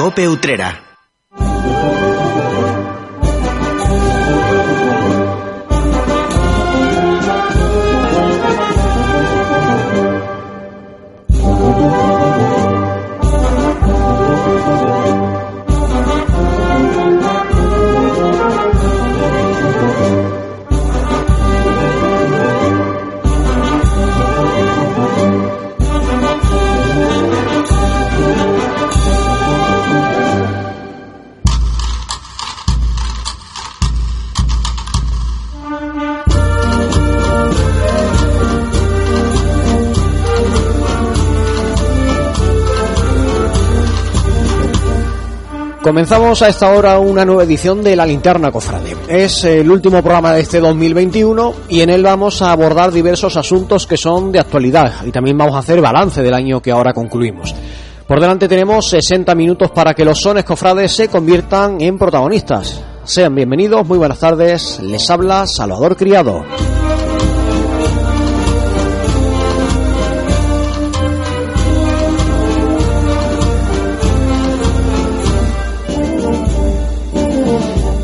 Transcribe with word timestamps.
Cope 0.00 0.26
Utrera. 0.26 0.80
Comenzamos 45.82 46.42
a 46.42 46.48
esta 46.48 46.74
hora 46.74 46.98
una 46.98 47.24
nueva 47.24 47.44
edición 47.44 47.82
de 47.82 47.96
La 47.96 48.04
Linterna 48.04 48.52
Cofrade. 48.52 48.94
Es 49.08 49.44
el 49.44 49.70
último 49.70 50.02
programa 50.02 50.34
de 50.34 50.42
este 50.42 50.60
2021 50.60 51.54
y 51.70 51.80
en 51.80 51.88
él 51.88 52.02
vamos 52.02 52.42
a 52.42 52.52
abordar 52.52 52.92
diversos 52.92 53.38
asuntos 53.38 53.86
que 53.86 53.96
son 53.96 54.30
de 54.30 54.40
actualidad 54.40 55.06
y 55.06 55.10
también 55.10 55.38
vamos 55.38 55.54
a 55.54 55.60
hacer 55.60 55.80
balance 55.80 56.22
del 56.22 56.34
año 56.34 56.60
que 56.60 56.70
ahora 56.70 56.92
concluimos. 56.92 57.54
Por 58.06 58.20
delante 58.20 58.46
tenemos 58.46 58.90
60 58.90 59.34
minutos 59.34 59.70
para 59.70 59.94
que 59.94 60.04
los 60.04 60.20
sones 60.20 60.44
cofrades 60.44 60.92
se 60.92 61.08
conviertan 61.08 61.80
en 61.80 61.96
protagonistas. 61.96 62.82
Sean 63.04 63.34
bienvenidos, 63.34 63.86
muy 63.88 63.96
buenas 63.96 64.18
tardes, 64.18 64.80
les 64.82 65.08
habla 65.08 65.46
Salvador 65.46 65.96
Criado. 65.96 66.44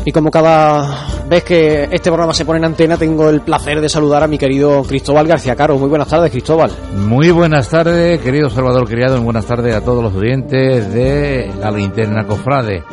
Y 0.07 0.11
como 0.13 0.31
cada 0.31 1.05
vez 1.27 1.43
que 1.43 1.83
este 1.83 2.09
programa 2.09 2.33
se 2.33 2.45
pone 2.45 2.59
en 2.59 2.63
antena, 2.63 2.95
tengo 2.95 3.29
el 3.29 3.41
placer 3.41 3.81
de 3.81 3.89
saludar 3.89 4.23
a 4.23 4.27
mi 4.27 4.37
querido 4.37 4.81
Cristóbal 4.83 5.27
García 5.27 5.53
Caro. 5.53 5.77
Muy 5.77 5.89
buenas 5.89 6.07
tardes, 6.07 6.31
Cristóbal. 6.31 6.71
Muy 6.95 7.29
buenas 7.31 7.67
tardes, 7.67 8.21
querido 8.21 8.49
Salvador 8.49 8.87
Criado. 8.87 9.17
y 9.17 9.19
buenas 9.19 9.45
tardes 9.45 9.75
a 9.75 9.81
todos 9.81 10.01
los 10.01 10.15
oyentes 10.15 10.93
de 10.93 11.51
la 11.59 11.71
linterna 11.71 12.25
Cofrade. 12.25 12.85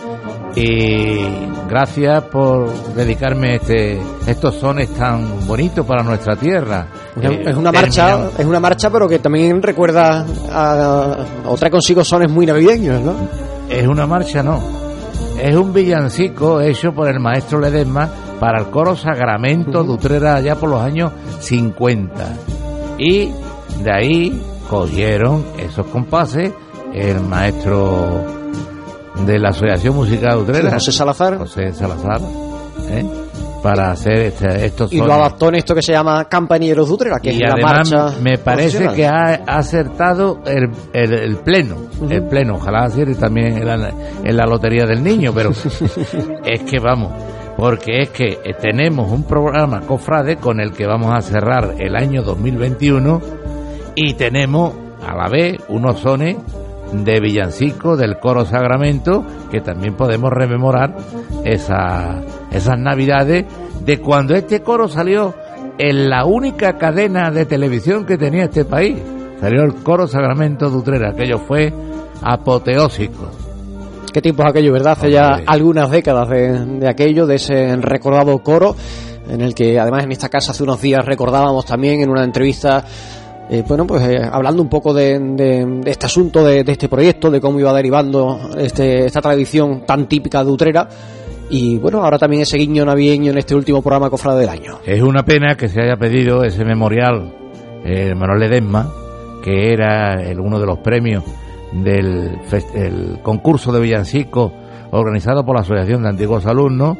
Y 0.56 1.18
gracias 1.68 2.24
por 2.24 2.68
dedicarme 2.96 3.54
este, 3.54 4.02
estos 4.26 4.56
sones 4.56 4.88
tan 4.94 5.46
bonitos 5.46 5.86
para 5.86 6.02
nuestra 6.02 6.34
tierra. 6.34 6.88
Es 7.22 7.54
una 7.54 7.70
marcha, 7.70 8.28
es 8.36 8.44
una 8.44 8.58
marcha, 8.58 8.90
pero 8.90 9.08
que 9.08 9.20
también 9.20 9.62
recuerda 9.62 10.26
a, 10.50 11.16
o 11.46 11.56
trae 11.56 11.70
consigo 11.70 12.02
sones 12.02 12.28
muy 12.28 12.44
navideños, 12.44 13.00
¿no? 13.00 13.14
Es 13.70 13.86
una 13.86 14.04
marcha, 14.04 14.42
no 14.42 14.83
es 15.44 15.54
un 15.54 15.74
villancico 15.74 16.62
hecho 16.62 16.94
por 16.94 17.06
el 17.06 17.20
maestro 17.20 17.60
Ledesma 17.60 18.08
para 18.40 18.62
el 18.62 18.70
coro 18.70 18.96
Sagramento 18.96 19.84
de 19.84 19.90
Utrera 19.90 20.36
allá 20.36 20.56
por 20.56 20.70
los 20.70 20.80
años 20.80 21.12
50. 21.40 22.36
Y 22.96 23.30
de 23.82 23.92
ahí 23.92 24.42
cogieron 24.70 25.44
esos 25.58 25.86
compases 25.88 26.50
el 26.94 27.20
maestro 27.20 28.24
de 29.26 29.38
la 29.38 29.50
Asociación 29.50 29.94
Musical 29.94 30.36
de 30.36 30.42
Utrera. 30.44 30.70
José 30.72 30.92
Salazar. 30.92 31.36
José 31.36 31.74
Salazar. 31.74 32.22
¿eh? 32.88 33.23
Para 33.64 33.92
hacer 33.92 34.26
este, 34.26 34.66
estos 34.66 34.92
y 34.92 34.98
lo 34.98 35.10
adaptó 35.10 35.48
en 35.48 35.54
esto 35.54 35.74
que 35.74 35.80
se 35.80 35.92
llama 35.92 36.26
Campañeros 36.26 36.86
de 36.86 36.92
Utrera 36.92 37.18
que 37.18 37.30
es 37.30 37.40
la 37.40 37.56
marcha 37.56 38.10
me 38.20 38.36
parece 38.36 38.88
que 38.88 39.06
ha 39.06 39.40
acertado 39.46 40.40
el, 40.44 40.68
el, 40.92 41.36
pleno 41.38 41.76
el 42.10 42.26
pleno. 42.26 42.56
Ojalá 42.56 42.84
acierte 42.84 43.14
también 43.14 43.56
en 43.56 43.66
la, 43.66 43.90
en 44.22 44.36
la 44.36 44.44
lotería 44.44 44.84
del 44.84 45.02
niño 45.02 45.32
pero 45.34 45.48
es 46.44 46.62
que 46.64 46.78
vamos 46.78 47.10
porque 47.56 48.02
es 48.02 48.10
que 48.10 48.38
tenemos 48.60 49.10
un 49.10 49.22
programa 49.22 49.80
cofrade 49.80 50.36
con 50.36 50.60
el 50.60 50.72
que 50.72 50.86
vamos 50.86 51.14
a 51.14 51.22
cerrar 51.22 51.76
el 51.78 51.96
año 51.96 52.22
2021 52.22 53.22
y 53.94 54.12
tenemos 54.12 54.74
a 55.08 55.16
la 55.16 55.30
vez 55.30 55.56
unos 55.68 56.00
sones 56.00 56.36
de 56.92 57.18
villancico 57.18 57.96
del 57.96 58.18
coro 58.18 58.44
Sagramento 58.44 59.24
que 59.50 59.62
también 59.62 59.94
podemos 59.94 60.30
rememorar 60.30 60.94
esa, 61.44 62.20
esas 62.56 62.78
navidades 62.78 63.44
de 63.84 63.98
cuando 63.98 64.34
este 64.34 64.60
coro 64.60 64.88
salió 64.88 65.34
en 65.78 66.08
la 66.08 66.24
única 66.24 66.78
cadena 66.78 67.30
de 67.30 67.46
televisión 67.46 68.06
que 68.06 68.16
tenía 68.16 68.44
este 68.44 68.64
país. 68.64 68.96
Salió 69.40 69.62
el 69.62 69.74
coro 69.74 70.06
Sagramento 70.06 70.70
de 70.70 70.76
Utrera, 70.76 71.10
aquello 71.10 71.38
fue 71.38 71.72
apoteósico. 72.22 73.30
Qué 74.12 74.22
tiempos 74.22 74.46
aquello, 74.48 74.72
¿verdad? 74.72 74.92
Hace 74.92 75.10
ya 75.10 75.40
algunas 75.44 75.90
décadas 75.90 76.28
de, 76.28 76.64
de 76.78 76.88
aquello, 76.88 77.26
de 77.26 77.34
ese 77.34 77.76
recordado 77.76 78.38
coro, 78.38 78.76
en 79.28 79.40
el 79.40 79.54
que 79.54 79.78
además 79.80 80.04
en 80.04 80.12
esta 80.12 80.28
casa 80.28 80.52
hace 80.52 80.62
unos 80.62 80.80
días 80.80 81.04
recordábamos 81.04 81.66
también 81.66 82.00
en 82.00 82.10
una 82.10 82.22
entrevista 82.22 82.84
eh, 83.50 83.62
bueno, 83.66 83.86
pues 83.86 84.02
eh, 84.08 84.22
hablando 84.30 84.62
un 84.62 84.70
poco 84.70 84.94
de, 84.94 85.82
este 85.84 86.06
asunto, 86.06 86.44
de, 86.44 86.64
este 86.66 86.88
proyecto, 86.88 87.30
de 87.30 87.40
cómo 87.40 87.60
iba 87.60 87.74
derivando 87.74 88.50
este, 88.56 89.04
esta 89.04 89.20
tradición 89.20 89.84
tan 89.84 90.08
típica 90.08 90.42
de 90.42 90.50
Utrera. 90.50 90.88
Y 91.50 91.78
bueno, 91.78 92.02
ahora 92.02 92.18
también 92.18 92.42
ese 92.42 92.56
guiño 92.56 92.84
navideño 92.84 93.32
en 93.32 93.38
este 93.38 93.54
último 93.54 93.82
programa 93.82 94.10
Cofrade 94.10 94.40
del 94.40 94.48
Año. 94.48 94.78
Es 94.84 95.02
una 95.02 95.24
pena 95.24 95.56
que 95.56 95.68
se 95.68 95.80
haya 95.80 95.96
pedido 95.96 96.42
ese 96.42 96.64
memorial, 96.64 97.32
eh, 97.84 98.14
Manuel 98.14 98.40
Ledesma, 98.40 98.90
que 99.42 99.72
era 99.72 100.22
el, 100.22 100.40
uno 100.40 100.58
de 100.58 100.66
los 100.66 100.78
premios 100.78 101.22
del 101.72 103.18
concurso 103.22 103.72
de 103.72 103.80
villancico 103.80 104.52
organizado 104.90 105.44
por 105.44 105.56
la 105.56 105.62
Asociación 105.62 106.02
de 106.02 106.08
Antiguos 106.08 106.46
Alumnos, 106.46 106.96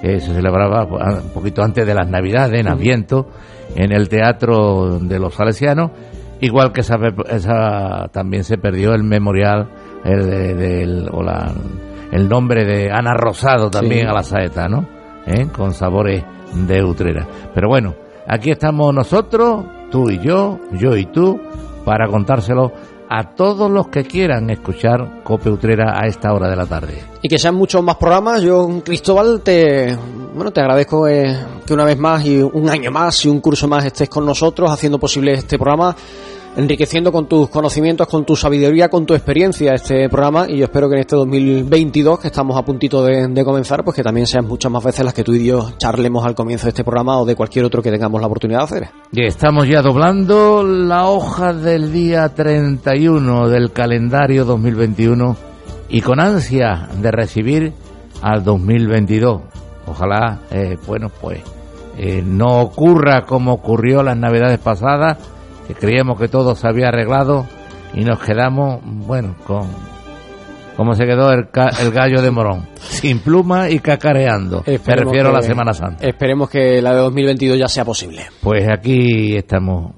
que 0.00 0.20
se 0.20 0.32
celebraba 0.32 0.84
un 0.84 1.30
poquito 1.34 1.62
antes 1.62 1.86
de 1.86 1.94
las 1.94 2.08
Navidades, 2.08 2.60
en 2.60 2.68
Adviento 2.68 3.28
en 3.74 3.92
el 3.92 4.08
Teatro 4.08 4.98
de 5.00 5.18
los 5.18 5.34
Salesianos, 5.34 5.90
igual 6.40 6.72
que 6.72 6.80
esa, 6.80 8.08
también 8.12 8.44
se 8.44 8.58
perdió 8.58 8.94
el 8.94 9.02
memorial 9.02 9.68
el, 10.04 10.26
del, 10.58 11.08
o 11.10 11.22
la, 11.22 11.52
el 12.12 12.28
nombre 12.28 12.64
de 12.64 12.90
Ana 12.92 13.14
Rosado 13.14 13.70
también 13.70 14.06
a 14.06 14.12
la 14.12 14.22
saeta, 14.22 14.68
¿no? 14.68 14.86
¿Eh? 15.26 15.46
Con 15.50 15.72
sabores 15.72 16.22
de 16.54 16.84
Utrera. 16.84 17.26
Pero 17.54 17.68
bueno, 17.68 17.94
aquí 18.28 18.50
estamos 18.50 18.94
nosotros, 18.94 19.64
tú 19.90 20.10
y 20.10 20.18
yo, 20.20 20.58
yo 20.72 20.94
y 20.96 21.06
tú, 21.06 21.40
para 21.84 22.06
contárselo 22.08 22.70
a 23.08 23.34
todos 23.34 23.70
los 23.70 23.88
que 23.88 24.04
quieran 24.04 24.48
escuchar 24.50 25.22
Cope 25.22 25.50
Utrera 25.50 25.98
a 25.98 26.06
esta 26.06 26.32
hora 26.32 26.48
de 26.48 26.56
la 26.56 26.66
tarde. 26.66 27.02
Y 27.22 27.28
que 27.28 27.38
sean 27.38 27.54
muchos 27.54 27.82
más 27.82 27.96
programas. 27.96 28.42
Yo, 28.42 28.82
Cristóbal, 28.84 29.40
te, 29.42 29.96
bueno, 30.34 30.50
te 30.50 30.60
agradezco 30.60 31.08
eh, 31.08 31.36
que 31.66 31.74
una 31.74 31.84
vez 31.84 31.98
más 31.98 32.24
y 32.24 32.42
un 32.42 32.68
año 32.68 32.90
más 32.90 33.24
y 33.24 33.28
un 33.28 33.40
curso 33.40 33.68
más 33.68 33.84
estés 33.84 34.08
con 34.08 34.24
nosotros 34.24 34.70
haciendo 34.70 34.98
posible 34.98 35.32
este 35.32 35.58
programa 35.58 35.94
enriqueciendo 36.56 37.12
con 37.12 37.26
tus 37.26 37.48
conocimientos, 37.48 38.06
con 38.06 38.24
tu 38.24 38.36
sabiduría, 38.36 38.88
con 38.88 39.06
tu 39.06 39.14
experiencia 39.14 39.72
este 39.74 40.08
programa 40.08 40.46
y 40.48 40.58
yo 40.58 40.64
espero 40.64 40.88
que 40.88 40.96
en 40.96 41.00
este 41.00 41.16
2022 41.16 42.20
que 42.20 42.28
estamos 42.28 42.56
a 42.58 42.62
puntito 42.62 43.04
de, 43.04 43.44
comenzar, 43.44 43.82
pues 43.84 43.96
que 43.96 44.02
también 44.02 44.26
sean 44.26 44.46
muchas 44.46 44.70
más 44.70 44.84
veces 44.84 45.04
las 45.04 45.14
que 45.14 45.24
tú 45.24 45.32
y 45.32 45.46
yo 45.46 45.70
charlemos 45.78 46.24
al 46.24 46.34
comienzo 46.34 46.66
de 46.66 46.70
este 46.70 46.84
programa 46.84 47.18
o 47.18 47.24
de 47.24 47.34
cualquier 47.34 47.64
otro 47.64 47.82
que 47.82 47.90
tengamos 47.90 48.20
la 48.20 48.26
oportunidad 48.26 48.60
de 48.60 48.64
hacer. 48.64 48.88
Y 49.12 49.24
estamos 49.24 49.66
ya 49.66 49.82
doblando 49.82 50.62
la 50.62 51.06
hoja 51.06 51.52
del 51.52 51.92
día 51.92 52.28
31 52.28 53.48
del 53.48 53.72
calendario 53.72 54.44
2021 54.44 55.36
y 55.88 56.00
con 56.00 56.20
ansia 56.20 56.88
de 57.00 57.10
recibir 57.10 57.72
al 58.20 58.44
2022. 58.44 59.42
Ojalá, 59.86 60.42
eh, 60.50 60.76
bueno, 60.86 61.10
pues 61.20 61.40
eh, 61.98 62.22
no 62.24 62.60
ocurra 62.60 63.22
como 63.22 63.52
ocurrió 63.52 64.02
las 64.02 64.16
navidades 64.16 64.58
pasadas 64.58 65.18
que 65.72 65.80
creíamos 65.80 66.18
que 66.18 66.28
todo 66.28 66.54
se 66.54 66.68
había 66.68 66.88
arreglado 66.88 67.46
y 67.94 68.04
nos 68.04 68.18
quedamos, 68.20 68.80
bueno, 68.84 69.34
con 69.46 69.68
como 70.76 70.94
se 70.94 71.04
quedó 71.04 71.30
el, 71.32 71.48
el 71.80 71.90
gallo 71.92 72.22
de 72.22 72.30
Morón, 72.30 72.66
sin 72.80 73.18
pluma 73.18 73.68
y 73.70 73.78
cacareando. 73.78 74.64
Me 74.66 74.96
refiero 74.96 75.28
a 75.28 75.32
la 75.32 75.42
Semana 75.42 75.74
Santa. 75.74 76.06
Esperemos 76.06 76.48
que 76.48 76.80
la 76.80 76.92
de 76.92 77.00
2022 77.00 77.58
ya 77.58 77.68
sea 77.68 77.84
posible. 77.84 78.26
Pues 78.40 78.66
aquí 78.68 79.36
estamos 79.36 79.92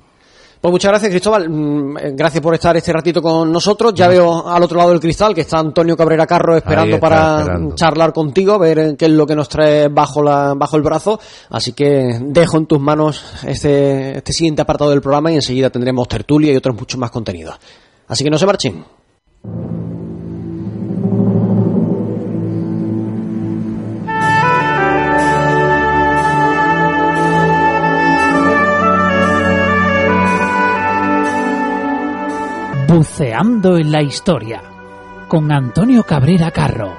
pues 0.65 0.73
muchas 0.73 0.93
gracias, 0.93 1.11
Cristóbal. 1.11 1.51
Mm, 1.51 1.99
eh, 1.99 2.13
gracias 2.15 2.43
por 2.43 2.55
estar 2.55 2.75
este 2.75 2.91
ratito 2.91 3.21
con 3.21 3.53
nosotros. 3.53 3.93
Ya 3.93 4.09
veo 4.09 4.49
al 4.49 4.63
otro 4.63 4.79
lado 4.79 4.93
del 4.93 4.99
cristal 4.99 5.35
que 5.35 5.43
está 5.43 5.59
Antonio 5.59 5.95
Cabrera 5.95 6.27
Carro 6.27 6.57
esperando 6.57 6.99
para 6.99 7.45
charlar 7.75 8.15
contigo, 8.15 8.59
ver 8.59 8.97
qué 8.97 9.05
es 9.05 9.11
lo 9.11 9.27
que 9.27 9.37
nos 9.37 9.47
trae 9.47 9.89
bajo, 9.89 10.23
la, 10.23 10.55
bajo 10.57 10.79
el 10.79 10.83
brazo. 10.83 11.21
Así 11.51 11.75
que 11.75 12.19
dejo 12.19 12.57
en 12.57 12.65
tus 12.65 12.81
manos 12.81 13.27
este, 13.47 14.17
este 14.17 14.33
siguiente 14.33 14.63
apartado 14.63 14.89
del 14.89 15.03
programa 15.03 15.31
y 15.33 15.35
enseguida 15.35 15.69
tendremos 15.69 16.09
tertulia 16.09 16.51
y 16.51 16.57
otros 16.57 16.75
muchos 16.75 16.99
más 16.99 17.11
contenidos. 17.11 17.57
Así 18.09 18.25
que 18.25 18.31
no 18.31 18.39
se 18.39 18.47
marchen. 18.47 18.85
Buceando 32.97 33.77
en 33.77 33.91
la 33.91 34.03
historia 34.03 34.63
con 35.27 35.51
Antonio 35.51 36.05
Cabrera 36.05 36.53
Carro. 36.53 36.93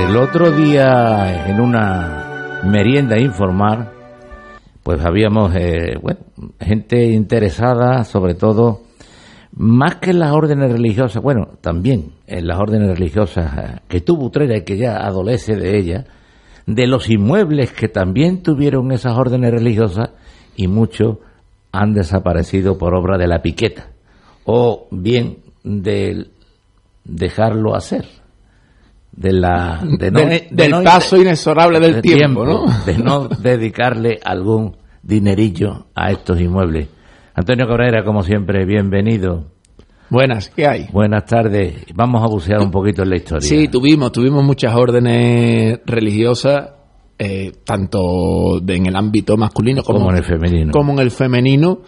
El 0.00 0.16
otro 0.16 0.50
día 0.50 1.46
en 1.48 1.60
una 1.60 2.60
merienda 2.64 3.20
informal, 3.20 3.92
pues 4.82 5.00
habíamos 5.04 5.54
eh, 5.54 5.94
gente 6.58 7.04
interesada 7.04 8.02
sobre 8.02 8.34
todo 8.34 8.89
más 9.52 9.96
que 9.96 10.10
en 10.10 10.20
las 10.20 10.32
órdenes 10.32 10.70
religiosas, 10.70 11.22
bueno, 11.22 11.48
también 11.60 12.12
en 12.26 12.46
las 12.46 12.58
órdenes 12.58 12.88
religiosas 12.98 13.58
eh, 13.58 13.80
que 13.88 14.00
tuvo 14.00 14.26
Utrera 14.26 14.56
y 14.56 14.64
que 14.64 14.76
ya 14.76 14.96
adolece 14.96 15.56
de 15.56 15.78
ella, 15.78 16.04
de 16.66 16.86
los 16.86 17.10
inmuebles 17.10 17.72
que 17.72 17.88
también 17.88 18.42
tuvieron 18.42 18.92
esas 18.92 19.16
órdenes 19.16 19.50
religiosas 19.50 20.10
y 20.56 20.68
muchos 20.68 21.18
han 21.72 21.92
desaparecido 21.92 22.78
por 22.78 22.94
obra 22.94 23.18
de 23.18 23.26
la 23.26 23.42
piqueta 23.42 23.88
o 24.44 24.86
bien 24.90 25.38
de 25.62 26.28
dejarlo 27.04 27.74
hacer 27.74 28.06
de 29.12 29.32
la 29.32 29.80
de 29.82 30.10
no, 30.10 30.20
de, 30.20 30.48
del 30.50 30.70
no, 30.70 30.82
paso 30.82 31.16
inexorable 31.16 31.80
del 31.80 32.00
tiempo, 32.00 32.44
tiempo, 32.44 32.46
¿no? 32.46 32.84
de 32.84 32.98
no 32.98 33.28
dedicarle 33.42 34.20
algún 34.24 34.76
dinerillo 35.02 35.86
a 35.94 36.10
estos 36.10 36.40
inmuebles 36.40 36.88
Antonio 37.34 37.66
Cabrera, 37.66 38.04
como 38.04 38.22
siempre, 38.22 38.64
bienvenido. 38.64 39.46
Buenas, 40.10 40.50
¿qué 40.50 40.66
hay? 40.66 40.86
Buenas 40.92 41.24
tardes. 41.24 41.86
Vamos 41.94 42.22
a 42.22 42.26
bucear 42.26 42.60
un 42.60 42.70
poquito 42.70 43.04
en 43.04 43.10
la 43.10 43.16
historia. 43.16 43.48
Sí, 43.48 43.68
tuvimos, 43.68 44.10
tuvimos 44.10 44.44
muchas 44.44 44.74
órdenes 44.74 45.78
religiosas, 45.86 46.70
eh, 47.16 47.52
tanto 47.64 48.58
de, 48.60 48.74
en 48.74 48.86
el 48.86 48.96
ámbito 48.96 49.36
masculino 49.36 49.84
como, 49.84 50.00
como, 50.00 50.10
en 50.10 50.16
el 50.16 50.24
femenino. 50.24 50.72
Como 50.72 50.92
en 50.94 50.98
el 50.98 51.12
femenino 51.12 51.82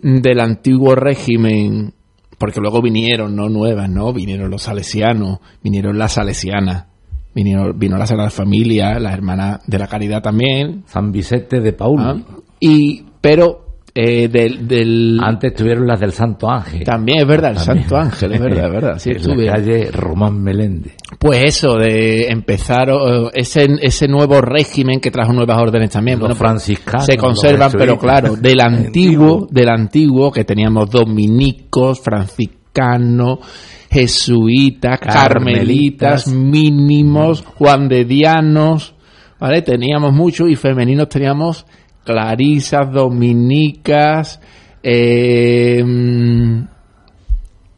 del 0.00 0.40
antiguo 0.40 0.94
régimen, 0.94 1.92
porque 2.38 2.60
luego 2.60 2.80
vinieron, 2.80 3.36
no 3.36 3.50
nuevas, 3.50 3.90
¿no? 3.90 4.14
Vinieron 4.14 4.50
los 4.50 4.62
salesianos, 4.62 5.40
vinieron 5.62 5.98
las 5.98 6.12
salesianas, 6.12 6.86
vinieron, 7.34 7.78
vino 7.78 7.98
la 7.98 8.06
Sagrada 8.06 8.30
Familia, 8.30 8.98
las 8.98 9.12
hermanas 9.12 9.60
de 9.66 9.78
la 9.78 9.88
Caridad 9.88 10.22
también. 10.22 10.84
San 10.86 11.12
Vicente 11.12 11.60
de 11.60 11.74
Paul. 11.74 12.00
¿Ah? 12.00 12.16
Y, 12.60 13.04
pero 13.20 13.67
eh, 13.94 14.28
del, 14.28 14.66
del, 14.68 15.18
Antes 15.22 15.54
tuvieron 15.54 15.86
las 15.86 15.98
del 15.98 16.12
Santo 16.12 16.50
Ángel. 16.50 16.84
También 16.84 17.20
es 17.20 17.26
verdad, 17.26 17.50
el 17.52 17.56
También. 17.56 17.88
Santo 17.88 17.96
Ángel, 17.96 18.32
es 18.32 18.40
verdad, 18.40 18.66
es 18.66 18.72
verdad. 18.72 18.98
Sí, 18.98 19.10
en 19.10 19.46
la 19.46 19.52
calle 19.52 19.90
Román 19.90 20.42
Meléndez. 20.42 20.94
Pues 21.18 21.42
eso, 21.44 21.74
de 21.76 22.28
empezar 22.28 22.90
uh, 22.90 23.30
ese, 23.32 23.66
ese 23.80 24.08
nuevo 24.08 24.40
régimen 24.40 25.00
que 25.00 25.10
trajo 25.10 25.32
nuevas 25.32 25.58
órdenes 25.58 25.90
también. 25.90 26.18
Los 26.18 26.28
bueno, 26.28 26.34
franciscanos. 26.36 27.06
Se 27.06 27.16
conservan, 27.16 27.72
pero 27.72 27.98
claro, 27.98 28.36
del 28.40 28.60
antiguo, 28.60 29.46
del 29.50 29.68
antiguo, 29.68 30.30
que 30.30 30.44
teníamos 30.44 30.90
dominicos, 30.90 32.00
franciscanos, 32.00 33.38
jesuitas, 33.90 35.00
carmelitas, 35.00 36.24
carmelitas 36.24 36.28
mínimos, 36.28 37.42
juandedianos, 37.42 38.94
¿vale? 39.38 39.62
Teníamos 39.62 40.12
mucho 40.12 40.46
y 40.46 40.56
femeninos 40.56 41.08
teníamos 41.08 41.66
clarisas, 42.08 42.90
dominicas, 42.90 44.40
eh, 44.82 45.84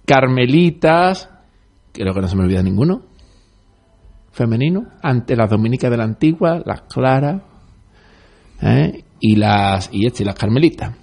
carmelitas, 0.06 1.29
creo 1.93 2.15
que 2.15 2.21
no 2.21 2.29
se 2.29 2.37
me 2.37 2.44
olvida 2.44 2.62
ninguno, 2.62 3.03
femenino, 4.31 4.87
ante 5.03 5.35
las 5.35 5.50
dominicas 5.50 5.91
de 5.91 5.97
la 5.97 6.05
antigua, 6.05 6.62
las 6.65 6.82
claras, 6.82 7.43
¿eh? 8.62 9.03
y 9.19 9.35
las 9.35 9.91
y, 9.93 10.06
este, 10.06 10.23
y 10.23 10.27
las 10.27 10.37
carmelitas. 10.37 10.94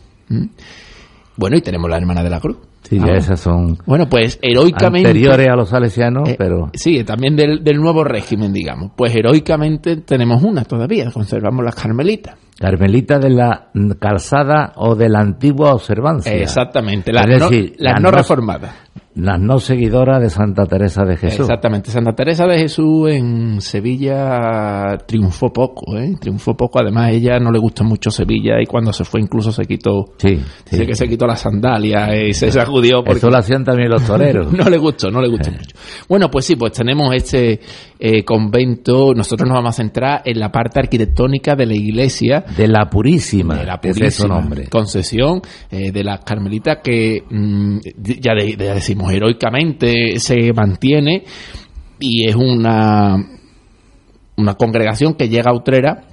Bueno, 1.36 1.58
y 1.58 1.62
tenemos 1.62 1.90
la 1.90 1.98
hermana 1.98 2.24
de 2.24 2.30
la 2.30 2.40
cruz. 2.40 2.60
Sí, 2.90 3.00
ya 3.00 3.14
esas 3.14 3.40
son 3.40 3.78
bueno, 3.86 4.08
pues 4.08 4.40
heroicamente 4.42 5.10
anteriores 5.10 5.50
a 5.50 5.56
los 5.56 5.70
salesianos, 5.70 6.30
eh, 6.30 6.36
pero 6.38 6.70
sí, 6.74 7.04
también 7.04 7.36
del, 7.36 7.64
del 7.64 7.78
nuevo 7.78 8.04
régimen, 8.04 8.54
digamos. 8.54 8.92
Pues 8.96 9.14
heroicamente 9.14 9.98
tenemos 9.98 10.42
una 10.44 10.64
todavía, 10.64 11.12
conservamos 11.12 11.66
las 11.66 11.76
carmelitas. 11.76 12.36
Carmelita 12.60 13.20
de 13.20 13.30
la 13.30 13.70
calzada 14.00 14.74
o 14.78 14.96
de 14.96 15.10
la 15.10 15.20
antigua 15.20 15.74
observancia. 15.74 16.34
Exactamente, 16.34 17.12
las 17.12 17.28
decir, 17.28 17.76
las 17.78 17.94
la 17.94 18.00
no, 18.00 18.12
no 18.12 18.18
reformadas. 18.18 18.74
Las 19.18 19.40
no 19.40 19.60
seguidoras 19.60 20.22
de 20.22 20.30
Santa 20.30 20.66
Teresa 20.66 21.04
de 21.04 21.18
Jesús. 21.18 21.42
Exactamente, 21.42 21.90
Santa 21.90 22.14
Teresa 22.14 22.46
de 22.46 22.60
Jesús 22.60 23.10
en 23.10 23.62
Sevilla 23.62 24.96
triunfó 25.08 25.52
poco, 25.52 25.98
¿eh? 25.98 26.16
Triunfó 26.20 26.56
poco, 26.56 26.80
además 26.80 27.08
a 27.08 27.12
ella 27.12 27.40
no 27.40 27.52
le 27.52 27.58
gusta 27.58 27.84
mucho 27.84 28.12
Sevilla 28.12 28.62
y 28.62 28.68
cuando 28.68 28.94
se 28.94 29.04
fue 29.04 29.20
incluso 29.20 29.52
se 29.52 29.66
quitó, 29.66 30.14
sí, 30.18 30.40
sí 30.66 30.86
que 30.86 30.94
se 30.94 31.08
quitó 31.08 31.26
la 31.26 31.36
sandalia 31.36 32.16
y 32.16 32.34
se 32.34 32.52
sacudió. 32.52 33.04
Porque 33.04 33.18
Eso 33.18 33.32
lo 33.32 33.38
hacían 33.38 33.64
también 33.64 33.90
los 33.90 34.06
toreros. 34.06 34.52
no 34.54 34.70
le 34.70 34.78
gustó, 34.78 35.10
no 35.10 35.20
le 35.20 35.30
gustó 35.30 35.50
mucho. 35.52 35.76
Bueno, 36.08 36.30
pues 36.30 36.46
sí, 36.46 36.56
pues 36.56 36.74
tenemos 36.74 37.14
este 37.16 37.60
eh, 38.00 38.24
convento, 38.24 39.16
nosotros 39.16 39.48
nos 39.48 39.58
vamos 39.58 39.70
a 39.70 39.78
centrar 39.82 40.22
en 40.26 40.40
la 40.40 40.52
parte 40.52 40.80
arquitectónica 40.80 41.56
de 41.56 41.66
la 41.66 41.76
iglesia. 41.76 42.46
De 42.56 42.68
la 42.68 42.86
Purísima, 42.88 43.56
de 43.56 43.66
la 43.66 43.82
Purísima, 43.82 44.08
es 44.08 44.16
su 44.16 44.28
nombre. 44.28 44.68
Concesión 44.68 45.42
eh, 45.72 45.92
de 45.92 46.04
las 46.04 46.24
Carmelitas 46.24 46.78
que 46.84 47.24
mm, 47.28 47.80
ya, 48.22 48.36
de, 48.36 48.56
ya 48.56 48.76
decimos 48.76 49.07
heroicamente 49.12 50.20
se 50.20 50.54
mantiene 50.54 51.24
y 52.00 52.28
es 52.28 52.36
una, 52.36 53.16
una 54.38 54.54
congregación 54.56 55.16
que 55.16 55.30
llega 55.30 55.52
a 55.52 55.56
Utrera, 55.56 56.04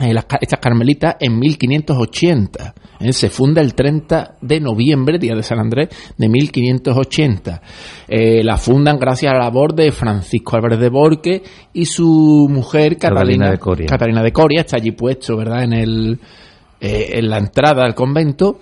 eh, 0.00 0.14
estas 0.40 0.60
carmelitas, 0.60 1.16
en 1.18 1.38
1580. 1.38 2.74
Eh, 3.00 3.12
se 3.12 3.28
funda 3.28 3.60
el 3.60 3.74
30 3.74 4.36
de 4.40 4.60
noviembre, 4.60 5.18
día 5.18 5.34
de 5.34 5.42
San 5.42 5.58
Andrés, 5.58 5.88
de 6.16 6.28
1580. 6.28 7.62
Eh, 8.06 8.42
la 8.44 8.56
fundan 8.56 8.98
gracias 8.98 9.32
a 9.32 9.36
la 9.36 9.44
labor 9.44 9.74
de 9.74 9.90
Francisco 9.90 10.56
Álvarez 10.56 10.78
de 10.78 10.88
Borque 10.88 11.42
y 11.72 11.84
su 11.86 12.46
mujer 12.48 12.96
Catalina, 12.96 13.46
Catalina 13.46 13.50
de 13.50 13.58
Coria. 13.58 13.86
Catalina 13.86 14.22
de 14.22 14.32
Coria, 14.32 14.60
está 14.60 14.76
allí 14.76 14.92
puesto, 14.92 15.36
¿verdad?, 15.36 15.64
en, 15.64 15.72
el, 15.72 16.20
en 16.80 17.28
la 17.28 17.38
entrada 17.38 17.84
al 17.84 17.94
convento. 17.94 18.60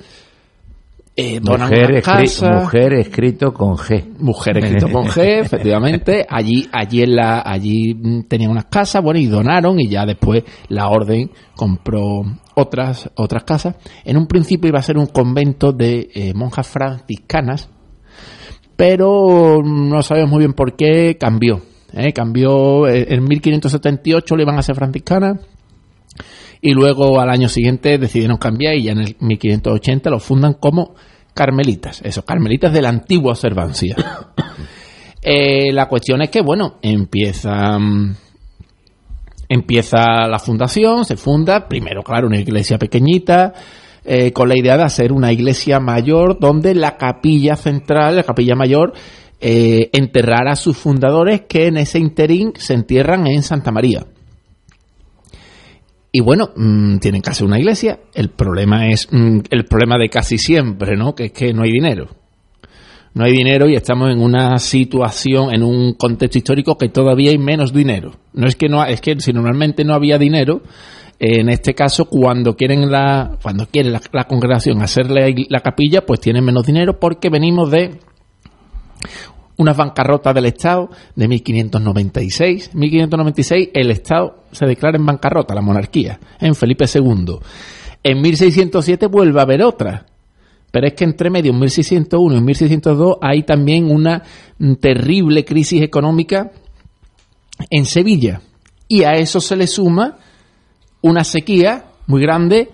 Eh, 1.18 1.40
mujer, 1.40 1.92
escri 1.92 2.46
mujer, 2.46 2.92
escrito 2.92 3.54
con 3.54 3.76
G. 3.76 4.18
Mujer 4.18 4.58
escrito 4.58 4.92
con 4.92 5.06
G, 5.06 5.40
efectivamente. 5.40 6.26
Allí, 6.28 6.68
allí 6.70 7.02
en 7.02 7.16
la, 7.16 7.40
allí 7.40 8.22
tenían 8.28 8.50
unas 8.50 8.66
casas, 8.66 9.02
bueno, 9.02 9.18
y 9.18 9.24
donaron, 9.24 9.80
y 9.80 9.88
ya 9.88 10.04
después 10.04 10.44
la 10.68 10.90
orden 10.90 11.30
compró 11.54 12.22
otras, 12.54 13.10
otras 13.14 13.44
casas. 13.44 13.76
En 14.04 14.18
un 14.18 14.26
principio 14.26 14.68
iba 14.68 14.78
a 14.78 14.82
ser 14.82 14.98
un 14.98 15.06
convento 15.06 15.72
de 15.72 16.10
eh, 16.14 16.34
monjas 16.34 16.68
franciscanas, 16.68 17.70
pero 18.76 19.62
no 19.64 20.02
sabemos 20.02 20.32
muy 20.32 20.40
bien 20.40 20.52
por 20.52 20.76
qué 20.76 21.16
cambió. 21.18 21.62
¿eh? 21.94 22.12
Cambió 22.12 22.86
en 22.88 23.24
1578 23.24 24.36
le 24.36 24.42
iban 24.42 24.58
a 24.58 24.62
ser 24.62 24.74
franciscanas 24.74 25.38
y 26.66 26.74
luego 26.74 27.20
al 27.20 27.30
año 27.30 27.48
siguiente 27.48 27.96
decidieron 27.96 28.38
cambiar 28.38 28.74
y 28.74 28.82
ya 28.82 28.92
en 28.92 28.98
el 28.98 29.16
1580 29.20 30.10
lo 30.10 30.18
fundan 30.18 30.54
como 30.54 30.96
carmelitas, 31.32 32.02
esos 32.02 32.24
carmelitas 32.24 32.72
de 32.72 32.82
la 32.82 32.88
antigua 32.88 33.34
observancia. 33.34 33.94
eh, 35.22 35.72
la 35.72 35.86
cuestión 35.86 36.22
es 36.22 36.30
que, 36.30 36.40
bueno, 36.40 36.78
empieza, 36.82 37.78
empieza 39.48 40.26
la 40.26 40.40
fundación, 40.40 41.04
se 41.04 41.16
funda, 41.16 41.68
primero, 41.68 42.02
claro, 42.02 42.26
una 42.26 42.40
iglesia 42.40 42.78
pequeñita, 42.78 43.54
eh, 44.04 44.32
con 44.32 44.48
la 44.48 44.58
idea 44.58 44.76
de 44.76 44.82
hacer 44.82 45.12
una 45.12 45.32
iglesia 45.32 45.78
mayor 45.78 46.40
donde 46.40 46.74
la 46.74 46.96
capilla 46.96 47.54
central, 47.54 48.16
la 48.16 48.24
capilla 48.24 48.56
mayor, 48.56 48.92
eh, 49.40 49.88
enterrara 49.92 50.54
a 50.54 50.56
sus 50.56 50.76
fundadores 50.76 51.42
que 51.42 51.68
en 51.68 51.76
ese 51.76 52.00
interín 52.00 52.54
se 52.56 52.74
entierran 52.74 53.28
en 53.28 53.44
Santa 53.44 53.70
María. 53.70 54.04
Y 56.18 56.22
bueno, 56.22 56.48
mmm, 56.56 56.96
tienen 56.96 57.20
que 57.20 57.28
hacer 57.28 57.46
una 57.46 57.58
iglesia. 57.58 58.00
El 58.14 58.30
problema 58.30 58.88
es 58.88 59.06
mmm, 59.12 59.40
el 59.50 59.66
problema 59.66 59.98
de 59.98 60.08
casi 60.08 60.38
siempre, 60.38 60.96
¿no? 60.96 61.14
Que 61.14 61.26
es 61.26 61.32
que 61.32 61.52
no 61.52 61.62
hay 61.62 61.70
dinero. 61.70 62.08
No 63.12 63.26
hay 63.26 63.32
dinero 63.32 63.68
y 63.68 63.74
estamos 63.74 64.10
en 64.10 64.22
una 64.22 64.56
situación, 64.56 65.54
en 65.54 65.62
un 65.62 65.92
contexto 65.92 66.38
histórico 66.38 66.78
que 66.78 66.88
todavía 66.88 67.32
hay 67.32 67.36
menos 67.36 67.70
dinero. 67.70 68.12
No 68.32 68.46
es 68.46 68.56
que 68.56 68.66
no, 68.66 68.82
es 68.82 69.02
que 69.02 69.20
si 69.20 69.34
normalmente 69.34 69.84
no 69.84 69.92
había 69.92 70.16
dinero, 70.16 70.62
en 71.18 71.50
este 71.50 71.74
caso 71.74 72.06
cuando 72.06 72.56
quieren 72.56 72.90
la, 72.90 73.36
cuando 73.42 73.66
quiere 73.66 73.90
la, 73.90 74.00
la 74.10 74.24
congregación 74.24 74.80
hacerle 74.80 75.34
la 75.50 75.60
capilla, 75.60 76.06
pues 76.06 76.20
tienen 76.20 76.46
menos 76.46 76.64
dinero 76.64 76.98
porque 76.98 77.28
venimos 77.28 77.70
de 77.70 77.98
una 79.58 79.72
bancarrota 79.72 80.32
del 80.32 80.46
Estado 80.46 80.90
de 81.14 81.28
1596. 81.28 82.74
1596 82.74 83.70
el 83.72 83.90
Estado 83.90 84.44
se 84.52 84.66
declara 84.66 84.96
en 84.96 85.06
bancarrota, 85.06 85.54
la 85.54 85.62
monarquía, 85.62 86.18
en 86.40 86.54
Felipe 86.54 86.84
II. 86.92 87.38
En 88.02 88.20
1607 88.20 89.06
vuelve 89.06 89.40
a 89.40 89.42
haber 89.42 89.62
otra. 89.62 90.06
Pero 90.70 90.88
es 90.88 90.94
que 90.94 91.04
entre 91.04 91.30
medio, 91.30 91.52
en 91.52 91.58
1601 91.58 92.36
y 92.36 92.40
1602, 92.40 93.16
hay 93.22 93.44
también 93.44 93.90
una 93.90 94.22
terrible 94.80 95.44
crisis 95.44 95.80
económica 95.80 96.50
en 97.70 97.86
Sevilla. 97.86 98.42
Y 98.88 99.04
a 99.04 99.12
eso 99.12 99.40
se 99.40 99.56
le 99.56 99.66
suma 99.66 100.18
una 101.02 101.24
sequía 101.24 101.86
muy 102.06 102.20
grande 102.20 102.68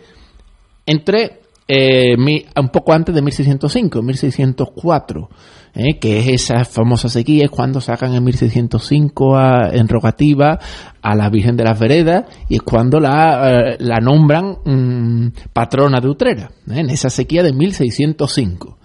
entre 0.85 1.43
eh, 1.69 2.17
un 2.17 2.69
poco 2.71 2.93
antes 2.93 3.15
de 3.15 3.23
1605, 3.23 4.03
1604, 4.03 5.31
eh, 5.75 5.99
que 5.99 6.19
es 6.21 6.29
esa 6.29 6.65
famosa 6.65 7.09
sequía, 7.09 7.45
es 7.45 7.51
cuando 7.51 7.81
sacan 7.81 8.15
en 8.15 8.23
1605 8.25 9.37
a- 9.37 9.71
en 9.73 9.89
rogativa 9.89 10.59
a 11.01 11.15
la 11.17 11.31
Virgen 11.31 11.57
de 11.57 11.65
las 11.65 11.79
Veredas 11.79 12.25
y 12.49 12.57
es 12.57 12.63
cuando 12.63 13.01
la, 13.01 13.71
eh, 13.73 13.77
la 13.81 13.97
nombran 14.01 14.57
mm, 14.65 15.29
patrona 15.53 16.01
de 16.01 16.09
Utrera, 16.09 16.51
eh, 16.71 16.81
en 16.81 16.91
esa 16.91 17.09
sequía 17.11 17.43
de 17.43 17.53
1605. 17.53 18.77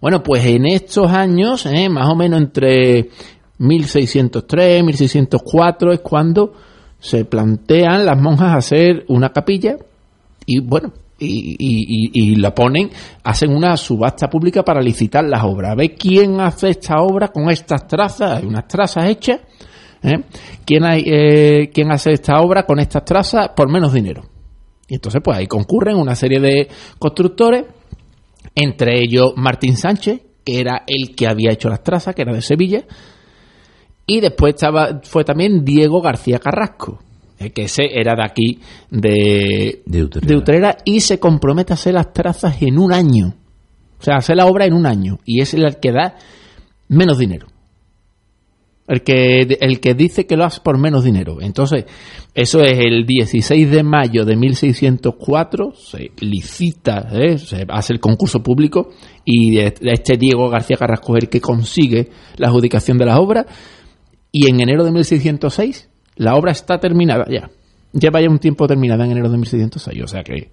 Bueno, 0.00 0.22
pues 0.22 0.44
en 0.46 0.64
estos 0.66 1.10
años, 1.10 1.66
más 1.90 2.08
o 2.08 2.14
menos 2.14 2.40
entre 2.40 3.08
1603, 3.58 4.84
1604, 4.84 5.92
es 5.92 6.00
cuando 6.00 6.52
se 7.00 7.24
plantean 7.24 8.06
las 8.06 8.20
monjas 8.20 8.54
hacer 8.56 9.04
una 9.08 9.30
capilla 9.30 9.76
y 10.46 10.60
bueno, 10.60 10.92
y, 11.18 12.36
la 12.36 12.54
ponen, 12.54 12.90
hacen 13.24 13.50
una 13.50 13.76
subasta 13.76 14.28
pública 14.28 14.62
para 14.62 14.80
licitar 14.80 15.24
las 15.24 15.42
obras. 15.44 15.72
A 15.72 15.74
ver 15.74 15.94
quién 15.94 16.40
hace 16.40 16.70
esta 16.70 17.00
obra 17.00 17.28
con 17.28 17.50
estas 17.50 17.86
trazas, 17.86 18.38
hay 18.38 18.46
unas 18.46 18.68
trazas 18.68 19.08
hechas. 19.08 19.40
¿eh? 20.02 20.24
¿Quién, 20.64 20.84
hay, 20.84 21.02
eh, 21.06 21.70
¿Quién 21.72 21.90
hace 21.90 22.12
esta 22.12 22.40
obra 22.40 22.64
con 22.64 22.78
estas 22.78 23.04
trazas 23.04 23.50
por 23.56 23.70
menos 23.70 23.92
dinero? 23.92 24.22
Y 24.88 24.94
entonces, 24.94 25.20
pues 25.22 25.36
ahí 25.36 25.46
concurren 25.46 25.96
una 25.96 26.14
serie 26.14 26.40
de 26.40 26.68
constructores, 26.98 27.64
entre 28.54 29.00
ellos 29.00 29.32
Martín 29.36 29.76
Sánchez, 29.76 30.22
que 30.44 30.60
era 30.60 30.84
el 30.86 31.14
que 31.14 31.26
había 31.26 31.52
hecho 31.52 31.68
las 31.68 31.82
trazas, 31.82 32.14
que 32.14 32.22
era 32.22 32.32
de 32.32 32.40
Sevilla, 32.40 32.84
y 34.06 34.20
después 34.20 34.54
estaba, 34.54 35.00
fue 35.02 35.24
también 35.24 35.64
Diego 35.64 36.00
García 36.00 36.38
Carrasco, 36.38 37.00
eh, 37.38 37.50
que 37.50 37.62
ese 37.62 37.88
era 37.92 38.14
de 38.14 38.24
aquí, 38.24 38.58
de, 38.90 39.82
De 39.86 40.02
Utrera. 40.02 40.26
de 40.26 40.36
Utrera, 40.36 40.76
y 40.84 41.00
se 41.00 41.18
compromete 41.18 41.72
a 41.72 41.74
hacer 41.74 41.94
las 41.94 42.12
trazas 42.12 42.60
en 42.62 42.78
un 42.78 42.92
año. 42.92 43.34
O 44.00 44.02
sea, 44.02 44.16
hacer 44.16 44.36
la 44.36 44.46
obra 44.46 44.64
en 44.66 44.74
un 44.74 44.86
año. 44.86 45.18
Y 45.24 45.40
es 45.40 45.54
el 45.54 45.76
que 45.80 45.92
da 45.92 46.16
menos 46.88 47.18
dinero. 47.18 47.46
El 48.86 49.02
que, 49.02 49.58
el 49.60 49.80
que 49.80 49.92
dice 49.92 50.26
que 50.26 50.36
lo 50.36 50.46
hace 50.46 50.62
por 50.62 50.78
menos 50.78 51.04
dinero. 51.04 51.42
Entonces, 51.42 51.84
eso 52.34 52.62
es 52.62 52.78
el 52.78 53.04
16 53.04 53.70
de 53.70 53.82
mayo 53.82 54.24
de 54.24 54.34
1604, 54.34 55.74
se 55.74 56.12
licita, 56.20 57.06
¿eh? 57.12 57.36
se 57.36 57.66
hace 57.68 57.92
el 57.92 58.00
concurso 58.00 58.42
público 58.42 58.88
y 59.26 59.58
este 59.58 60.16
Diego 60.16 60.48
García 60.48 60.78
Carrasco 60.78 61.18
es 61.18 61.24
el 61.24 61.28
que 61.28 61.40
consigue 61.40 62.08
la 62.38 62.48
adjudicación 62.48 62.96
de 62.96 63.04
las 63.04 63.18
obras 63.18 63.44
y 64.32 64.48
en 64.48 64.60
enero 64.60 64.84
de 64.84 64.92
1606 64.92 65.90
la 66.18 66.34
obra 66.34 66.52
está 66.52 66.78
terminada 66.78 67.24
ya. 67.28 67.50
Lleva 67.92 68.20
ya 68.20 68.28
un 68.28 68.38
tiempo 68.38 68.66
terminada 68.66 69.04
en 69.04 69.12
enero 69.12 69.30
de 69.30 69.38
1606, 69.38 70.02
o 70.04 70.06
sea 70.06 70.22
que 70.22 70.50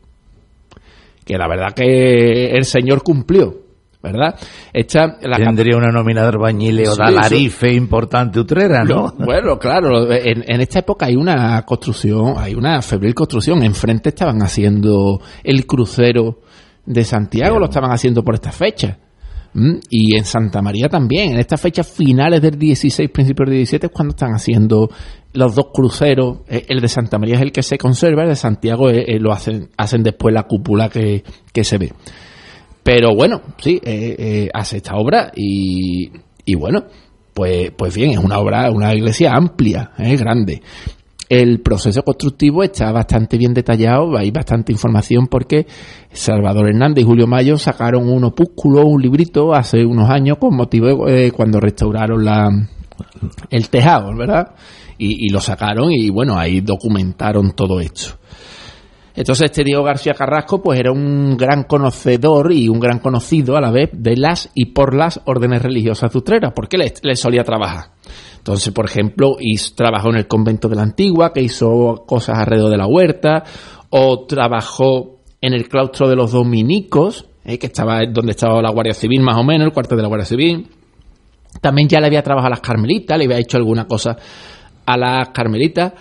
que 1.25 1.37
la 1.37 1.47
verdad 1.47 1.73
que 1.75 2.51
el 2.51 2.65
señor 2.65 3.01
cumplió, 3.01 3.57
¿verdad? 4.01 4.35
Esta, 4.71 5.17
la 5.23 5.37
Tendría 5.37 5.75
una 5.75 5.91
nómina 5.91 6.21
de 6.21 6.27
albañiles 6.27 6.89
o 6.89 6.95
de 6.95 7.03
alarife 7.03 7.73
importante 7.73 8.39
utrera, 8.39 8.83
¿no? 8.83 9.11
Bueno, 9.17 9.57
claro, 9.57 10.11
en, 10.11 10.43
en 10.47 10.61
esta 10.61 10.79
época 10.79 11.07
hay 11.07 11.15
una 11.15 11.63
construcción, 11.63 12.35
hay 12.37 12.53
una 12.53 12.81
febril 12.83 13.15
construcción. 13.15 13.63
Enfrente 13.63 14.09
estaban 14.09 14.43
haciendo 14.43 15.19
el 15.43 15.65
crucero 15.65 16.41
de 16.85 17.03
Santiago, 17.03 17.57
lo 17.57 17.65
estaban 17.65 17.91
haciendo 17.91 18.23
por 18.23 18.35
esta 18.35 18.51
fecha. 18.51 18.99
Y 19.89 20.17
en 20.17 20.25
Santa 20.25 20.61
María 20.61 20.89
también, 20.89 21.33
en 21.33 21.39
estas 21.39 21.61
fechas 21.61 21.89
finales 21.89 22.41
del 22.41 22.57
16, 22.59 23.09
principios 23.09 23.49
del 23.49 23.57
17, 23.57 23.85
es 23.87 23.91
cuando 23.91 24.11
están 24.11 24.31
haciendo 24.31 24.89
los 25.33 25.55
dos 25.55 25.67
cruceros. 25.73 26.39
Eh, 26.47 26.65
El 26.67 26.81
de 26.81 26.87
Santa 26.87 27.17
María 27.17 27.35
es 27.35 27.41
el 27.41 27.51
que 27.51 27.63
se 27.63 27.77
conserva, 27.77 28.23
el 28.23 28.29
de 28.29 28.35
Santiago 28.35 28.89
eh, 28.89 29.05
eh, 29.07 29.19
lo 29.19 29.31
hacen, 29.31 29.69
hacen 29.77 30.03
después 30.03 30.33
la 30.33 30.43
cúpula 30.43 30.89
que, 30.89 31.23
que 31.53 31.63
se 31.63 31.77
ve. 31.77 31.93
Pero 32.83 33.15
bueno, 33.15 33.41
sí, 33.57 33.81
hace 34.53 34.77
esta 34.77 34.95
obra 34.95 35.31
y, 35.35 36.11
y 36.45 36.53
bueno, 36.53 36.83
pues, 37.35 37.71
pues 37.71 37.93
bien, 37.93 38.11
es 38.11 38.17
una 38.17 38.39
obra, 38.39 38.71
una 38.71 38.95
iglesia 38.95 39.33
amplia, 39.33 39.91
eh, 39.97 40.15
grande. 40.15 40.61
El 41.27 41.61
proceso 41.61 42.03
constructivo 42.03 42.63
está 42.63 42.91
bastante 42.91 43.37
bien 43.37 43.53
detallado, 43.53 44.15
hay 44.15 44.29
bastante 44.29 44.71
información 44.71 45.25
porque 45.27 45.65
Salvador 46.11 46.69
Hernández 46.69 47.03
y 47.03 47.07
Julio 47.07 47.25
Mayo 47.25 47.57
sacaron 47.57 48.07
un 48.07 48.25
opúsculo, 48.25 48.85
un 48.85 49.01
librito 49.01 49.53
hace 49.53 49.83
unos 49.83 50.09
años 50.09 50.37
con 50.39 50.55
motivo 50.55 51.07
de 51.07 51.31
cuando 51.31 51.59
restauraron 51.59 52.23
la, 52.23 52.49
el 53.49 53.69
tejado, 53.69 54.15
¿verdad? 54.15 54.51
Y, 54.99 55.25
y 55.25 55.29
lo 55.29 55.41
sacaron 55.41 55.91
y 55.91 56.11
bueno, 56.11 56.37
ahí 56.37 56.61
documentaron 56.61 57.53
todo 57.55 57.79
esto. 57.79 58.17
Entonces 59.15 59.45
este 59.45 59.63
Diego 59.63 59.83
García 59.83 60.13
Carrasco 60.13 60.61
pues 60.61 60.79
era 60.79 60.91
un 60.91 61.37
gran 61.37 61.63
conocedor 61.63 62.51
y 62.51 62.67
un 62.67 62.79
gran 62.79 62.99
conocido 62.99 63.55
a 63.55 63.61
la 63.61 63.71
vez 63.71 63.89
de 63.93 64.17
las 64.17 64.49
y 64.53 64.67
por 64.67 64.93
las 64.93 65.21
órdenes 65.25 65.61
religiosas 65.61 66.11
de 66.11 66.19
Utrera, 66.19 66.53
porque 66.53 66.77
le, 66.77 67.15
solía 67.15 67.43
trabajar. 67.43 67.91
Entonces, 68.37 68.73
por 68.73 68.85
ejemplo, 68.85 69.37
trabajó 69.75 70.09
en 70.09 70.17
el 70.17 70.27
convento 70.27 70.67
de 70.67 70.75
la 70.75 70.83
Antigua, 70.83 71.31
que 71.33 71.41
hizo 71.41 72.03
cosas 72.05 72.37
alrededor 72.37 72.69
de 72.69 72.77
la 72.77 72.87
huerta, 72.87 73.43
o 73.89 74.25
trabajó 74.25 75.19
en 75.41 75.53
el 75.53 75.69
claustro 75.69 76.09
de 76.09 76.15
los 76.15 76.33
dominicos, 76.33 77.25
eh, 77.45 77.57
que 77.57 77.67
estaba 77.67 78.01
donde 78.11 78.31
estaba 78.31 78.61
la 78.61 78.71
Guardia 78.71 78.93
Civil 78.93 79.21
más 79.21 79.37
o 79.37 79.43
menos, 79.43 79.65
el 79.65 79.73
cuartel 79.73 79.97
de 79.97 80.03
la 80.03 80.09
Guardia 80.09 80.25
Civil. 80.25 80.67
También 81.61 81.87
ya 81.87 81.99
le 81.99 82.07
había 82.07 82.21
trabajado 82.21 82.47
a 82.47 82.57
las 82.57 82.59
carmelitas, 82.59 83.17
le 83.17 83.25
había 83.25 83.39
hecho 83.39 83.57
alguna 83.57 83.85
cosa 83.85 84.17
a 84.85 84.97
las 84.97 85.29
carmelitas, 85.29 85.93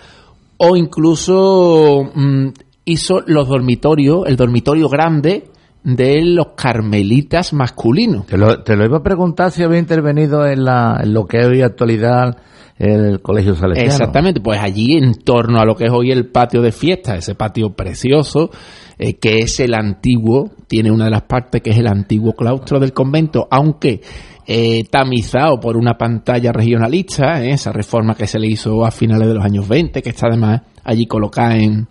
o 0.57 0.75
incluso 0.75 2.11
mm, 2.13 2.47
hizo 2.85 3.21
los 3.25 3.47
dormitorios, 3.47 4.23
el 4.27 4.35
dormitorio 4.35 4.87
grande 4.87 5.49
de 5.83 6.21
los 6.23 6.49
carmelitas 6.55 7.53
masculinos. 7.53 8.25
Te 8.25 8.37
lo, 8.37 8.63
te 8.63 8.75
lo 8.75 8.85
iba 8.85 8.97
a 8.97 9.03
preguntar 9.03 9.51
si 9.51 9.63
había 9.63 9.79
intervenido 9.79 10.45
en, 10.47 10.63
la, 10.63 10.99
en 11.03 11.13
lo 11.13 11.25
que 11.25 11.39
es 11.39 11.45
hoy 11.45 11.61
actualidad 11.61 12.37
el 12.77 13.21
Colegio 13.21 13.55
Salesiano. 13.55 13.89
Exactamente, 13.89 14.41
pues 14.41 14.59
allí 14.59 14.97
en 14.97 15.13
torno 15.13 15.59
a 15.59 15.65
lo 15.65 15.75
que 15.75 15.85
es 15.85 15.91
hoy 15.91 16.11
el 16.11 16.27
patio 16.27 16.61
de 16.61 16.71
fiesta, 16.71 17.15
ese 17.15 17.35
patio 17.35 17.73
precioso, 17.73 18.49
eh, 18.97 19.13
que 19.13 19.39
es 19.39 19.59
el 19.59 19.73
antiguo, 19.73 20.51
tiene 20.67 20.91
una 20.91 21.05
de 21.05 21.11
las 21.11 21.23
partes 21.23 21.61
que 21.61 21.69
es 21.69 21.77
el 21.77 21.87
antiguo 21.87 22.33
claustro 22.33 22.79
del 22.79 22.91
convento, 22.91 23.47
aunque 23.49 24.01
eh, 24.45 24.83
tamizado 24.91 25.59
por 25.59 25.77
una 25.77 25.97
pantalla 25.97 26.51
regionalista, 26.51 27.43
eh, 27.43 27.51
esa 27.51 27.71
reforma 27.71 28.15
que 28.15 28.27
se 28.27 28.39
le 28.39 28.47
hizo 28.47 28.85
a 28.85 28.91
finales 28.91 29.27
de 29.27 29.35
los 29.35 29.45
años 29.45 29.67
20, 29.67 30.01
que 30.01 30.09
está 30.09 30.27
además 30.27 30.61
allí 30.83 31.05
colocada 31.05 31.55
en, 31.55 31.87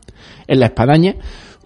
en 0.46 0.60
la 0.60 0.66
espadaña, 0.66 1.14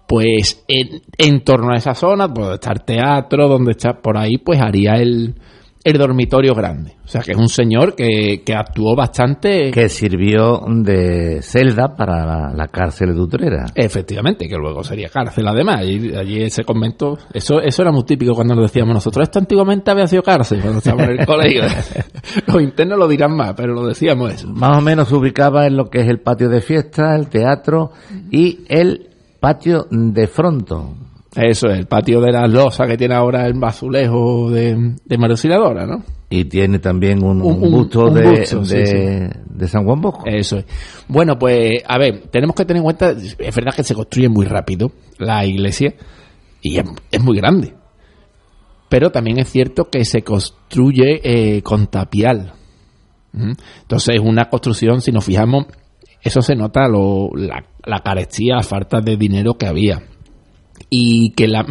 pues 0.07 0.63
en, 0.67 1.01
en 1.17 1.43
torno 1.43 1.73
a 1.73 1.77
esa 1.77 1.93
zona, 1.93 2.27
donde 2.27 2.55
está 2.55 2.71
el 2.71 2.83
teatro, 2.83 3.47
donde 3.47 3.71
está 3.71 4.01
por 4.01 4.17
ahí, 4.17 4.37
pues 4.37 4.59
haría 4.59 4.93
el, 4.93 5.35
el 5.83 5.97
dormitorio 5.97 6.53
grande. 6.53 6.97
O 7.03 7.07
sea 7.07 7.21
que 7.21 7.31
es 7.31 7.37
un 7.37 7.47
señor 7.47 7.95
que, 7.95 8.43
que 8.45 8.53
actuó 8.53 8.95
bastante. 8.95 9.71
Que 9.71 9.89
sirvió 9.89 10.61
de 10.67 11.41
celda 11.41 11.95
para 11.95 12.25
la, 12.25 12.53
la 12.53 12.67
cárcel 12.67 13.13
de 13.15 13.21
Utrera. 13.21 13.65
Efectivamente, 13.73 14.47
que 14.47 14.57
luego 14.57 14.83
sería 14.83 15.09
cárcel 15.09 15.47
además. 15.47 15.77
Allí, 15.79 16.13
allí 16.15 16.43
ese 16.43 16.63
convento, 16.63 17.17
eso, 17.33 17.61
eso 17.61 17.81
era 17.81 17.91
muy 17.91 18.03
típico 18.03 18.33
cuando 18.35 18.55
nos 18.55 18.65
decíamos 18.65 18.93
nosotros. 18.93 19.23
Esto 19.23 19.39
antiguamente 19.39 19.89
había 19.89 20.07
sido 20.07 20.21
cárcel 20.21 20.61
cuando 20.61 20.79
estábamos 20.79 21.07
en 21.09 21.19
el 21.19 21.25
colegio. 21.25 21.63
Los 22.47 22.61
internos 22.61 22.99
lo 22.99 23.07
dirán 23.07 23.35
más, 23.35 23.53
pero 23.55 23.73
lo 23.73 23.85
decíamos 23.87 24.33
eso. 24.33 24.47
Más 24.49 24.77
o 24.77 24.81
menos 24.81 25.07
se 25.07 25.15
ubicaba 25.15 25.65
en 25.65 25.77
lo 25.77 25.89
que 25.89 26.01
es 26.01 26.07
el 26.07 26.19
patio 26.19 26.49
de 26.49 26.61
fiesta, 26.61 27.15
el 27.15 27.29
teatro 27.29 27.91
y 28.31 28.65
el 28.67 29.09
patio 29.39 29.87
de 29.89 30.27
fronto. 30.27 30.93
Eso 31.41 31.67
es, 31.67 31.79
el 31.79 31.87
patio 31.87 32.19
de 32.21 32.31
las 32.31 32.49
losas 32.49 32.87
que 32.87 32.97
tiene 32.97 33.15
ahora 33.15 33.45
el 33.45 33.53
bazulejo 33.53 34.49
de, 34.51 34.95
de 35.05 35.17
¿no? 35.17 36.03
Y 36.29 36.45
tiene 36.45 36.79
también 36.79 37.23
un, 37.23 37.41
Un- 37.41 37.71
busto, 37.71 38.05
un 38.05 38.13
de, 38.13 38.29
busto, 38.29 38.63
sí, 38.65 38.75
de, 38.75 39.29
de 39.45 39.67
San 39.67 39.83
Juan 39.85 40.01
Bosco. 40.01 40.23
Eso 40.25 40.57
es. 40.57 40.65
Bueno, 41.07 41.39
pues, 41.39 41.81
a 41.87 41.97
ver, 41.97 42.27
tenemos 42.29 42.55
que 42.55 42.65
tener 42.65 42.77
en 42.79 42.83
cuenta, 42.83 43.11
es 43.11 43.55
verdad 43.55 43.73
que 43.75 43.83
se 43.83 43.95
construye 43.95 44.29
muy 44.29 44.45
rápido 44.45 44.91
la 45.17 45.45
iglesia 45.45 45.93
y 46.61 46.77
es, 46.77 46.85
es 47.11 47.21
muy 47.23 47.37
grande. 47.37 47.73
Pero 48.89 49.11
también 49.11 49.39
es 49.39 49.49
cierto 49.49 49.89
que 49.89 50.03
se 50.05 50.23
construye 50.23 51.21
eh, 51.23 51.61
con 51.61 51.87
tapial. 51.87 52.53
¿Mm? 53.31 53.53
Entonces 53.81 54.15
es 54.15 54.21
una 54.21 54.49
construcción, 54.49 55.01
si 55.01 55.11
nos 55.11 55.23
fijamos, 55.25 55.65
eso 56.21 56.41
se 56.41 56.55
nota 56.55 56.87
lo, 56.87 57.29
la, 57.35 57.63
la 57.85 57.99
carestía, 57.99 58.55
la 58.55 58.63
falta 58.63 58.99
de 59.01 59.15
dinero 59.15 59.53
que 59.57 59.67
había. 59.67 60.01
Y 60.89 61.31
que 61.33 61.47
la- 61.47 61.65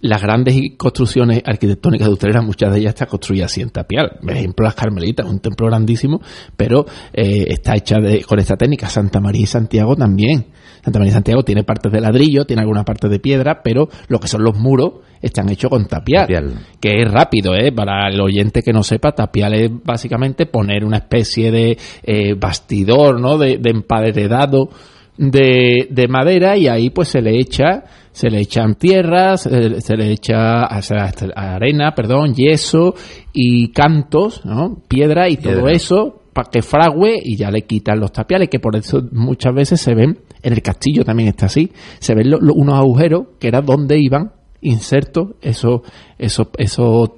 las 0.00 0.20
grandes 0.22 0.56
construcciones 0.76 1.42
arquitectónicas 1.44 2.08
de 2.08 2.12
Utrera, 2.14 2.42
muchas 2.42 2.72
de 2.72 2.80
ellas 2.80 2.94
están 2.94 3.08
construidas 3.08 3.52
así 3.52 3.60
en 3.60 3.70
tapial. 3.70 4.18
Por 4.20 4.32
ejemplo, 4.32 4.64
las 4.64 4.74
Carmelitas, 4.74 5.26
un 5.28 5.40
templo 5.40 5.66
grandísimo, 5.68 6.20
pero 6.56 6.84
eh, 7.12 7.44
está 7.48 7.76
hecha 7.76 7.98
de- 7.98 8.22
con 8.24 8.38
esta 8.38 8.56
técnica. 8.56 8.88
Santa 8.88 9.20
María 9.20 9.42
y 9.42 9.46
Santiago 9.46 9.94
también. 9.96 10.46
Santa 10.82 10.98
María 10.98 11.12
y 11.12 11.14
Santiago 11.14 11.42
tiene 11.44 11.64
partes 11.64 11.90
de 11.92 12.00
ladrillo, 12.00 12.44
tiene 12.44 12.60
algunas 12.62 12.84
partes 12.84 13.10
de 13.10 13.18
piedra, 13.20 13.60
pero 13.62 13.88
lo 14.08 14.18
que 14.18 14.28
son 14.28 14.42
los 14.42 14.58
muros 14.58 14.94
están 15.22 15.48
hechos 15.48 15.70
con 15.70 15.86
tapial. 15.86 16.22
Tapial. 16.26 16.52
Que 16.78 17.00
es 17.00 17.10
rápido, 17.10 17.54
¿eh? 17.54 17.72
Para 17.72 18.08
el 18.08 18.20
oyente 18.20 18.60
que 18.62 18.72
no 18.72 18.82
sepa, 18.82 19.12
tapial 19.12 19.54
es 19.54 19.70
básicamente 19.82 20.44
poner 20.46 20.84
una 20.84 20.98
especie 20.98 21.50
de 21.50 21.78
eh, 22.02 22.34
bastidor, 22.34 23.18
¿no? 23.20 23.38
De, 23.38 23.56
de 23.56 23.70
emparedado 23.70 24.68
de, 25.16 25.88
de 25.90 26.08
madera 26.08 26.56
y 26.56 26.66
ahí 26.68 26.90
pues 26.90 27.08
se 27.08 27.22
le 27.22 27.38
echa 27.38 27.84
se 28.12 28.30
le 28.30 28.40
echan 28.40 28.74
tierras 28.76 29.42
se, 29.42 29.80
se 29.80 29.96
le 29.96 30.10
echa 30.12 30.64
o 30.66 30.82
sea, 30.82 31.12
arena 31.36 31.94
perdón 31.94 32.34
yeso 32.34 32.94
y 33.32 33.68
cantos 33.72 34.44
¿no? 34.44 34.82
piedra 34.88 35.28
y 35.28 35.36
todo 35.36 35.68
eso 35.68 36.20
para 36.32 36.50
que 36.50 36.62
frague 36.62 37.16
y 37.22 37.36
ya 37.36 37.50
le 37.50 37.62
quitan 37.62 38.00
los 38.00 38.12
tapiales 38.12 38.48
que 38.48 38.58
por 38.58 38.74
eso 38.76 39.02
muchas 39.12 39.54
veces 39.54 39.80
se 39.80 39.94
ven 39.94 40.18
en 40.42 40.52
el 40.52 40.62
castillo 40.62 41.04
también 41.04 41.28
está 41.28 41.46
así 41.46 41.70
se 42.00 42.14
ven 42.14 42.30
lo- 42.30 42.40
lo- 42.40 42.54
unos 42.54 42.74
agujeros 42.76 43.26
que 43.38 43.48
era 43.48 43.60
donde 43.60 43.96
iban 44.00 44.32
insertos 44.62 45.28
esos 45.42 45.82
esos 46.18 46.48
esos 46.58 47.10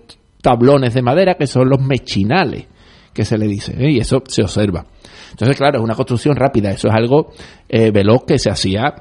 tablones 0.42 0.92
de 0.94 1.02
madera 1.02 1.34
que 1.34 1.46
son 1.46 1.68
los 1.70 1.80
mechinales 1.80 2.66
que 3.14 3.24
se 3.24 3.38
le 3.38 3.46
dice 3.46 3.74
¿eh? 3.78 3.90
y 3.92 3.98
eso 4.00 4.22
se 4.28 4.42
observa 4.42 4.84
entonces, 5.30 5.56
claro, 5.56 5.78
es 5.78 5.85
una 5.85 5.95
construcción 5.95 6.37
rápida. 6.37 6.71
Eso 6.71 6.88
es 6.88 6.95
algo 6.95 7.33
eh, 7.68 7.90
veloz 7.90 8.25
que 8.26 8.38
se 8.38 8.50
hacía 8.50 8.95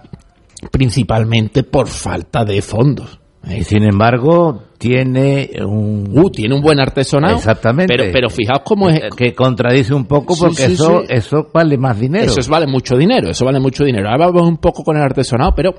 principalmente 0.71 1.63
por 1.63 1.87
falta 1.87 2.43
de 2.45 2.61
fondos. 2.61 3.19
¿eh? 3.47 3.59
Y 3.59 3.63
sin 3.63 3.83
embargo, 3.83 4.63
tiene 4.77 5.51
un... 5.65 6.09
Uh, 6.17 6.29
tiene 6.29 6.55
un 6.55 6.61
buen 6.61 6.79
artesonado. 6.79 7.35
Exactamente. 7.35 7.93
Pero, 7.95 8.11
pero 8.11 8.29
fijaos 8.29 8.61
cómo 8.63 8.89
es. 8.89 9.01
que 9.15 9.33
contradice 9.33 9.93
un 9.93 10.05
poco 10.05 10.35
porque 10.37 10.67
sí, 10.67 10.73
eso, 10.73 11.01
sí. 11.01 11.07
eso 11.09 11.47
vale 11.53 11.77
más 11.77 11.99
dinero. 11.99 12.25
Eso 12.25 12.39
es- 12.39 12.47
vale 12.49 12.67
mucho 12.67 12.95
dinero. 12.97 13.29
Eso 13.29 13.45
vale 13.45 13.59
mucho 13.59 13.83
dinero. 13.83 14.09
Ahora 14.09 14.27
vamos 14.27 14.47
un 14.47 14.57
poco 14.57 14.83
con 14.83 14.97
el 14.97 15.03
artesonado, 15.03 15.53
pero 15.55 15.73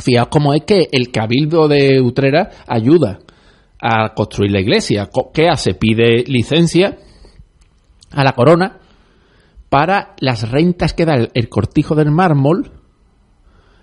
fijaos 0.00 0.28
cómo 0.30 0.54
es 0.54 0.62
que 0.64 0.88
el 0.92 1.10
cabildo 1.10 1.66
de 1.68 2.00
Utrera 2.00 2.50
ayuda 2.66 3.18
a 3.80 4.12
construir 4.14 4.52
la 4.52 4.60
iglesia. 4.60 5.08
¿Qué 5.32 5.48
hace? 5.48 5.74
Pide 5.74 6.24
licencia 6.26 6.96
a 8.12 8.24
la 8.24 8.32
corona 8.32 8.78
para 9.68 10.14
las 10.20 10.50
rentas 10.50 10.94
que 10.94 11.04
da 11.04 11.14
el, 11.14 11.48
cortijo 11.48 11.94
del 11.94 12.10
mármol, 12.10 12.70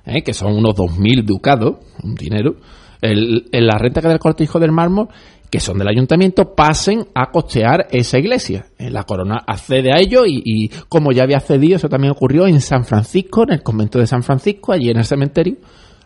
¿eh? 0.06 0.24
que 0.24 0.34
son 0.34 0.56
unos 0.56 0.76
2.000 0.76 1.24
ducados, 1.24 1.78
un 2.04 2.16
dinero, 2.16 2.56
el, 3.02 3.48
la 3.52 3.78
renta 3.78 4.02
que 4.02 4.08
da 4.08 4.14
el 4.14 4.20
cortijo 4.20 4.60
del 4.60 4.72
mármol, 4.72 5.10
que 5.50 5.60
son 5.60 5.78
del 5.78 5.88
ayuntamiento, 5.88 6.56
pasen 6.56 7.08
a 7.14 7.32
costear 7.32 7.88
esa 7.92 8.18
iglesia. 8.18 8.66
Eh, 8.78 8.90
La 8.90 9.04
corona 9.04 9.44
accede 9.46 9.94
a 9.94 10.00
ello 10.00 10.26
y, 10.26 10.42
y 10.44 10.70
como 10.90 11.12
ya 11.12 11.24
había 11.24 11.38
accedido, 11.38 11.76
eso 11.76 11.88
también 11.88 12.12
ocurrió 12.12 12.48
en 12.48 12.62
San 12.62 12.84
Francisco, 12.84 13.44
en 13.44 13.54
el 13.54 13.64
convento 13.64 14.00
de 14.00 14.08
San 14.08 14.24
Francisco, 14.24 14.74
allí 14.74 14.90
en 14.90 14.98
el 14.98 15.06
cementerio, 15.06 15.58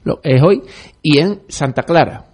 lo 0.03 0.19
es 0.23 0.41
hoy, 0.43 0.61
y 1.01 1.19
en 1.19 1.41
Santa 1.47 1.83
Clara, 1.83 2.25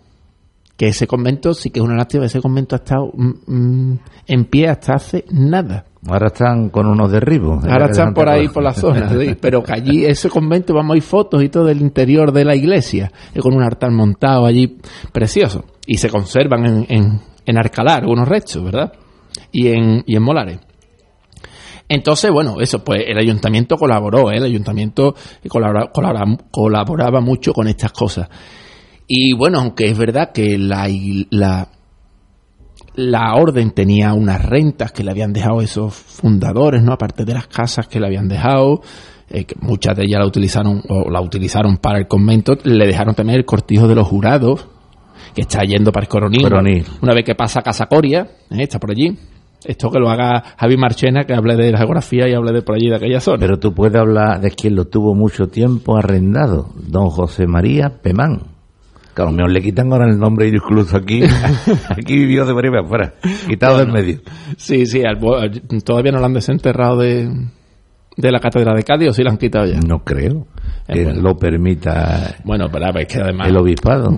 que 0.78 0.88
ese 0.88 1.08
convento 1.08 1.54
sí 1.54 1.70
que 1.70 1.80
es 1.80 1.86
una 1.86 1.96
lástima, 1.96 2.26
ese 2.26 2.42
convento 2.42 2.76
ha 2.76 2.80
estado 2.80 3.12
mm, 3.14 3.34
mm, 3.48 4.00
en 4.28 4.46
pie 4.46 4.68
hasta 4.68 4.94
hace 4.94 5.26
nada. 5.32 5.86
Ahora 6.08 6.28
están 6.28 6.70
con 6.70 6.86
unos 6.88 7.12
derribos. 7.12 7.64
Ahora 7.66 7.86
están 7.88 8.14
por 8.14 8.30
ahí 8.30 8.48
por 8.48 8.64
la 8.64 8.74
zona, 8.74 9.10
sí, 9.20 9.36
pero 9.42 9.64
que 9.64 9.74
allí 9.74 10.06
ese 10.06 10.30
convento 10.30 10.74
vamos 10.74 10.98
ir 10.98 11.02
fotos 11.04 11.42
y 11.44 11.50
todo 11.50 11.66
del 11.66 11.82
interior 11.82 12.32
de 12.32 12.46
la 12.46 12.56
iglesia, 12.56 13.12
con 13.42 13.56
un 13.56 13.64
altar 13.64 13.92
montado 13.92 14.46
allí 14.46 14.78
precioso. 15.12 15.66
Y 15.88 15.98
se 15.98 16.10
conservan 16.10 16.66
en, 16.66 16.86
en, 16.90 17.22
en 17.46 17.58
Arcalar 17.58 18.02
algunos 18.04 18.28
restos, 18.28 18.64
¿verdad? 18.64 18.94
Y 19.52 19.68
en, 19.70 20.04
y 20.06 20.16
en 20.16 20.22
Molares. 20.24 20.60
Entonces, 21.88 22.32
bueno, 22.32 22.60
eso, 22.62 22.84
pues 22.84 23.04
el 23.08 23.18
ayuntamiento 23.18 23.78
colaboró, 23.78 24.32
¿eh? 24.32 24.38
el 24.38 24.44
ayuntamiento 24.44 25.14
colabora- 25.48 25.92
colabora- 25.92 26.38
colaboraba 26.52 27.22
mucho 27.22 27.54
con 27.54 27.68
estas 27.68 27.92
cosas. 27.92 28.28
Y 29.08 29.34
bueno, 29.34 29.60
aunque 29.60 29.86
es 29.86 29.98
verdad 29.98 30.32
que 30.34 30.58
la, 30.58 30.88
la, 31.30 31.68
la 32.96 33.36
orden 33.36 33.72
tenía 33.72 34.14
unas 34.14 34.44
rentas 34.44 34.92
que 34.92 35.04
le 35.04 35.12
habían 35.12 35.34
dejado 35.34 35.62
esos 35.62 35.94
fundadores, 35.94 36.84
¿no? 36.84 36.94
Aparte 36.94 37.26
de 37.26 37.34
las 37.34 37.48
casas 37.48 37.88
que 37.88 38.00
le 38.00 38.08
habían 38.08 38.28
dejado, 38.28 38.82
eh, 39.30 39.46
que 39.46 39.56
muchas 39.60 39.96
de 39.96 40.04
ellas 40.04 40.20
la 40.20 40.28
utilizaron 40.28 40.82
o 40.88 41.10
la 41.10 41.22
utilizaron 41.22 41.78
para 41.78 42.00
el 42.00 42.08
convento, 42.08 42.58
le 42.64 42.86
dejaron 42.86 43.16
también 43.16 43.40
el 43.40 43.46
cortijo 43.46 43.88
de 43.88 43.96
los 43.96 44.08
jurados, 44.08 44.68
que 45.34 45.42
está 45.42 45.64
yendo 45.64 45.92
para 45.92 46.06
el 46.06 46.10
coronil. 46.10 46.44
Coronil. 46.44 46.86
Una 47.02 47.14
vez 47.14 47.26
que 47.26 47.36
pasa 47.36 47.60
a 47.60 47.64
Casa 47.64 47.88
Coria, 47.88 48.28
¿eh? 48.50 48.64
está 48.64 48.80
por 48.80 48.92
allí. 48.92 49.18
Esto 49.66 49.90
que 49.90 50.00
lo 50.00 50.10
haga 50.10 50.44
Javi 50.58 50.78
Marchena, 50.78 51.24
que 51.24 51.34
hable 51.34 51.56
de 51.56 51.72
la 51.72 51.80
geografía 51.80 52.30
y 52.30 52.34
hable 52.34 52.52
de 52.54 52.62
por 52.62 52.76
allí 52.76 52.88
de 52.88 52.96
aquella 52.96 53.20
zona. 53.20 53.40
Pero 53.40 53.58
tú 53.58 53.74
puedes 53.74 54.00
hablar 54.00 54.40
de 54.40 54.52
quien 54.52 54.76
lo 54.76 54.86
tuvo 54.86 55.16
mucho 55.16 55.48
tiempo 55.48 55.98
arrendado, 55.98 56.70
don 56.76 57.10
José 57.10 57.48
María 57.48 57.90
Pemán. 58.02 58.55
Lo 59.24 59.32
mejor 59.32 59.52
le 59.52 59.62
quitan 59.62 59.92
ahora 59.92 60.06
el 60.10 60.20
nombre 60.20 60.48
incluso 60.48 60.98
aquí. 60.98 61.22
aquí 61.90 62.16
vivió 62.16 62.46
de 62.46 62.54
para 62.54 62.82
afuera, 62.82 63.14
quitado 63.48 63.78
del 63.80 63.92
medio. 63.92 64.20
Sí, 64.58 64.86
sí, 64.86 65.04
al- 65.04 65.20
todavía 65.84 66.12
no 66.12 66.20
lo 66.20 66.26
han 66.26 66.34
desenterrado 66.34 66.98
de, 67.00 67.30
de 68.18 68.32
la 68.32 68.40
Catedral 68.40 68.76
de 68.76 68.84
Cádiz 68.84 69.10
o 69.10 69.14
sí 69.14 69.24
lo 69.24 69.30
han 69.32 69.38
quitado 69.38 69.66
ya. 69.66 69.80
No 69.80 70.00
creo 70.04 70.48
Es 70.88 70.96
que 70.98 71.04
bueno. 71.06 71.22
lo 71.22 71.38
permita 71.38 72.36
Bueno, 72.44 72.68
ver, 72.92 73.08
que 73.08 73.20
además... 73.22 73.48
el 73.48 73.58
obispado. 73.58 74.16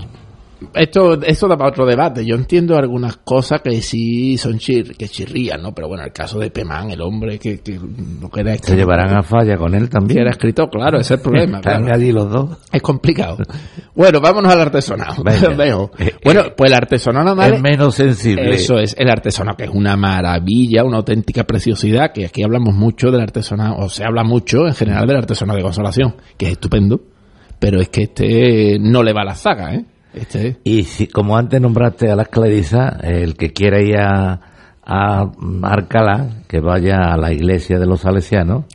Esto, 0.73 1.21
esto 1.21 1.47
da 1.47 1.55
para 1.55 1.69
otro 1.69 1.85
debate. 1.85 2.25
Yo 2.25 2.35
entiendo 2.35 2.75
algunas 2.75 3.17
cosas 3.17 3.61
que 3.61 3.81
sí 3.81 4.37
son 4.37 4.57
chir, 4.57 4.95
que 4.97 5.07
chirrían, 5.07 5.61
¿no? 5.61 5.73
Pero 5.73 5.87
bueno, 5.87 6.03
el 6.03 6.11
caso 6.11 6.39
de 6.39 6.49
Pemán, 6.49 6.89
el 6.89 7.01
hombre 7.01 7.37
que, 7.37 7.59
que 7.59 7.79
lo 8.21 8.29
que 8.29 8.41
era 8.41 8.55
Se 8.57 8.75
llevarán 8.75 9.15
a 9.15 9.21
falla 9.21 9.55
con 9.57 9.75
él 9.75 9.89
también. 9.89 10.21
era 10.21 10.31
escritor, 10.31 10.69
claro, 10.69 10.99
ese 10.99 11.13
es 11.13 11.19
el 11.19 11.23
problema. 11.23 11.57
Están 11.57 11.83
claro. 11.83 11.95
allí 11.95 12.11
los 12.11 12.29
dos. 12.29 12.57
Es 12.71 12.81
complicado. 12.81 13.37
Bueno, 13.95 14.19
vámonos 14.19 14.51
al 14.51 14.61
artesanado. 14.61 15.23
Venga. 15.23 15.49
Veo. 15.57 15.91
Eh, 15.99 16.15
Bueno, 16.23 16.41
eh, 16.41 16.53
pues 16.55 16.71
el 16.71 16.77
artesanado 16.77 17.35
¿vale? 17.35 17.55
Es 17.55 17.61
menos 17.61 17.95
sensible. 17.95 18.55
Eso 18.55 18.77
es, 18.79 18.95
el 18.97 19.09
artesonado, 19.09 19.57
que 19.57 19.65
es 19.65 19.71
una 19.71 19.95
maravilla, 19.95 20.83
una 20.83 20.97
auténtica 20.97 21.43
preciosidad, 21.43 22.11
que 22.13 22.25
aquí 22.25 22.43
hablamos 22.43 22.73
mucho 22.73 23.11
del 23.11 23.21
artesanado, 23.21 23.77
o 23.77 23.89
se 23.89 24.03
habla 24.03 24.23
mucho 24.23 24.65
en 24.67 24.73
general 24.73 25.05
del 25.07 25.17
artesanado 25.17 25.57
de 25.57 25.63
consolación, 25.63 26.15
que 26.37 26.47
es 26.47 26.51
estupendo, 26.53 27.01
pero 27.59 27.79
es 27.79 27.89
que 27.89 28.03
este 28.03 28.77
no 28.79 29.03
le 29.03 29.13
va 29.13 29.21
a 29.21 29.25
la 29.25 29.35
zaga, 29.35 29.73
¿eh? 29.75 29.85
Este 30.21 30.57
Y 30.63 30.83
si, 30.83 31.07
como 31.07 31.37
antes 31.37 31.59
nombraste 31.61 32.09
a 32.11 32.15
las 32.15 32.27
Clarisas, 32.29 32.97
el 33.03 33.35
que 33.35 33.51
quiera 33.53 33.81
ir 33.81 33.97
a, 33.97 34.39
a 34.83 35.31
Alcalá, 35.63 36.43
que 36.47 36.59
vaya 36.59 37.13
a 37.13 37.17
la 37.17 37.31
iglesia 37.33 37.77
de 37.79 37.85
los 37.85 38.01
salesianos, 38.01 38.65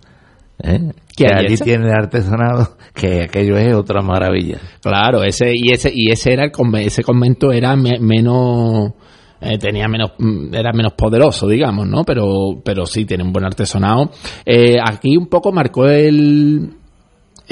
¿eh? 0.62 0.92
¿Qué 1.16 1.26
que 1.26 1.34
allí 1.34 1.56
tiene 1.58 1.90
artesanado, 1.92 2.76
que 2.94 3.22
aquello 3.24 3.56
es 3.58 3.74
otra 3.74 4.00
maravilla. 4.02 4.58
Claro, 4.82 5.22
ese 5.24 5.52
y 5.54 5.70
ese 5.72 5.90
y 5.94 6.10
ese 6.10 6.32
era 6.32 6.44
el 6.44 6.52
conve- 6.52 6.86
ese 6.86 7.02
convento 7.02 7.52
era 7.52 7.76
me- 7.76 7.98
menos 8.00 8.92
eh, 9.40 9.58
tenía 9.58 9.88
menos 9.88 10.12
mm, 10.18 10.54
era 10.54 10.72
menos 10.72 10.92
poderoso, 10.94 11.46
digamos, 11.48 11.86
¿no? 11.86 12.04
Pero 12.04 12.62
pero 12.64 12.86
sí 12.86 13.04
tiene 13.04 13.24
un 13.24 13.32
buen 13.32 13.44
artesanado. 13.44 14.10
Eh, 14.46 14.76
aquí 14.82 15.16
un 15.16 15.26
poco 15.26 15.52
marcó 15.52 15.86
el 15.86 16.76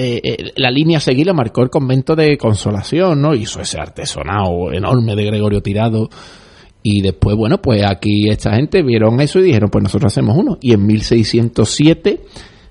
eh, 0.02 0.20
eh, 0.24 0.52
la 0.56 0.70
línea 0.70 0.96
a 0.96 1.00
seguir 1.00 1.26
la 1.26 1.34
marcó 1.34 1.62
el 1.62 1.68
convento 1.68 2.16
de 2.16 2.38
Consolación, 2.38 3.20
¿no? 3.20 3.34
Hizo 3.34 3.60
ese 3.60 3.78
artesanado 3.78 4.72
enorme 4.72 5.14
de 5.14 5.26
Gregorio 5.26 5.60
Tirado. 5.60 6.08
Y 6.82 7.02
después, 7.02 7.36
bueno, 7.36 7.58
pues 7.60 7.84
aquí 7.84 8.30
esta 8.30 8.54
gente 8.54 8.82
vieron 8.82 9.20
eso 9.20 9.40
y 9.40 9.42
dijeron, 9.42 9.68
pues 9.68 9.82
nosotros 9.82 10.10
hacemos 10.10 10.38
uno. 10.38 10.56
Y 10.62 10.72
en 10.72 10.86
1607 10.86 12.20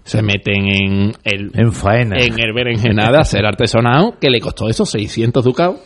se 0.04 0.22
meten 0.24 0.70
en 0.70 1.14
el, 1.24 1.52
En 1.54 1.72
faena. 1.72 2.16
en 2.18 2.40
el 2.40 2.52
berenjenada 2.52 3.20
hacer 3.20 3.46
artesanado, 3.46 4.18
que 4.20 4.32
le 4.32 4.40
costó 4.40 4.68
esos 4.68 4.90
600 4.90 5.46
ducados. 5.46 5.78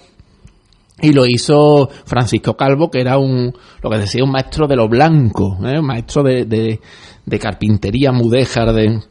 Y 1.01 1.12
lo 1.12 1.25
hizo 1.25 1.89
Francisco 2.06 2.56
Calvo, 2.56 2.89
que 2.89 3.01
era 3.01 3.17
un, 3.17 3.51
lo 3.82 3.89
que 3.89 3.97
decía, 3.97 4.23
un 4.23 4.32
maestro 4.32 4.65
de 4.65 4.77
lo 4.77 4.88
blanco, 4.88 5.58
¿eh? 5.65 5.79
un 5.79 5.88
maestro 5.88 6.23
de, 6.23 6.45
de, 6.45 6.79
de 7.25 7.39
carpintería 7.39 8.13
mudéjar 8.13 8.71
de, 8.71 9.01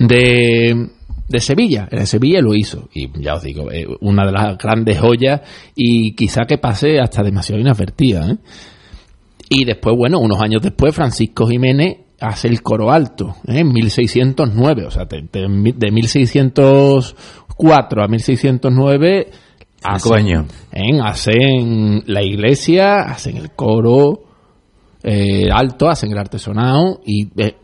de, 0.00 0.88
de 1.28 1.40
Sevilla. 1.40 1.86
En 1.90 2.06
Sevilla 2.06 2.40
lo 2.40 2.54
hizo. 2.56 2.88
Y 2.92 3.08
ya 3.22 3.34
os 3.34 3.42
digo, 3.42 3.70
eh, 3.70 3.86
una 4.00 4.26
de 4.26 4.32
las 4.32 4.58
grandes 4.58 4.98
joyas 4.98 5.42
y 5.76 6.16
quizá 6.16 6.42
que 6.48 6.58
pase 6.58 6.98
hasta 6.98 7.22
demasiado 7.22 7.60
inadvertida. 7.60 8.32
¿eh? 8.32 8.36
Y 9.48 9.64
después, 9.64 9.94
bueno, 9.96 10.18
unos 10.18 10.40
años 10.40 10.60
después, 10.62 10.92
Francisco 10.94 11.46
Jiménez 11.46 11.98
hace 12.20 12.48
el 12.48 12.62
coro 12.62 12.90
alto, 12.90 13.36
¿eh? 13.46 13.60
en 13.60 13.72
1609. 13.72 14.86
O 14.86 14.90
sea, 14.90 15.04
de, 15.04 15.28
de, 15.30 15.74
de 15.76 15.90
1604 15.92 18.02
a 18.02 18.08
1609 18.08 19.30
Cinco 19.82 20.14
años. 20.14 20.46
¿eh? 20.72 21.00
hacen 21.02 22.02
la 22.06 22.22
iglesia, 22.22 23.00
hacen 23.00 23.38
el 23.38 23.52
coro 23.52 24.24
eh, 25.02 25.48
alto, 25.50 25.88
hacen 25.88 26.12
el 26.12 26.18
artesanado 26.18 27.00
y 27.04 27.28
eh, 27.42 27.56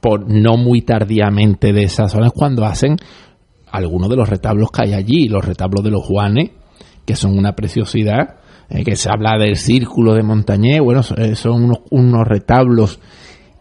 por 0.00 0.28
no 0.30 0.56
muy 0.56 0.82
tardíamente 0.82 1.72
de 1.72 1.82
esas 1.84 2.12
zonas 2.12 2.32
cuando 2.34 2.64
hacen 2.64 2.96
algunos 3.70 4.08
de 4.10 4.16
los 4.16 4.28
retablos 4.28 4.70
que 4.70 4.82
hay 4.82 4.92
allí, 4.94 5.28
los 5.28 5.44
retablos 5.44 5.84
de 5.84 5.90
los 5.90 6.04
Juanes, 6.04 6.50
que 7.04 7.14
son 7.16 7.38
una 7.38 7.54
preciosidad, 7.54 8.36
eh, 8.68 8.82
que 8.84 8.96
se 8.96 9.10
habla 9.10 9.36
del 9.38 9.56
círculo 9.56 10.14
de 10.14 10.22
Montañés, 10.22 10.80
bueno, 10.80 11.02
eh, 11.16 11.34
son 11.34 11.64
unos, 11.64 11.78
unos 11.90 12.26
retablos 12.26 12.98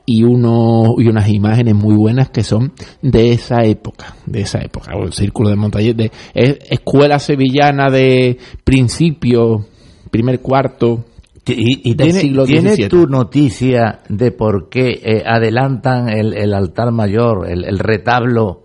y, 0.05 0.23
unos, 0.23 0.95
y 0.97 1.07
unas 1.07 1.29
imágenes 1.29 1.75
muy 1.75 1.95
buenas 1.95 2.29
que 2.29 2.41
son 2.43 2.73
de 3.01 3.31
esa 3.33 3.63
época, 3.63 4.15
de 4.25 4.41
esa 4.41 4.59
época, 4.59 4.93
o 4.95 5.03
el 5.03 5.13
círculo 5.13 5.49
de 5.49 5.55
Montañés, 5.55 5.95
de 5.95 6.11
es- 6.33 6.57
escuela 6.69 7.19
sevillana 7.19 7.91
de 7.91 8.37
principio, 8.63 9.65
primer 10.09 10.39
cuarto, 10.41 11.05
Y, 11.57 11.81
y 11.91 11.93
del 11.95 12.07
tiene, 12.07 12.19
siglo 12.21 12.45
¿tiene 12.45 12.73
XVII. 12.75 12.87
tu 12.89 13.07
noticia 13.07 13.99
de 14.09 14.31
por 14.31 14.69
qué 14.69 14.99
eh, 15.03 15.23
adelantan 15.25 16.09
el, 16.09 16.33
el 16.37 16.53
altar 16.53 16.91
mayor, 16.91 17.47
el, 17.49 17.65
el 17.65 17.79
retablo, 17.79 18.63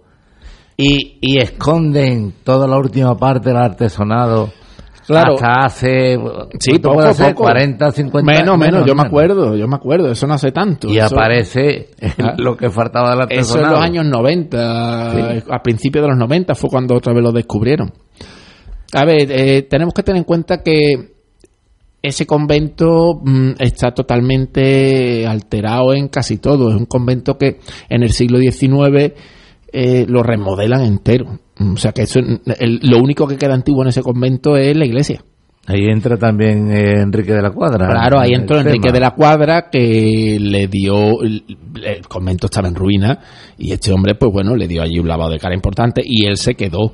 y, 0.77 1.18
y 1.20 1.38
esconden 1.40 2.35
toda 2.44 2.66
la 2.66 2.77
última 2.79 3.16
parte 3.16 3.51
del 3.51 3.59
artesonado? 3.59 4.51
Claro. 5.07 5.35
Hasta 5.35 5.66
hace, 5.66 6.16
Sí, 6.59 6.70
¿cuánto 6.70 6.88
poco 6.88 6.94
puede 6.94 7.09
a 7.11 7.12
ser? 7.14 7.35
poco. 7.35 7.42
40, 7.42 7.90
50 7.90 8.33
Menos, 8.33 8.57
menos, 8.59 8.87
yo 8.87 8.94
me 8.94 9.03
acuerdo, 9.03 9.55
yo 9.55 9.68
me 9.68 9.77
acuerdo, 9.77 10.11
eso 10.11 10.27
no 10.27 10.33
hace 10.33 10.51
tanto. 10.51 10.88
Y 10.88 10.97
eso- 10.97 11.14
aparece 11.14 11.90
Ah. 12.18 12.33
lo 12.38 12.57
que 12.57 12.70
faltaba 12.70 13.11
del 13.11 13.18
Eso 13.20 13.29
en 13.29 13.38
artesonado. 13.64 13.75
los 13.75 13.81
años 13.85 14.07
90, 14.07 15.11
Sí. 15.12 15.44
a 15.51 15.59
principios 15.62 16.05
de 16.05 16.09
los 16.09 16.18
90 16.18 16.55
fue 16.55 16.70
cuando 16.70 16.94
otra 16.97 17.12
vez 17.12 17.23
lo 17.23 17.33
descubrieron. 17.33 17.92
A 18.94 19.05
ver, 19.05 19.31
eh, 19.31 19.62
tenemos 19.68 19.92
que 19.92 20.03
tener 20.03 20.18
en 20.20 20.25
cuenta 20.25 20.62
que 20.62 21.13
ese 22.04 22.26
convento 22.26 23.20
mm, 23.24 23.52
está 23.58 23.92
totalmente 23.92 25.26
alterado 25.26 25.94
en 25.94 26.08
casi 26.08 26.38
todo. 26.38 26.70
Es 26.70 26.76
un 26.76 26.86
convento 26.86 27.36
que 27.38 27.58
en 27.88 28.02
el 28.02 28.10
siglo 28.12 28.38
XIX 28.38 29.12
eh, 29.72 30.04
lo 30.08 30.22
remodelan 30.22 30.82
entero. 30.82 31.38
Mm, 31.58 31.72
O 31.72 31.76
sea 31.76 31.92
que 31.92 32.02
eso, 32.02 32.20
el- 32.20 32.80
lo 32.82 32.98
único 32.98 33.26
que 33.26 33.36
queda 33.36 33.54
antiguo 33.54 33.82
en 33.82 33.88
ese 33.88 34.02
convento 34.02 34.56
es 34.56 34.76
la 34.76 34.84
iglesia. 34.86 35.22
Ahí 35.66 35.86
entra 35.88 36.18
también 36.18 36.70
eh, 36.70 37.00
Enrique 37.00 37.32
de 37.32 37.40
la 37.40 37.50
Cuadra. 37.50 37.88
Claro, 37.88 38.20
ahí 38.20 38.32
entró 38.34 38.58
Enrique 38.58 38.80
tema. 38.82 38.92
de 38.92 39.00
la 39.00 39.10
Cuadra 39.12 39.70
que 39.72 40.36
le 40.38 40.66
dio, 40.68 41.22
el, 41.22 41.42
el 41.82 42.06
convento 42.06 42.46
estaba 42.48 42.68
en 42.68 42.74
ruina 42.74 43.18
y 43.56 43.72
este 43.72 43.90
hombre, 43.90 44.14
pues 44.14 44.30
bueno, 44.30 44.54
le 44.56 44.68
dio 44.68 44.82
allí 44.82 44.98
un 44.98 45.08
lavado 45.08 45.30
de 45.30 45.38
cara 45.38 45.54
importante 45.54 46.02
y 46.04 46.26
él 46.26 46.36
se 46.36 46.54
quedó. 46.54 46.92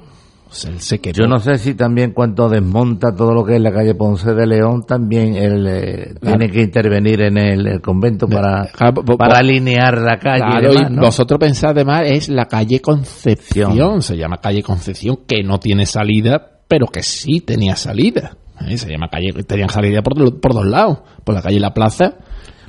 O 0.50 0.52
sea, 0.52 0.72
él 0.72 0.80
se 0.80 0.98
quedó. 1.00 1.14
Yo 1.14 1.28
no 1.28 1.38
sé 1.38 1.58
si 1.58 1.74
también 1.74 2.10
cuando 2.12 2.48
desmonta 2.48 3.14
todo 3.14 3.32
lo 3.32 3.44
que 3.44 3.54
es 3.54 3.60
la 3.60 3.70
calle 3.72 3.94
Ponce 3.94 4.34
de 4.34 4.46
León, 4.48 4.82
también 4.84 5.36
él 5.36 5.64
eh, 5.68 6.14
Claro. 6.20 6.38
tiene 6.38 6.52
que 6.52 6.60
intervenir 6.62 7.20
en 7.22 7.38
el, 7.38 7.66
el 7.68 7.80
convento 7.80 8.26
para, 8.26 8.66
Claro, 8.72 8.94
vo- 9.02 9.16
para 9.16 9.38
alinear 9.38 9.98
la 9.98 10.18
calle. 10.18 10.42
y 10.44 10.58
Claro, 10.60 10.72
y 10.74 10.96
vosotros 10.96 11.38
pensáis 11.38 11.70
además 11.72 12.02
es 12.06 12.28
la 12.28 12.46
calle 12.46 12.80
Concepción, 12.80 14.02
se 14.02 14.16
llama 14.16 14.38
calle 14.38 14.62
Concepción, 14.64 15.20
que 15.26 15.42
no 15.44 15.58
tiene 15.60 15.86
salida, 15.86 16.58
pero 16.66 16.86
que 16.88 17.02
sí 17.04 17.40
tenía 17.40 17.76
salida. 17.76 18.36
¿eh? 18.68 18.76
Se 18.76 18.90
llama 18.90 19.08
calle, 19.08 19.32
tenía 19.44 19.68
salida 19.68 20.02
por, 20.02 20.40
por 20.40 20.52
dos 20.52 20.66
lados, 20.66 20.98
por 21.24 21.34
la 21.36 21.42
calle 21.42 21.60
la 21.60 21.72
plaza, 21.72 22.14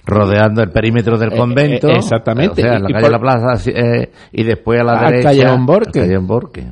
rodeando 0.06 0.62
el 0.62 0.70
perímetro 0.70 1.17
del 1.17 1.34
Eh, 1.34 1.38
convento. 1.38 1.88
eh, 1.89 1.96
exactamente. 1.98 2.62
O 2.62 2.63
sea, 2.63 2.80
la 2.80 2.89
y 2.89 2.94
calle 2.94 3.02
por- 3.06 3.12
la 3.12 3.20
plaza 3.20 3.72
eh, 3.72 4.12
y 4.32 4.44
después 4.44 4.80
a 4.80 4.84
la 4.84 5.02
derecha. 5.10 5.30
callejón 5.30 5.65
Borque. 5.65 6.17
Borque. 6.20 6.67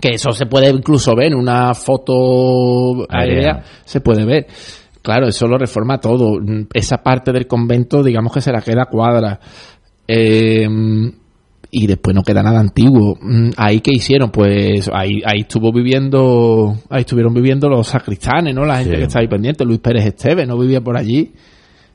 Que 0.00 0.10
eso 0.14 0.32
se 0.32 0.46
puede 0.46 0.68
incluso 0.70 1.14
ver 1.16 1.28
en 1.32 1.38
una 1.38 1.72
foto 1.74 3.06
aérea, 3.08 3.34
Aérea. 3.54 3.64
se 3.84 4.00
puede 4.00 4.24
ver. 4.24 4.46
Claro, 5.02 5.28
eso 5.28 5.46
lo 5.46 5.56
reforma 5.56 5.98
todo. 5.98 6.38
Esa 6.74 6.98
parte 6.98 7.32
del 7.32 7.46
convento, 7.46 8.02
digamos 8.02 8.32
que 8.32 8.40
se 8.40 8.52
la 8.52 8.60
queda 8.60 8.86
cuadra. 8.86 9.38
Eh, 10.06 10.66
y 11.70 11.86
después 11.86 12.14
no 12.14 12.22
queda 12.22 12.42
nada 12.42 12.60
antiguo. 12.60 13.16
Mm, 13.20 13.50
Ahí 13.56 13.80
que 13.80 13.90
hicieron, 13.92 14.30
pues 14.30 14.88
ahí, 14.92 15.20
ahí 15.24 15.40
estuvo 15.40 15.72
viviendo, 15.72 16.74
ahí 16.90 17.00
estuvieron 17.00 17.34
viviendo 17.34 17.68
los 17.68 17.86
sacristanes, 17.88 18.54
¿no? 18.54 18.64
La 18.64 18.78
gente 18.78 18.92
Sí. 18.94 18.96
que 18.98 19.04
está 19.04 19.20
ahí 19.20 19.28
pendiente. 19.28 19.64
Luis 19.64 19.80
Pérez 19.80 20.06
Esteves 20.06 20.46
no 20.46 20.58
vivía 20.58 20.80
por 20.80 20.96
allí. 20.96 21.32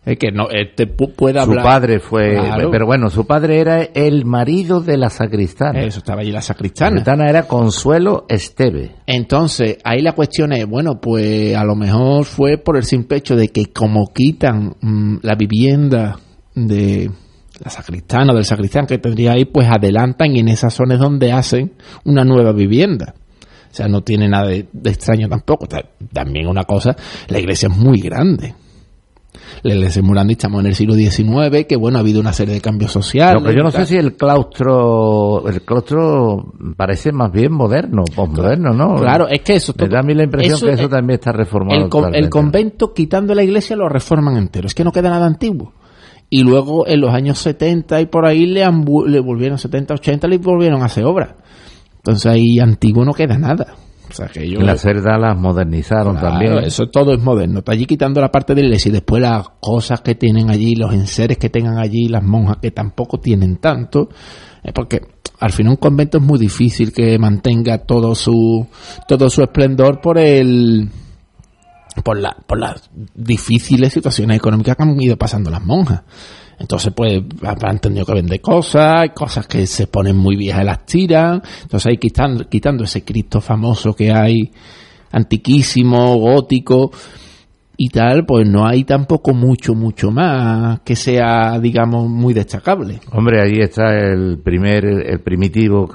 Es 0.03 0.17
que 0.17 0.31
no, 0.31 0.49
este 0.49 0.87
pu- 0.87 1.13
puede 1.13 1.35
Su 1.43 1.51
hablar. 1.51 1.63
padre 1.63 1.99
fue, 1.99 2.33
Claro. 2.33 2.71
pero 2.71 2.87
bueno, 2.87 3.09
su 3.11 3.27
padre 3.27 3.59
era 3.59 3.83
el 3.83 4.25
marido 4.25 4.81
de 4.81 4.97
la 4.97 5.11
sacristana. 5.11 5.81
Eso 5.83 5.99
estaba 5.99 6.21
allí 6.21 6.31
la 6.31 6.37
La 6.37 6.41
sacristana. 6.41 6.89
sacristana 6.97 7.29
era 7.29 7.43
Consuelo 7.47 8.25
Esteve. 8.27 8.95
Entonces, 9.05 9.77
ahí 9.83 10.01
la 10.01 10.13
cuestión 10.13 10.53
es, 10.53 10.65
bueno, 10.65 10.99
pues 10.99 11.55
a 11.55 11.63
lo 11.63 11.75
mejor 11.75 12.25
fue 12.25 12.57
por 12.57 12.77
el 12.77 12.83
simple 12.83 13.17
hecho 13.17 13.35
de 13.35 13.49
que 13.49 13.67
como 13.67 14.07
quitan 14.11 14.73
mm, 14.81 15.17
la 15.21 15.35
vivienda 15.35 16.17
de 16.55 17.11
la 17.63 17.69
sacristana 17.69 18.33
o 18.33 18.35
del 18.35 18.45
sacristán 18.45 18.87
que 18.87 18.97
tendría 18.97 19.33
ahí, 19.33 19.45
pues 19.45 19.67
adelantan 19.69 20.35
y 20.35 20.39
en 20.39 20.47
esas 20.47 20.73
zonas 20.73 20.97
donde 20.97 21.31
hacen 21.31 21.73
una 22.05 22.23
nueva 22.23 22.53
vivienda. 22.53 23.13
O 23.71 23.73
sea, 23.73 23.87
no 23.87 24.01
tiene 24.01 24.27
nada 24.27 24.47
de, 24.47 24.65
de 24.73 24.89
extraño 24.89 25.29
tampoco. 25.29 25.67
Ta- 25.67 25.85
También 26.11 26.47
una 26.47 26.63
cosa, 26.63 26.95
la 27.27 27.37
iglesia 27.39 27.69
es 27.69 27.77
muy 27.77 27.99
grande. 28.01 28.55
Muy 29.63 30.13
grande 30.13 30.33
y 30.33 30.35
estamos 30.35 30.59
en 30.61 30.67
el 30.67 30.75
siglo 30.75 30.93
XIX, 30.95 31.65
que 31.67 31.75
bueno, 31.75 31.97
ha 31.97 32.01
habido 32.01 32.19
una 32.19 32.33
serie 32.33 32.53
de 32.55 32.61
cambios 32.61 32.91
sociales. 32.91 33.43
Que 33.43 33.55
yo 33.55 33.63
no 33.63 33.71
sé 33.71 33.85
si 33.85 33.97
el 33.97 34.15
claustro, 34.15 35.47
el 35.47 35.61
claustro 35.61 36.53
parece 36.75 37.11
más 37.11 37.31
bien 37.31 37.51
moderno, 37.53 38.03
posmoderno, 38.15 38.73
¿no? 38.73 38.95
Claro, 38.95 39.27
es 39.27 39.41
que 39.41 39.55
eso... 39.55 39.73
Me 39.77 39.87
da 39.87 39.99
a 39.99 40.03
mí 40.03 40.13
la 40.13 40.23
impresión 40.23 40.55
eso 40.55 40.65
que 40.67 40.73
eso 40.73 40.83
es- 40.83 40.89
también 40.89 41.19
está 41.19 41.31
reformado. 41.31 41.81
El, 41.83 41.89
con- 41.89 42.15
el 42.15 42.29
convento, 42.29 42.93
quitando 42.93 43.33
la 43.35 43.43
iglesia, 43.43 43.75
lo 43.75 43.87
reforman 43.89 44.37
entero. 44.37 44.67
Es 44.67 44.75
que 44.75 44.83
no 44.83 44.91
queda 44.91 45.09
nada 45.09 45.25
antiguo. 45.25 45.73
Y 46.29 46.43
luego, 46.43 46.87
en 46.87 47.01
los 47.01 47.13
años 47.13 47.39
70 47.39 47.99
y 48.01 48.05
por 48.05 48.25
ahí, 48.25 48.45
le, 48.45 48.61
le 49.07 49.19
volvieron, 49.19 49.57
70, 49.57 49.95
80, 49.95 50.27
le 50.27 50.37
volvieron 50.37 50.81
a 50.81 50.85
hacer 50.85 51.03
obras. 51.03 51.35
Entonces 51.97 52.25
ahí 52.31 52.57
antiguo 52.59 53.03
no 53.05 53.13
queda 53.13 53.37
nada. 53.37 53.75
O 54.11 54.13
sea 54.13 54.27
que 54.27 54.45
las 54.45 54.81
cerdas 54.81 55.19
las 55.19 55.37
modernizaron 55.37 56.17
Claro, 56.17 56.29
también. 56.29 56.57
Eso 56.65 56.87
todo 56.87 57.13
es 57.13 57.21
moderno. 57.21 57.59
Está 57.59 57.71
allí 57.71 57.85
quitando 57.85 58.19
la 58.19 58.31
parte 58.31 58.53
de 58.53 58.61
iglesia 58.61 58.89
y 58.89 58.93
después 58.93 59.21
las 59.21 59.47
cosas 59.59 60.01
que 60.01 60.15
tienen 60.15 60.49
allí, 60.49 60.75
los 60.75 60.93
enseres 60.93 61.37
que 61.37 61.49
tengan 61.49 61.77
allí, 61.77 62.07
las 62.07 62.23
monjas 62.23 62.57
que 62.61 62.71
tampoco 62.71 63.19
tienen 63.19 63.57
tanto. 63.57 64.09
Es 64.63 64.73
porque 64.73 65.01
al 65.39 65.51
final 65.51 65.71
un 65.71 65.77
convento 65.77 66.17
es 66.17 66.23
muy 66.23 66.37
difícil 66.37 66.91
que 66.93 67.17
mantenga 67.17 67.79
todo 67.79 68.13
su 68.13 68.67
todo 69.07 69.29
su 69.29 69.41
esplendor 69.41 69.99
por 69.99 70.19
el 70.19 70.89
por 72.03 72.19
la 72.19 72.35
por 72.45 72.59
las 72.59 72.89
difíciles 73.15 73.93
situaciones 73.93 74.37
económicas 74.37 74.75
que 74.75 74.83
han 74.83 75.01
ido 75.01 75.17
pasando 75.17 75.49
las 75.49 75.63
monjas. 75.63 76.03
Entonces, 76.61 76.93
pues, 76.95 77.21
han 77.41 77.79
tenido 77.79 78.05
que 78.05 78.13
vender 78.13 78.39
cosas, 78.39 79.09
cosas 79.15 79.47
que 79.47 79.65
se 79.65 79.87
ponen 79.87 80.15
muy 80.15 80.35
viejas 80.35 80.63
las 80.63 80.85
tiran. 80.85 81.41
Entonces, 81.63 81.87
ahí 81.87 81.97
quitando, 81.97 82.47
quitando 82.47 82.83
ese 82.83 83.03
Cristo 83.03 83.41
famoso 83.41 83.93
que 83.93 84.11
hay, 84.11 84.51
antiquísimo, 85.11 86.15
gótico 86.17 86.91
y 87.83 87.89
tal, 87.89 88.25
pues 88.27 88.47
no 88.47 88.67
hay 88.67 88.83
tampoco 88.83 89.33
mucho, 89.33 89.73
mucho 89.73 90.11
más 90.11 90.81
que 90.81 90.95
sea, 90.95 91.57
digamos, 91.59 92.07
muy 92.07 92.31
destacable. 92.31 92.99
Hombre, 93.11 93.41
ahí 93.41 93.59
está 93.59 93.97
el 93.97 94.37
primer, 94.37 94.85
el 94.85 95.19
primitivo 95.21 95.89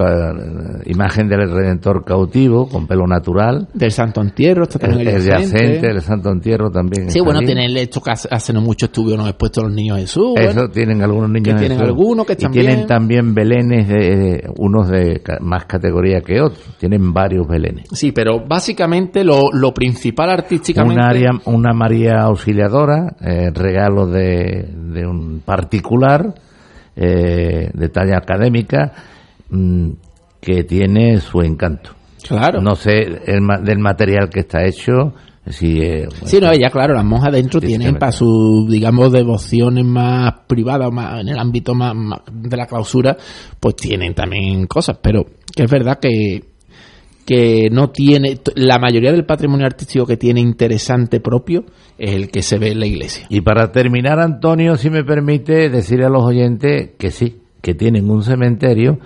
imagen 0.87 1.29
del 1.29 1.49
Redentor 1.49 2.05
cautivo, 2.05 2.69
con 2.69 2.89
pelo 2.89 3.07
natural. 3.07 3.69
Del 3.73 3.93
Santo 3.93 4.21
Entierro, 4.21 4.65
está 4.65 4.81
también 4.81 5.07
el 5.07 5.15
el 5.15 5.23
yacente, 5.23 5.89
el 5.89 6.01
Santo 6.01 6.31
Entierro 6.31 6.71
también. 6.73 7.09
Sí, 7.09 7.21
bueno, 7.21 7.39
tienen 7.43 7.77
esto 7.77 8.01
que 8.01 8.11
hace, 8.11 8.29
hace 8.33 8.53
no 8.53 8.61
mucho 8.63 8.87
estuvieron 8.87 9.25
expuestos 9.29 9.63
los 9.63 9.73
niños 9.73 9.99
Jesús. 9.99 10.33
Eso 10.37 10.55
bueno. 10.55 10.69
tienen 10.71 11.03
algunos 11.03 11.31
niños. 11.31 11.45
que 11.45 11.53
de 11.53 11.69
tienen 11.69 11.81
algunos 11.81 12.27
que 12.27 12.33
Y 12.33 12.35
están 12.35 12.51
tienen 12.51 12.77
bien. 12.79 12.87
también 12.89 13.33
belenes, 13.33 13.87
de, 13.87 14.51
unos 14.59 14.89
de 14.89 15.23
más 15.41 15.67
categoría 15.67 16.21
que 16.21 16.41
otros. 16.41 16.65
Tienen 16.81 17.13
varios 17.13 17.47
belenes. 17.47 17.87
Sí, 17.93 18.11
pero 18.11 18.45
básicamente 18.45 19.23
lo, 19.23 19.53
lo 19.53 19.73
principal 19.73 20.31
artísticamente... 20.31 20.97
Una, 20.97 21.11
área, 21.11 21.31
una 21.45 21.76
María 21.77 22.23
Auxiliadora, 22.23 23.17
eh, 23.21 23.51
regalo 23.55 24.07
de, 24.07 24.69
de 24.75 25.07
un 25.07 25.41
particular, 25.45 26.35
eh, 26.97 27.71
de 27.73 27.89
talla 27.91 28.19
académica, 28.19 28.93
mm, 29.51 29.91
que 30.41 30.65
tiene 30.65 31.21
su 31.21 31.41
encanto. 31.43 31.91
Claro. 32.27 32.61
No 32.61 32.75
sé 32.75 33.03
el 33.27 33.47
del 33.63 33.79
material 33.79 34.29
que 34.29 34.41
está 34.41 34.65
hecho, 34.65 35.15
si 35.49 35.81
eh, 35.81 36.09
Sí, 36.25 36.41
no, 36.41 36.51
ella, 36.51 36.71
claro, 36.71 36.95
las 36.95 37.05
monjas 37.05 37.33
dentro 37.33 37.61
tienen 37.61 37.97
para 37.97 38.11
sus, 38.11 38.69
digamos, 38.69 39.13
devociones 39.13 39.85
más 39.85 40.33
privadas, 40.47 40.91
más 40.91 41.21
en 41.21 41.29
el 41.29 41.39
ámbito 41.39 41.75
más, 41.75 41.95
más 41.95 42.21
de 42.33 42.57
la 42.57 42.67
clausura, 42.67 43.17
pues 43.61 43.77
tienen 43.77 44.15
también 44.15 44.67
cosas, 44.67 44.99
pero 45.01 45.25
que 45.55 45.65
es 45.65 45.71
verdad 45.71 45.99
que, 46.01 46.43
que 47.27 47.69
no 47.71 47.91
tiene, 47.91 48.39
la 48.55 48.79
mayoría 48.79 49.11
del 49.13 49.27
patrimonio 49.27 49.67
artístico 49.67 50.07
que 50.07 50.17
tiene 50.17 50.41
interesante 50.41 51.21
propio 51.21 51.65
es 51.99 52.13
el 52.13 52.31
que 52.31 52.43
se 52.43 52.59
ve 52.59 52.71
en 52.71 52.81
la 52.81 52.87
iglesia. 52.87 53.27
Y 53.29 53.41
para 53.41 53.73
terminar, 53.73 54.21
Antonio, 54.21 54.77
si 54.77 54.89
me 54.91 55.03
permite 55.05 55.69
decir 55.69 56.03
a 56.05 56.09
los 56.09 56.23
oyentes 56.25 56.91
que 56.99 57.11
sí, 57.11 57.41
que 57.61 57.75
tienen 57.75 58.09
un 58.09 58.23
cementerio 58.23 58.99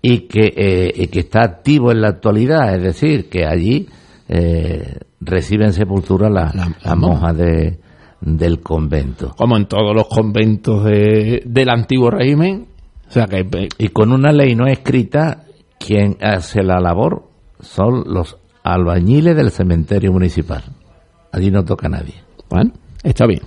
y 0.00 0.20
que, 0.20 0.52
eh, 0.56 0.92
y 0.94 1.06
que 1.08 1.20
está 1.20 1.42
activo 1.42 1.92
en 1.92 2.00
la 2.00 2.08
actualidad, 2.08 2.74
es 2.74 2.82
decir, 2.82 3.28
que 3.28 3.44
allí 3.44 3.86
eh, 4.28 4.94
reciben 5.20 5.72
sepultura 5.72 6.28
las, 6.30 6.54
La- 6.54 6.68
las 6.82 6.96
monjas. 6.96 6.96
monjas 6.96 7.36
de, 7.36 7.78
del 8.22 8.60
convento. 8.60 9.34
Como 9.36 9.56
en 9.56 9.66
todos 9.66 9.94
los 9.94 10.08
conventos 10.08 10.82
de, 10.84 11.42
del 11.44 11.68
antiguo 11.68 12.10
régimen, 12.10 12.66
o 13.08 13.10
sea 13.10 13.26
que, 13.26 13.40
eh, 13.40 13.68
Y 13.78 13.88
con 13.88 14.12
una 14.12 14.32
ley 14.32 14.54
no 14.54 14.66
escrita 14.66 15.44
quien 15.78 16.16
hace 16.22 16.62
la 16.62 16.80
labor 16.80 17.24
son 17.60 18.04
los 18.06 18.36
albañiles 18.62 19.36
del 19.36 19.50
cementerio 19.50 20.12
municipal. 20.12 20.64
Allí 21.32 21.50
no 21.50 21.64
toca 21.64 21.88
nadie. 21.88 22.14
Bueno, 22.48 22.72
está 23.02 23.26
bien. 23.26 23.42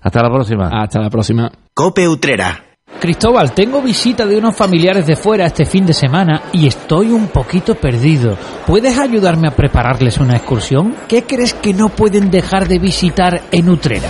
Hasta 0.00 0.22
la 0.22 0.30
próxima. 0.30 0.68
Hasta 0.72 1.00
la 1.00 1.10
próxima. 1.10 1.50
Cope 1.72 2.08
Utrera. 2.08 2.64
Cristóbal, 3.00 3.52
tengo 3.52 3.82
visita 3.82 4.24
de 4.24 4.38
unos 4.38 4.56
familiares 4.56 5.06
de 5.06 5.16
fuera 5.16 5.46
este 5.46 5.66
fin 5.66 5.84
de 5.84 5.92
semana 5.92 6.44
y 6.52 6.66
estoy 6.66 7.10
un 7.10 7.26
poquito 7.28 7.74
perdido. 7.74 8.36
¿Puedes 8.66 8.98
ayudarme 8.98 9.48
a 9.48 9.56
prepararles 9.56 10.18
una 10.18 10.36
excursión? 10.36 10.94
¿Qué 11.08 11.24
crees 11.24 11.52
que 11.52 11.74
no 11.74 11.88
pueden 11.90 12.30
dejar 12.30 12.68
de 12.68 12.78
visitar 12.78 13.42
en 13.50 13.68
Utrera? 13.68 14.08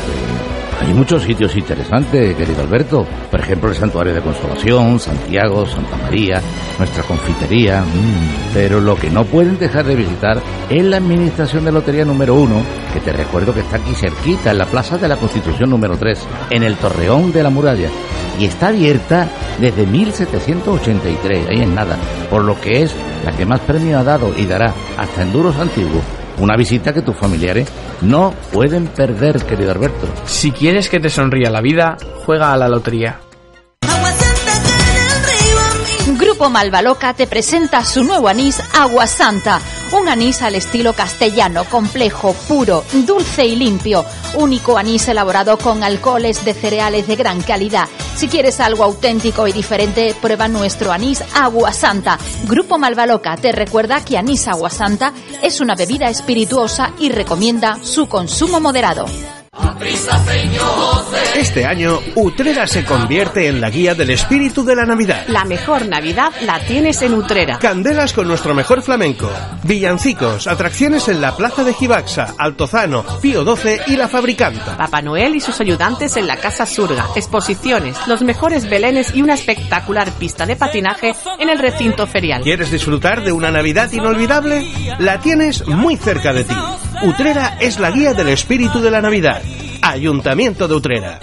Hay 0.87 0.93
muchos 0.93 1.23
sitios 1.23 1.57
interesantes, 1.57 2.37
querido 2.37 2.61
Alberto. 2.61 3.07
Por 3.31 3.41
ejemplo, 3.41 3.71
el 3.71 3.75
Santuario 3.75 4.13
de 4.13 4.21
Consolación, 4.21 5.01
Santiago, 5.01 5.67
Santa 5.67 5.97
María, 5.97 6.43
nuestra 6.79 7.03
confitería. 7.05 7.81
Mm, 7.81 8.53
Pero 8.53 8.81
lo 8.81 8.95
que 8.95 9.09
no 9.09 9.25
pueden 9.25 9.59
dejar 9.59 9.87
de 9.87 9.97
visitar 9.97 10.41
es 10.69 10.85
la 10.85 10.99
Administración 10.99 11.65
de 11.65 11.73
Lotería 11.73 12.05
número 12.05 12.35
uno, 12.35 12.63
que 12.93 13.01
te 13.01 13.13
recuerdo 13.13 13.55
que 13.55 13.61
está 13.61 13.77
aquí 13.77 13.95
cerquita, 13.95 14.51
en 14.51 14.59
la 14.59 14.67
Plaza 14.67 14.99
de 14.99 15.09
la 15.09 15.17
Constitución 15.17 15.71
número 15.71 15.97
3, 15.97 16.19
en 16.51 16.63
el 16.63 16.77
Torreón 16.77 17.33
de 17.33 17.43
la 17.43 17.51
Muralla. 17.51 17.89
Y 18.39 18.45
está 18.45 18.69
abierta 18.69 19.29
desde 19.59 19.87
1783, 19.87 21.49
ahí 21.49 21.63
en 21.63 21.75
nada. 21.75 21.97
Por 22.29 22.45
lo 22.45 22.61
que 22.61 22.83
es 22.83 22.95
la 23.25 23.33
que 23.33 23.47
más 23.47 23.61
premio 23.61 23.99
ha 23.99 24.05
dado 24.05 24.33
y 24.37 24.45
dará 24.45 24.75
hasta 24.99 25.23
en 25.23 25.33
duros 25.33 25.57
antiguos. 25.57 26.03
Una 26.39 26.57
visita 26.57 26.93
que 26.93 27.03
tus 27.03 27.17
familiares 27.17 27.69
no 28.03 28.35
pueden 28.53 28.87
perder, 28.87 29.45
querido 29.45 29.71
Alberto. 29.71 30.07
Si 30.27 30.51
quieres 30.51 30.89
que 30.89 31.01
te 31.01 31.09
sonría 31.09 31.51
la 31.51 31.61
vida, 31.61 31.97
juega 32.25 32.53
a 32.53 32.57
la 32.57 32.69
lotería. 32.69 33.21
Grupo 36.25 36.49
Malvaloca 36.49 37.13
te 37.13 37.27
presenta 37.27 37.85
su 37.85 38.03
nuevo 38.03 38.29
anís 38.29 38.59
Agua 38.73 39.07
Santa. 39.07 39.61
Un 39.93 40.09
anís 40.09 40.41
al 40.41 40.55
estilo 40.55 40.95
castellano, 40.95 41.65
complejo, 41.65 42.33
puro, 42.49 42.83
dulce 43.07 43.45
y 43.45 43.55
limpio. 43.57 44.07
Único 44.37 44.79
anís 44.79 45.07
elaborado 45.07 45.59
con 45.59 45.85
alcoholes 45.85 46.43
de 46.43 46.55
cereales 46.55 47.07
de 47.07 47.17
gran 47.17 47.43
calidad. 47.43 47.87
Si 48.17 48.29
quieres 48.29 48.59
algo 48.61 48.85
auténtico 48.85 49.47
y 49.47 49.53
diferente, 49.53 50.17
prueba 50.19 50.49
nuestro 50.49 50.93
anís 50.93 51.23
Agua 51.35 51.75
Santa. 51.75 52.19
Grupo 52.45 52.79
Malvaloca 52.79 53.37
te 53.37 53.53
recuerda 53.53 54.03
que 54.03 54.17
anís 54.17 54.49
Agua 54.49 54.71
Santa 54.71 55.13
es 55.43 55.61
una 55.61 55.75
bebida 55.75 56.09
espirituosa 56.09 56.95
y 56.99 57.11
recomienda 57.11 57.79
su 57.83 58.09
consumo 58.09 58.61
moderado. 58.61 59.05
Este 61.37 61.67
año, 61.67 61.99
Utrera 62.15 62.67
se 62.67 62.85
convierte 62.85 63.49
en 63.49 63.61
la 63.61 63.71
guía 63.71 63.95
del 63.95 64.11
espíritu 64.11 64.65
de 64.65 64.77
la 64.77 64.85
Navidad. 64.85 65.25
La 65.29 65.45
mejor 65.45 65.87
Navidad 65.87 66.33
la 66.43 66.61
tienes 66.61 67.03
en 67.03 67.15
Utrera. 67.15 67.59
Candelas 67.59 68.13
con 68.13 68.29
nuestro 68.29 68.55
mejor 68.55 68.83
flamenco, 68.83 69.31
villancicos, 69.65 70.47
atracciones 70.47 71.09
en 71.09 71.21
la 71.21 71.37
Plaza 71.37 71.65
de 71.65 71.75
Gibaxa, 71.75 72.35
Altozano, 72.39 73.05
Pío 73.21 73.45
XII 73.45 73.81
y 73.89 73.97
La 73.97 74.09
Fabricanta. 74.09 74.77
Papá 74.77 75.03
Noel 75.03 75.35
y 75.35 75.41
sus 75.41 75.61
ayudantes 75.61 76.17
en 76.17 76.27
la 76.27 76.37
Casa 76.37 76.67
Surga, 76.67 77.07
exposiciones, 77.17 77.97
los 78.07 78.23
mejores 78.23 78.69
belenes 78.71 79.15
y 79.15 79.23
una 79.23 79.35
espectacular 79.35 80.11
pista 80.13 80.47
de 80.47 80.57
patinaje 80.57 81.15
en 81.39 81.49
el 81.49 81.59
recinto 81.59 82.07
ferial. 82.07 82.43
¿Quieres 82.43 82.71
disfrutar 82.71 83.23
de 83.25 83.33
una 83.33 83.51
Navidad 83.51 83.91
inolvidable? 83.93 84.67
La 84.99 85.21
tienes 85.21 85.67
muy 85.67 85.97
cerca 85.97 86.33
de 86.33 86.45
ti. 86.45 86.55
Utrera 87.03 87.59
es 87.61 87.81
la 87.81 87.91
guía 87.91 88.15
del 88.15 88.29
espíritu 88.29 88.81
de 88.81 88.91
la 88.91 89.01
Navidad. 89.01 89.43
Ayuntamiento 89.87 90.67
de 90.67 90.75
Utrera. 90.77 91.21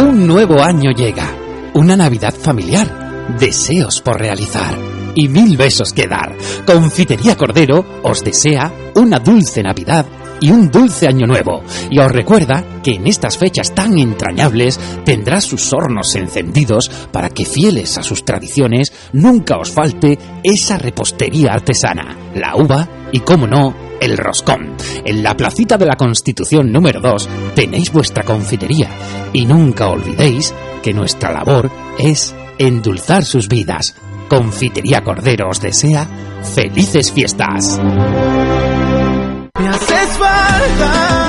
Un 0.00 0.28
nuevo 0.28 0.62
año 0.62 0.92
llega. 0.92 1.26
Una 1.74 1.96
Navidad 1.96 2.32
familiar. 2.32 3.26
Deseos 3.40 4.00
por 4.00 4.20
realizar 4.20 4.97
y 5.18 5.26
mil 5.28 5.56
besos 5.56 5.92
que 5.92 6.06
dar. 6.06 6.36
Confitería 6.64 7.36
Cordero 7.36 7.84
os 8.04 8.22
desea 8.22 8.72
una 8.94 9.18
dulce 9.18 9.64
Navidad 9.64 10.06
y 10.40 10.50
un 10.50 10.70
dulce 10.70 11.08
año 11.08 11.26
nuevo. 11.26 11.64
Y 11.90 11.98
os 11.98 12.12
recuerda 12.12 12.64
que 12.84 12.92
en 12.92 13.08
estas 13.08 13.36
fechas 13.36 13.74
tan 13.74 13.98
entrañables 13.98 14.78
tendrá 15.04 15.40
sus 15.40 15.72
hornos 15.72 16.14
encendidos 16.14 16.88
para 17.10 17.30
que 17.30 17.44
fieles 17.44 17.98
a 17.98 18.04
sus 18.04 18.24
tradiciones 18.24 18.92
nunca 19.12 19.58
os 19.58 19.72
falte 19.72 20.16
esa 20.44 20.78
repostería 20.78 21.52
artesana, 21.52 22.16
la 22.36 22.54
uva 22.54 22.88
y, 23.10 23.18
como 23.18 23.48
no, 23.48 23.74
el 24.00 24.16
roscón. 24.16 24.76
En 25.04 25.24
la 25.24 25.36
placita 25.36 25.76
de 25.76 25.86
la 25.86 25.96
Constitución 25.96 26.70
número 26.70 27.00
2 27.00 27.28
tenéis 27.56 27.92
vuestra 27.92 28.22
confitería 28.22 28.88
y 29.32 29.46
nunca 29.46 29.88
olvidéis 29.88 30.54
que 30.80 30.94
nuestra 30.94 31.32
labor 31.32 31.68
es 31.98 32.36
endulzar 32.58 33.24
sus 33.24 33.48
vidas. 33.48 33.96
Confitería 34.28 35.02
Cordero 35.02 35.48
os 35.48 35.60
desea 35.60 36.06
felices 36.42 37.10
fiestas. 37.10 37.80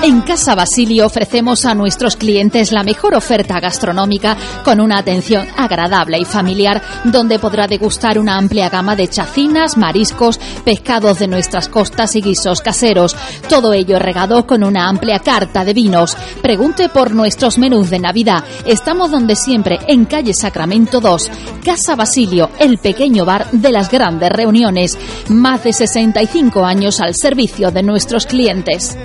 En 0.10 0.22
Casa 0.22 0.56
Basilio 0.56 1.06
ofrecemos 1.06 1.66
a 1.66 1.76
nuestros 1.76 2.16
clientes 2.16 2.72
la 2.72 2.82
mejor 2.82 3.14
oferta 3.14 3.60
gastronómica 3.60 4.36
con 4.66 4.82
una 4.82 4.98
atención 4.98 5.46
agradable 5.56 6.18
y 6.18 6.26
familiar 6.26 6.82
donde 7.04 7.38
podrá 7.38 7.68
degustar 7.68 8.18
una 8.18 8.36
amplia 8.36 8.70
gama 8.70 8.96
de 8.96 9.08
chacinas, 9.08 9.78
mariscos, 9.78 10.40
pescados 10.66 11.20
de 11.20 11.28
nuestras 11.28 11.70
costas 11.70 12.16
y 12.16 12.22
guisos 12.22 12.62
caseros. 12.62 13.16
Todo 13.48 13.72
ello 13.72 14.00
regado 14.00 14.48
con 14.48 14.64
una 14.64 14.90
amplia 14.90 15.20
carta 15.20 15.64
de 15.64 15.76
vinos. 15.76 16.18
Pregunte 16.42 16.90
por 16.90 17.14
nuestros 17.14 17.60
menús 17.60 17.92
de 17.92 18.00
Navidad. 18.00 18.44
Estamos 18.66 19.12
donde 19.12 19.36
siempre, 19.36 19.78
en 19.88 20.06
calle 20.06 20.34
Sacramento 20.34 21.02
2. 21.02 21.30
Casa 21.64 21.96
Basilio, 21.96 22.50
el 22.58 22.80
pequeño 22.80 23.26
bar 23.26 23.52
de 23.52 23.72
las 23.72 23.92
grandes 23.92 24.32
reuniones. 24.32 24.98
Más 25.28 25.64
de 25.66 25.72
65 25.72 26.66
años 26.66 27.00
al 27.00 27.14
servicio 27.14 27.70
de 27.70 27.84
nuestros 27.84 28.26
clientes. 28.26 28.98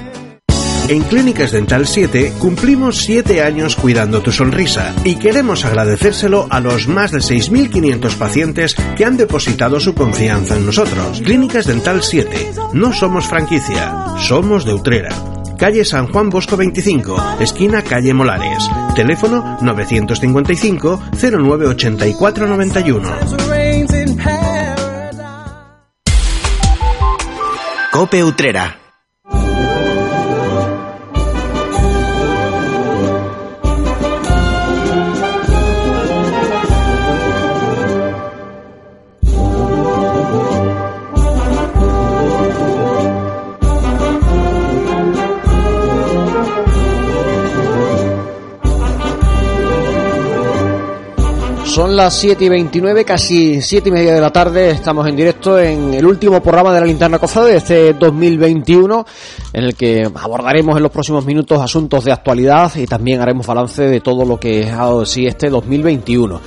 En 0.87 1.03
Clínicas 1.05 1.51
Dental 1.51 1.87
7 1.87 2.35
cumplimos 2.39 2.99
7 3.05 3.43
años 3.43 3.75
cuidando 3.75 4.21
tu 4.21 4.31
sonrisa 4.31 4.95
y 5.03 5.17
queremos 5.17 5.65
agradecérselo 5.65 6.47
a 6.51 6.61
los 6.61 6.89
más 6.89 7.11
de 7.11 7.21
6.500 7.21 8.15
pacientes 8.17 8.77
que 8.95 9.07
han 9.07 9.17
depositado 9.17 9.81
su 9.81 9.95
confianza 9.95 10.57
en 10.57 10.67
nosotros. 10.67 11.23
Clínicas 11.23 11.67
Dental 11.67 12.03
7, 12.03 12.51
no 12.75 12.93
somos 12.93 13.27
franquicia, 13.27 13.95
somos 14.19 14.67
de 14.67 14.75
Utrera. 14.75 15.09
Calle 15.57 15.87
San 15.87 16.09
Juan 16.09 16.29
Bosco 16.29 16.59
25, 16.59 17.17
esquina 17.41 17.81
calle 17.81 18.13
Molares. 18.13 18.69
Teléfono 18.95 19.57
955 19.63 21.01
0984 21.19 22.47
91. 22.47 23.09
Cope 27.91 28.23
Utrera. 28.23 28.84
Son 51.75 51.97
las 51.97 52.15
7 52.15 52.45
y 52.45 52.49
29, 52.49 53.05
casi 53.05 53.61
7 53.61 53.89
y 53.89 53.93
media 53.93 54.15
de 54.15 54.21
la 54.21 54.31
tarde. 54.31 54.71
Estamos 54.71 55.09
en 55.09 55.17
directo 55.17 55.59
en 55.59 55.93
el 55.93 56.07
último 56.07 56.41
programa 56.41 56.73
de 56.73 56.79
la 56.79 56.87
Linterna 56.87 57.19
Cofrade 57.19 57.51
de 57.51 57.57
este 57.57 57.93
2021, 57.95 59.05
en 59.53 59.65
el 59.65 59.75
que 59.75 60.09
abordaremos 60.15 60.77
en 60.77 60.85
los 60.85 60.93
próximos 60.93 61.27
minutos 61.27 61.61
asuntos 61.61 62.05
de 62.05 62.13
actualidad 62.13 62.71
y 62.77 62.87
también 62.87 63.21
haremos 63.21 63.45
balance 63.45 63.83
de 63.83 64.01
todo 64.01 64.25
lo 64.25 64.39
que 64.39 64.71
ha 64.71 65.05
sí 65.05 65.27
este 65.27 65.51
2021. 65.51 66.41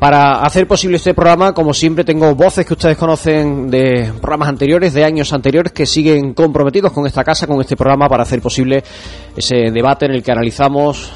Para 0.00 0.40
hacer 0.42 0.66
posible 0.66 0.96
este 0.96 1.14
programa, 1.14 1.54
como 1.54 1.72
siempre, 1.72 2.02
tengo 2.02 2.34
voces 2.34 2.66
que 2.66 2.72
ustedes 2.72 2.96
conocen 2.96 3.70
de 3.70 4.12
programas 4.20 4.48
anteriores, 4.48 4.94
de 4.94 5.04
años 5.04 5.32
anteriores, 5.32 5.70
que 5.70 5.86
siguen 5.86 6.34
comprometidos 6.34 6.90
con 6.90 7.06
esta 7.06 7.22
casa, 7.22 7.46
con 7.46 7.60
este 7.60 7.76
programa, 7.76 8.08
para 8.08 8.24
hacer 8.24 8.42
posible 8.42 8.82
ese 9.36 9.70
debate 9.70 10.06
en 10.06 10.14
el 10.14 10.24
que 10.24 10.32
analizamos, 10.32 11.12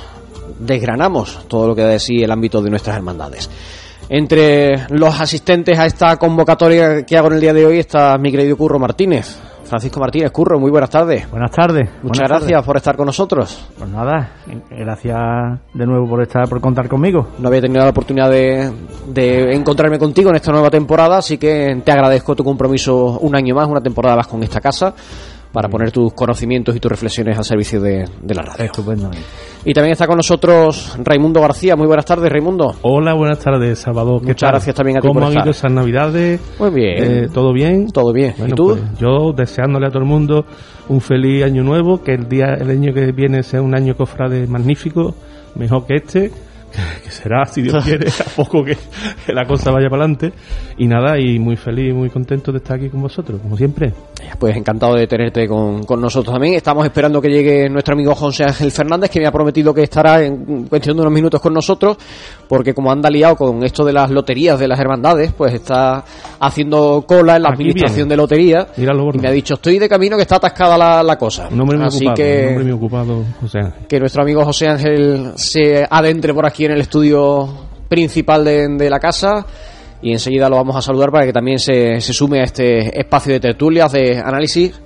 desgranamos 0.59 1.41
todo 1.49 1.69
lo 1.69 1.75
que 1.75 1.83
da 1.83 1.89
de 1.89 1.99
sí 1.99 2.23
el 2.23 2.31
ámbito 2.31 2.61
de 2.63 2.71
nuestras 2.71 2.97
hermandades. 2.97 3.51
Entre 4.09 4.87
los 4.91 5.21
asistentes 5.21 5.79
a 5.79 5.87
esta 5.87 6.17
convocatoria 6.17 7.05
que 7.05 7.17
hago 7.17 7.27
en 7.29 7.35
el 7.35 7.41
día 7.41 7.53
de 7.53 7.67
hoy 7.67 7.79
está 7.81 8.17
mi 8.19 8.31
querido 8.31 8.57
Curro 8.57 8.79
Martínez. 8.79 9.37
Francisco 9.65 9.99
Martínez 9.99 10.31
Curro, 10.31 10.61
muy 10.61 10.71
buenas 10.71 10.91
tardes. 10.91 11.29
Buenas 11.29 11.51
tardes. 11.51 11.89
Muchas 12.03 12.03
Buenas 12.03 12.29
gracias 12.29 12.51
tardes. 12.53 12.67
por 12.67 12.77
estar 12.77 12.97
con 12.97 13.07
nosotros. 13.07 13.69
Pues 13.77 13.91
nada, 13.91 14.31
gracias 14.71 15.19
de 15.75 15.87
nuevo 15.87 16.09
por 16.09 16.23
estar, 16.23 16.49
por 16.49 16.61
contar 16.61 16.89
conmigo. 16.89 17.31
No 17.41 17.49
había 17.49 17.63
tenido 17.63 17.83
la 17.83 17.91
oportunidad 17.91 18.31
de, 18.31 18.71
de 19.09 19.53
encontrarme 19.57 19.99
contigo 19.99 20.31
en 20.31 20.37
esta 20.37 20.53
nueva 20.53 20.71
temporada, 20.71 21.19
así 21.19 21.37
que 21.37 21.83
te 21.85 21.91
agradezco 21.91 22.37
tu 22.37 22.45
compromiso 22.45 23.19
un 23.19 23.35
año 23.35 23.57
más, 23.57 23.67
una 23.67 23.81
temporada 23.81 24.15
más 24.15 24.29
con 24.29 24.41
esta 24.45 24.61
casa, 24.61 24.95
para 25.57 25.71
poner 25.71 25.91
tus 25.91 26.13
conocimientos 26.13 26.77
y 26.77 26.81
tus 26.81 26.91
reflexiones 26.91 27.39
al 27.39 27.43
servicio 27.43 27.81
de, 27.81 28.05
de 28.21 28.35
la 28.35 28.43
radio. 28.43 28.67
Estupendamente. 28.67 29.25
Y 29.65 29.73
también 29.73 29.93
está 29.93 30.07
con 30.07 30.19
nosotros 30.19 30.95
Raimundo 31.03 31.41
García. 31.41 31.75
Muy 31.77 31.87
buenas 31.87 32.05
tardes, 32.05 32.31
Raimundo. 32.31 32.75
Hola, 32.83 33.15
buenas 33.15 33.39
tardes, 33.39 33.79
Salvador. 33.79 34.21
¿Qué 34.21 34.27
Muchas 34.27 34.41
tal? 34.41 34.51
gracias 34.51 34.77
también 34.77 34.99
a 34.99 35.01
ti 35.01 35.09
¿Cómo 35.09 35.21
por 35.21 35.31
han 35.31 35.43
ido 35.43 35.51
esas 35.53 35.73
navidades? 35.73 36.43
Muy 36.59 36.71
bien. 36.73 36.97
Eh, 36.99 37.29
¿Todo 37.33 37.55
bien? 37.55 37.91
Todo 37.91 38.13
bien. 38.13 38.35
Bueno, 38.37 38.53
¿Y 38.53 38.55
tú? 38.55 38.67
pues 38.67 38.99
yo 38.99 39.33
deseándole 39.35 39.87
a 39.87 39.89
todo 39.89 40.01
el 40.01 40.09
mundo 40.11 40.45
un 40.91 41.01
feliz 41.01 41.43
año 41.43 41.63
nuevo, 41.63 42.03
que 42.03 42.13
el 42.13 42.29
día, 42.29 42.53
el 42.61 42.69
año 42.69 42.93
que 42.93 43.13
viene 43.13 43.43
sea 43.43 43.63
un 43.63 43.75
año 43.75 43.97
cofrade 43.97 44.47
magnífico, 44.47 45.15
mejor 45.55 45.87
que 45.87 45.95
este, 45.95 46.33
que 47.05 47.11
será, 47.11 47.45
si 47.47 47.63
Dios 47.63 47.85
quiere, 47.85 48.09
a 48.09 48.31
poco 48.37 48.65
que, 48.65 48.77
la 49.33 49.45
cosa 49.47 49.71
vaya 49.71 49.89
para 49.89 50.05
adelante. 50.05 50.33
Y 50.79 50.87
nada, 50.87 51.19
y 51.19 51.39
muy 51.39 51.57
feliz, 51.57 51.95
muy 51.95 52.11
contento 52.11 52.53
de 52.53 52.59
estar 52.59 52.77
aquí 52.77 52.89
con 52.89 53.03
vosotros, 53.03 53.41
como 53.41 53.57
siempre. 53.57 53.93
Pues 54.39 54.57
encantado 54.57 54.95
de 54.95 55.07
tenerte 55.07 55.47
con, 55.47 55.85
con 55.85 56.01
nosotros 56.01 56.33
también. 56.35 56.55
Estamos 56.55 56.85
esperando 56.85 57.21
que 57.21 57.29
llegue 57.29 57.69
nuestro 57.69 57.95
amigo 57.95 58.15
José 58.15 58.45
Ángel 58.45 58.71
Fernández, 58.71 59.11
que 59.11 59.21
me 59.21 59.27
ha 59.27 59.33
prometido 59.33 59.73
que 59.73 59.83
estará 59.83 60.23
en 60.23 60.67
cuestión 60.67 60.97
de 60.97 61.03
unos 61.03 61.13
minutos 61.13 61.41
con 61.41 61.55
nosotros, 61.55 61.97
porque 62.49 62.75
como 62.75 62.91
anda 62.93 63.11
liado 63.11 63.37
con 63.37 63.63
esto 63.65 63.85
de 63.85 63.93
las 63.93 64.11
loterías 64.11 64.59
de 64.59 64.69
las 64.69 64.79
hermandades, 64.79 65.33
pues 65.37 65.55
está 65.55 66.05
haciendo 66.41 67.05
cola 67.07 67.37
en 67.37 67.43
la 67.43 67.49
Aquí 67.51 67.63
administración 67.63 68.09
viene. 68.09 68.11
de 68.11 68.17
lotería. 68.17 68.67
Míralo, 68.77 69.11
Y 69.15 69.19
me 69.19 69.29
ha 69.29 69.33
dicho, 69.33 69.55
estoy 69.55 69.79
de 69.79 69.89
camino 69.89 70.17
que 70.17 70.23
está 70.23 70.37
atascada 70.37 70.77
la, 70.79 71.03
la 71.03 71.17
cosa. 71.19 71.49
Muy 71.51 71.77
Así 71.83 72.07
ocupado, 72.07 72.15
que, 72.15 72.73
ocupado, 72.73 73.25
José 73.41 73.59
Ángel. 73.59 73.87
que 73.89 74.01
nuestro 74.01 74.23
amigo 74.23 74.45
José 74.45 74.69
Ángel 74.69 75.33
se 75.37 75.85
adentre 75.89 76.33
por 76.35 76.47
aquí 76.47 76.65
en 76.65 76.73
el 76.73 76.81
estudio 76.81 77.49
principal 77.89 78.45
de, 78.45 78.69
de 78.69 78.91
la 78.91 78.99
casa 79.01 79.47
y 80.03 80.13
enseguida 80.13 80.49
lo 80.49 80.57
vamos 80.57 80.77
a 80.77 80.83
saludar 80.83 81.11
para 81.11 81.25
que 81.25 81.33
también 81.33 81.59
se, 81.59 82.01
se 82.01 82.13
sume 82.13 82.41
a 82.41 82.45
este 82.45 82.99
espacio 83.01 83.33
de 83.33 83.41
tertulias 83.41 83.93
de 83.93 84.19
análisis 84.19 84.79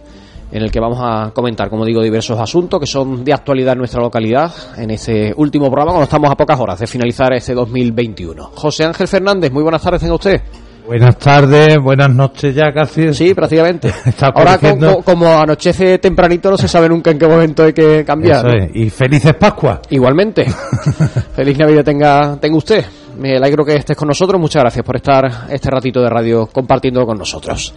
en 0.53 0.63
el 0.63 0.71
que 0.71 0.81
vamos 0.81 0.99
a 1.01 1.31
comentar, 1.33 1.69
como 1.71 1.85
digo, 1.85 2.03
diversos 2.03 2.39
asuntos 2.39 2.81
que 2.81 2.87
son 2.87 3.25
de 3.25 3.33
actualidad 3.33 3.73
en 3.73 3.79
nuestra 3.79 4.03
localidad 4.03 4.53
en 4.77 4.91
este 4.91 5.33
último 5.37 5.67
programa 5.67 5.93
cuando 5.93 6.05
estamos 6.05 6.31
a 6.31 6.37
pocas 6.37 6.59
horas 6.59 6.79
de 6.79 6.87
finalizar 6.87 7.33
este 7.33 7.55
2021. 7.55 8.51
José 8.55 8.85
Ángel 8.85 9.09
Fernández, 9.09 9.53
muy 9.53 9.63
buenas 9.63 9.83
tardes, 9.83 10.01
tenga 10.01 10.15
usted. 10.15 10.41
Buenas 10.87 11.19
tardes, 11.19 11.79
buenas 11.81 12.11
noches 12.11 12.53
ya 12.53 12.73
casi. 12.73 13.15
Sí, 13.15 13.33
prácticamente. 13.33 13.93
Está 14.07 14.33
Ahora, 14.35 14.59
como 15.05 15.29
anochece 15.29 15.99
tempranito, 15.99 16.51
no 16.51 16.57
se 16.57 16.67
sabe 16.67 16.89
nunca 16.89 17.13
en 17.13 17.19
qué 17.19 17.29
momento 17.29 17.63
hay 17.63 17.73
que 17.73 18.05
cambiar. 18.05 18.39
Eso 18.39 18.49
¿no? 18.49 18.65
es. 18.65 18.71
Y 18.75 18.91
felices 18.91 19.35
Pascua. 19.35 19.81
Igualmente. 19.91 20.47
Feliz 21.37 21.57
Navidad 21.59 21.85
tenga, 21.85 22.37
tenga 22.41 22.57
usted. 22.57 22.85
Me 23.19 23.37
alegro 23.37 23.65
que 23.65 23.77
estés 23.77 23.97
con 23.97 24.09
nosotros. 24.09 24.41
Muchas 24.41 24.63
gracias 24.63 24.85
por 24.85 24.97
estar 24.97 25.47
este 25.51 25.71
ratito 25.71 26.01
de 26.01 26.11
radio 26.11 26.47
compartiendo 26.47 27.07
con 27.07 27.19
nosotros. 27.19 27.73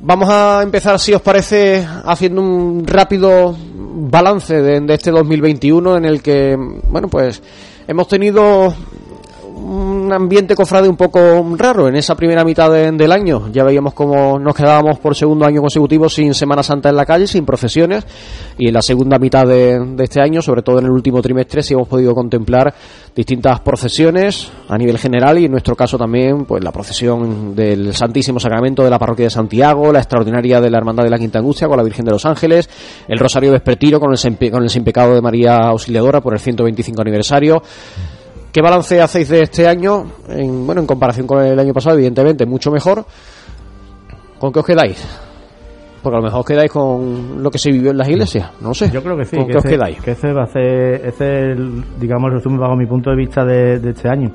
Vamos 0.00 0.28
a 0.30 0.62
empezar, 0.62 0.98
si 1.00 1.12
os 1.12 1.20
parece, 1.20 1.84
haciendo 2.04 2.40
un 2.40 2.86
rápido 2.86 3.56
balance 3.74 4.54
de, 4.62 4.80
de 4.80 4.94
este 4.94 5.10
2021 5.10 5.96
en 5.96 6.04
el 6.04 6.22
que, 6.22 6.56
bueno, 6.88 7.08
pues 7.08 7.42
hemos 7.88 8.06
tenido 8.06 8.72
un 9.58 10.12
ambiente 10.12 10.54
cofrade 10.54 10.88
un 10.88 10.96
poco 10.96 11.20
raro 11.56 11.88
en 11.88 11.96
esa 11.96 12.14
primera 12.14 12.44
mitad 12.44 12.70
de- 12.70 12.92
del 12.92 13.12
año. 13.12 13.48
Ya 13.52 13.64
veíamos 13.64 13.92
cómo 13.94 14.38
nos 14.38 14.54
quedábamos 14.54 14.98
por 14.98 15.14
segundo 15.14 15.44
año 15.44 15.60
consecutivo 15.60 16.08
sin 16.08 16.32
Semana 16.34 16.62
Santa 16.62 16.88
en 16.88 16.96
la 16.96 17.04
calle, 17.04 17.26
sin 17.26 17.44
procesiones. 17.44 18.06
Y 18.56 18.68
en 18.68 18.74
la 18.74 18.82
segunda 18.82 19.18
mitad 19.18 19.46
de, 19.46 19.94
este 19.98 20.20
año, 20.20 20.40
sobre 20.42 20.62
todo 20.62 20.78
en 20.78 20.86
el 20.86 20.90
último 20.90 21.20
trimestre, 21.20 21.62
sí 21.62 21.74
hemos 21.74 21.88
podido 21.88 22.14
contemplar 22.14 22.72
distintas 23.14 23.60
procesiones 23.60 24.50
a 24.68 24.78
nivel 24.78 24.96
general 24.98 25.38
y 25.38 25.44
en 25.46 25.50
nuestro 25.50 25.74
caso 25.74 25.98
también 25.98 26.44
pues 26.44 26.62
la 26.62 26.70
procesión 26.72 27.54
del 27.54 27.92
Santísimo 27.94 28.38
Sacramento 28.38 28.84
de 28.84 28.90
la 28.90 28.98
Parroquia 28.98 29.24
de 29.26 29.30
Santiago, 29.30 29.92
la 29.92 29.98
extraordinaria 29.98 30.60
de 30.60 30.70
la 30.70 30.78
Hermandad 30.78 31.04
de 31.04 31.10
la 31.10 31.18
Quinta 31.18 31.38
Angustia 31.40 31.66
con 31.68 31.76
la 31.76 31.82
Virgen 31.82 32.04
de 32.04 32.12
los 32.12 32.24
Ángeles, 32.24 32.68
el 33.08 33.18
Rosario 33.18 33.52
Vespertino 33.52 33.98
con 34.00 34.12
el, 34.12 34.18
sin, 34.18 34.36
con 34.36 34.62
el 34.62 34.70
sin 34.70 34.84
pecado 34.84 35.14
de 35.14 35.20
María 35.20 35.56
Auxiliadora 35.56 36.20
por 36.20 36.32
el 36.34 36.40
125 36.40 37.00
aniversario. 37.00 37.62
¿Qué 38.52 38.62
balance 38.62 39.00
hacéis 39.00 39.28
de 39.28 39.42
este 39.42 39.66
año? 39.68 40.06
En, 40.28 40.66
bueno, 40.66 40.80
en 40.80 40.86
comparación 40.86 41.26
con 41.26 41.44
el 41.44 41.58
año 41.58 41.72
pasado, 41.74 41.96
evidentemente, 41.96 42.46
mucho 42.46 42.70
mejor. 42.70 43.04
¿Con 44.38 44.52
qué 44.52 44.60
os 44.60 44.66
quedáis? 44.66 45.06
Porque 46.02 46.16
a 46.16 46.20
lo 46.20 46.24
mejor 46.24 46.40
os 46.40 46.46
quedáis 46.46 46.70
con 46.70 47.42
lo 47.42 47.50
que 47.50 47.58
se 47.58 47.70
vivió 47.70 47.90
en 47.90 47.98
las 47.98 48.08
iglesias. 48.08 48.50
No 48.60 48.72
sé. 48.72 48.90
Yo 48.90 49.02
creo 49.02 49.16
que 49.16 49.24
sí. 49.24 49.36
¿Con 49.36 49.46
que 49.46 49.52
qué 49.52 49.58
os 49.58 49.64
quedáis? 49.64 50.00
Que 50.00 50.12
ese 50.12 50.32
va 50.32 50.44
a 50.44 50.46
ser, 50.46 51.06
ese 51.06 51.08
es 51.08 51.20
el, 51.20 51.84
digamos, 52.00 52.28
el 52.30 52.36
resumen 52.36 52.58
bajo 52.60 52.76
mi 52.76 52.86
punto 52.86 53.10
de 53.10 53.16
vista 53.16 53.44
de, 53.44 53.80
de 53.80 53.90
este 53.90 54.08
año. 54.08 54.30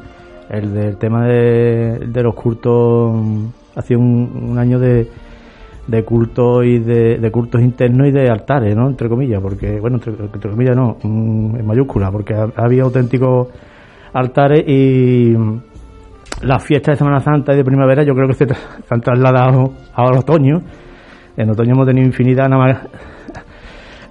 El 0.49 0.73
del 0.73 0.97
tema 0.97 1.25
de, 1.25 1.99
de 2.07 2.21
los 2.23 2.35
cultos, 2.35 3.13
mm, 3.15 3.45
ha 3.75 3.81
sido 3.81 3.99
un, 4.01 4.49
un 4.51 4.59
año 4.59 4.77
de, 4.77 5.09
de 5.87 6.03
cultos 6.03 6.65
y 6.65 6.79
de, 6.79 7.17
de 7.17 7.31
cultos 7.31 7.61
internos 7.61 8.07
y 8.07 8.11
de 8.11 8.29
altares, 8.29 8.75
¿no? 8.75 8.87
Entre 8.89 9.09
comillas, 9.09 9.41
porque, 9.41 9.79
bueno, 9.79 9.97
entre, 9.97 10.13
entre 10.13 10.51
comillas 10.51 10.75
no, 10.75 10.97
mm, 11.01 11.55
en 11.55 11.65
mayúscula, 11.65 12.11
porque 12.11 12.33
ha, 12.35 12.47
había 12.57 12.83
auténticos 12.83 13.47
altares 14.13 14.63
y 14.67 15.33
las 16.41 16.63
fiestas 16.63 16.93
de 16.93 16.97
Semana 16.97 17.19
Santa 17.19 17.53
y 17.53 17.57
de 17.57 17.63
primavera 17.63 18.03
yo 18.03 18.13
creo 18.13 18.27
que 18.27 18.33
se, 18.33 18.47
tra- 18.47 18.55
se 18.55 18.93
han 18.93 19.01
trasladado 19.01 19.73
al 19.93 20.17
otoño. 20.17 20.61
En 21.37 21.49
otoño 21.49 21.71
hemos 21.73 21.87
tenido 21.87 22.05
infinidad 22.05 22.47
nada 22.49 22.63
más. 22.63 22.77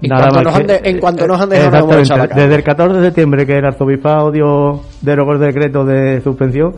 En 0.03 0.09
nada 0.11 0.29
cuanto 0.31 0.35
más 0.35 0.45
nos 0.45 0.55
que- 0.55 0.61
han 0.61 0.67
de- 0.83 0.91
en 0.91 0.99
cuanto 0.99 1.27
nos 1.29 1.41
han 1.41 1.49
dejado, 1.49 1.87
la. 2.17 2.27
Desde 2.35 2.55
el 2.57 2.63
14 2.65 2.99
de 2.99 3.05
septiembre 3.07 3.47
que 3.47 3.59
el 3.59 3.65
arzobispado 3.65 4.31
dio 4.33 4.81
derogó 5.01 5.33
el 5.33 5.39
decreto 5.41 5.85
de 5.85 6.21
suspensión, 6.21 6.73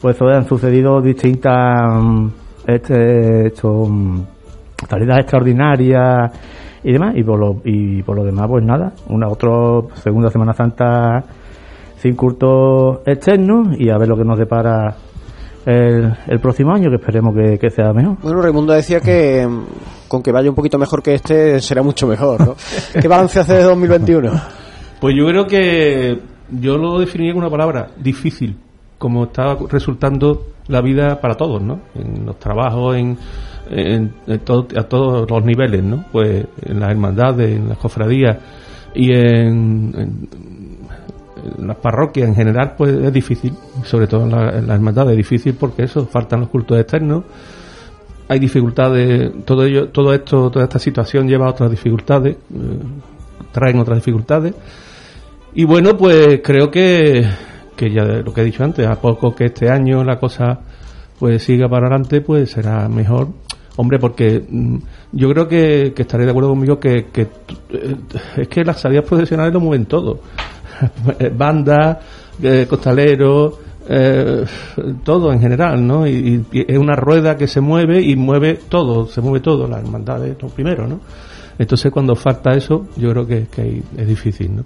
pues 0.00 0.20
han 0.22 0.46
sucedido 0.46 1.00
distintas 1.00 1.92
mm, 1.92 2.26
este, 2.68 3.46
esto, 3.48 3.86
mm, 3.88 4.20
tareas 4.88 5.18
extraordinarias 5.18 6.30
y 6.84 6.92
demás 6.92 7.14
y 7.16 7.22
por 7.24 7.38
lo 7.38 7.56
y 7.64 8.02
por 8.02 8.16
lo 8.16 8.24
demás 8.24 8.46
pues 8.48 8.64
nada 8.64 8.92
una 9.08 9.28
otra 9.28 9.50
segunda 9.94 10.28
semana 10.30 10.52
santa 10.52 11.22
sin 12.02 12.16
cultos 12.16 12.98
externos 13.06 13.76
y 13.78 13.88
a 13.88 13.96
ver 13.96 14.08
lo 14.08 14.16
que 14.16 14.24
nos 14.24 14.36
depara 14.36 14.96
el, 15.64 16.12
el 16.26 16.40
próximo 16.40 16.72
año 16.72 16.90
que 16.90 16.96
esperemos 16.96 17.32
que, 17.36 17.56
que 17.58 17.70
sea 17.70 17.92
mejor 17.92 18.16
Bueno, 18.20 18.42
Raimundo 18.42 18.72
decía 18.72 19.00
que 19.00 19.46
mm, 19.46 20.08
con 20.08 20.20
que 20.22 20.32
vaya 20.32 20.50
un 20.50 20.56
poquito 20.56 20.78
mejor 20.78 21.00
que 21.02 21.14
este 21.14 21.60
será 21.60 21.82
mucho 21.82 22.06
mejor, 22.08 22.40
¿no? 22.40 22.54
¿Qué 23.00 23.06
balance 23.06 23.38
hace 23.38 23.54
de 23.54 23.62
2021? 23.62 24.30
Pues 25.00 25.14
yo 25.16 25.26
creo 25.26 25.46
que 25.46 26.18
yo 26.50 26.76
lo 26.76 26.98
definiría 26.98 27.32
con 27.34 27.42
una 27.42 27.50
palabra, 27.50 27.88
difícil, 27.96 28.56
como 28.98 29.24
está 29.24 29.54
resultando 29.70 30.46
la 30.68 30.80
vida 30.80 31.20
para 31.20 31.34
todos, 31.36 31.62
¿no? 31.62 31.80
En 31.94 32.26
los 32.26 32.38
trabajos, 32.38 32.96
en, 32.96 33.16
en- 33.70 34.12
en 34.26 34.38
todo- 34.40 34.66
a 34.76 34.82
todos 34.82 35.30
los 35.30 35.44
niveles, 35.44 35.82
¿no? 35.82 36.04
Pues 36.12 36.44
en 36.62 36.80
las 36.80 36.90
hermandades, 36.90 37.56
en 37.56 37.68
las 37.68 37.78
cofradías 37.78 38.36
y 38.94 39.12
en, 39.12 39.94
en- 39.96 40.28
las 41.58 41.76
parroquias 41.76 42.28
en 42.28 42.34
general, 42.34 42.74
pues 42.76 42.92
es 42.92 43.12
difícil, 43.12 43.54
sobre 43.84 44.06
todo 44.06 44.24
en, 44.24 44.30
la- 44.30 44.58
en 44.58 44.66
las 44.66 44.76
hermandades 44.76 45.12
es 45.12 45.16
difícil 45.18 45.54
porque 45.54 45.84
eso, 45.84 46.06
faltan 46.06 46.40
los 46.40 46.48
cultos 46.48 46.78
externos, 46.78 47.24
hay 48.28 48.38
dificultades, 48.38 49.30
todo 49.44 49.64
ello, 49.64 49.88
todo 49.88 50.14
esto, 50.14 50.50
toda 50.50 50.64
esta 50.64 50.78
situación 50.78 51.28
lleva 51.28 51.46
a 51.46 51.50
otras 51.50 51.70
dificultades, 51.70 52.34
eh, 52.36 52.78
traen 53.52 53.78
otras 53.78 53.98
dificultades. 53.98 54.54
Y 55.54 55.64
bueno, 55.64 55.96
pues 55.98 56.40
creo 56.42 56.70
que, 56.70 57.26
que 57.76 57.90
ya 57.90 58.04
lo 58.04 58.32
que 58.32 58.40
he 58.40 58.44
dicho 58.44 58.64
antes, 58.64 58.86
a 58.86 58.94
poco 59.00 59.34
que 59.34 59.46
este 59.46 59.68
año 59.68 60.02
la 60.02 60.18
cosa 60.18 60.60
pues 61.18 61.42
siga 61.42 61.68
para 61.68 61.86
adelante, 61.88 62.20
pues 62.22 62.50
será 62.52 62.88
mejor. 62.88 63.28
Hombre, 63.76 63.98
porque 63.98 64.42
mm, 64.48 64.76
yo 65.12 65.28
creo 65.30 65.48
que, 65.48 65.92
que 65.94 66.02
estaré 66.02 66.24
de 66.24 66.30
acuerdo 66.30 66.50
conmigo 66.50 66.78
que, 66.80 67.06
que 67.12 67.22
eh, 67.70 67.96
es 68.38 68.48
que 68.48 68.64
las 68.64 68.80
salidas 68.80 69.04
profesionales 69.04 69.52
lo 69.52 69.60
mueven 69.60 69.84
todo. 69.86 70.20
Bandas, 71.36 71.98
eh, 72.42 72.66
costaleros, 72.68 73.54
eh, 73.88 74.44
todo 75.02 75.32
en 75.32 75.40
general, 75.40 75.86
¿no? 75.86 76.06
Y, 76.06 76.44
es 76.52 76.78
una 76.78 76.94
rueda 76.94 77.36
que 77.36 77.46
se 77.46 77.60
mueve 77.60 78.00
y 78.00 78.16
mueve 78.16 78.58
todo, 78.68 79.06
se 79.06 79.20
mueve 79.20 79.40
todo, 79.40 79.66
las 79.66 79.82
hermandades 79.82 80.36
lo 80.40 80.48
primero, 80.48 80.86
¿no? 80.86 81.00
Entonces 81.58 81.90
cuando 81.92 82.14
falta 82.14 82.52
eso, 82.52 82.86
yo 82.96 83.10
creo 83.10 83.26
que, 83.26 83.82
es 83.96 84.06
difícil, 84.06 84.56
¿no? 84.56 84.64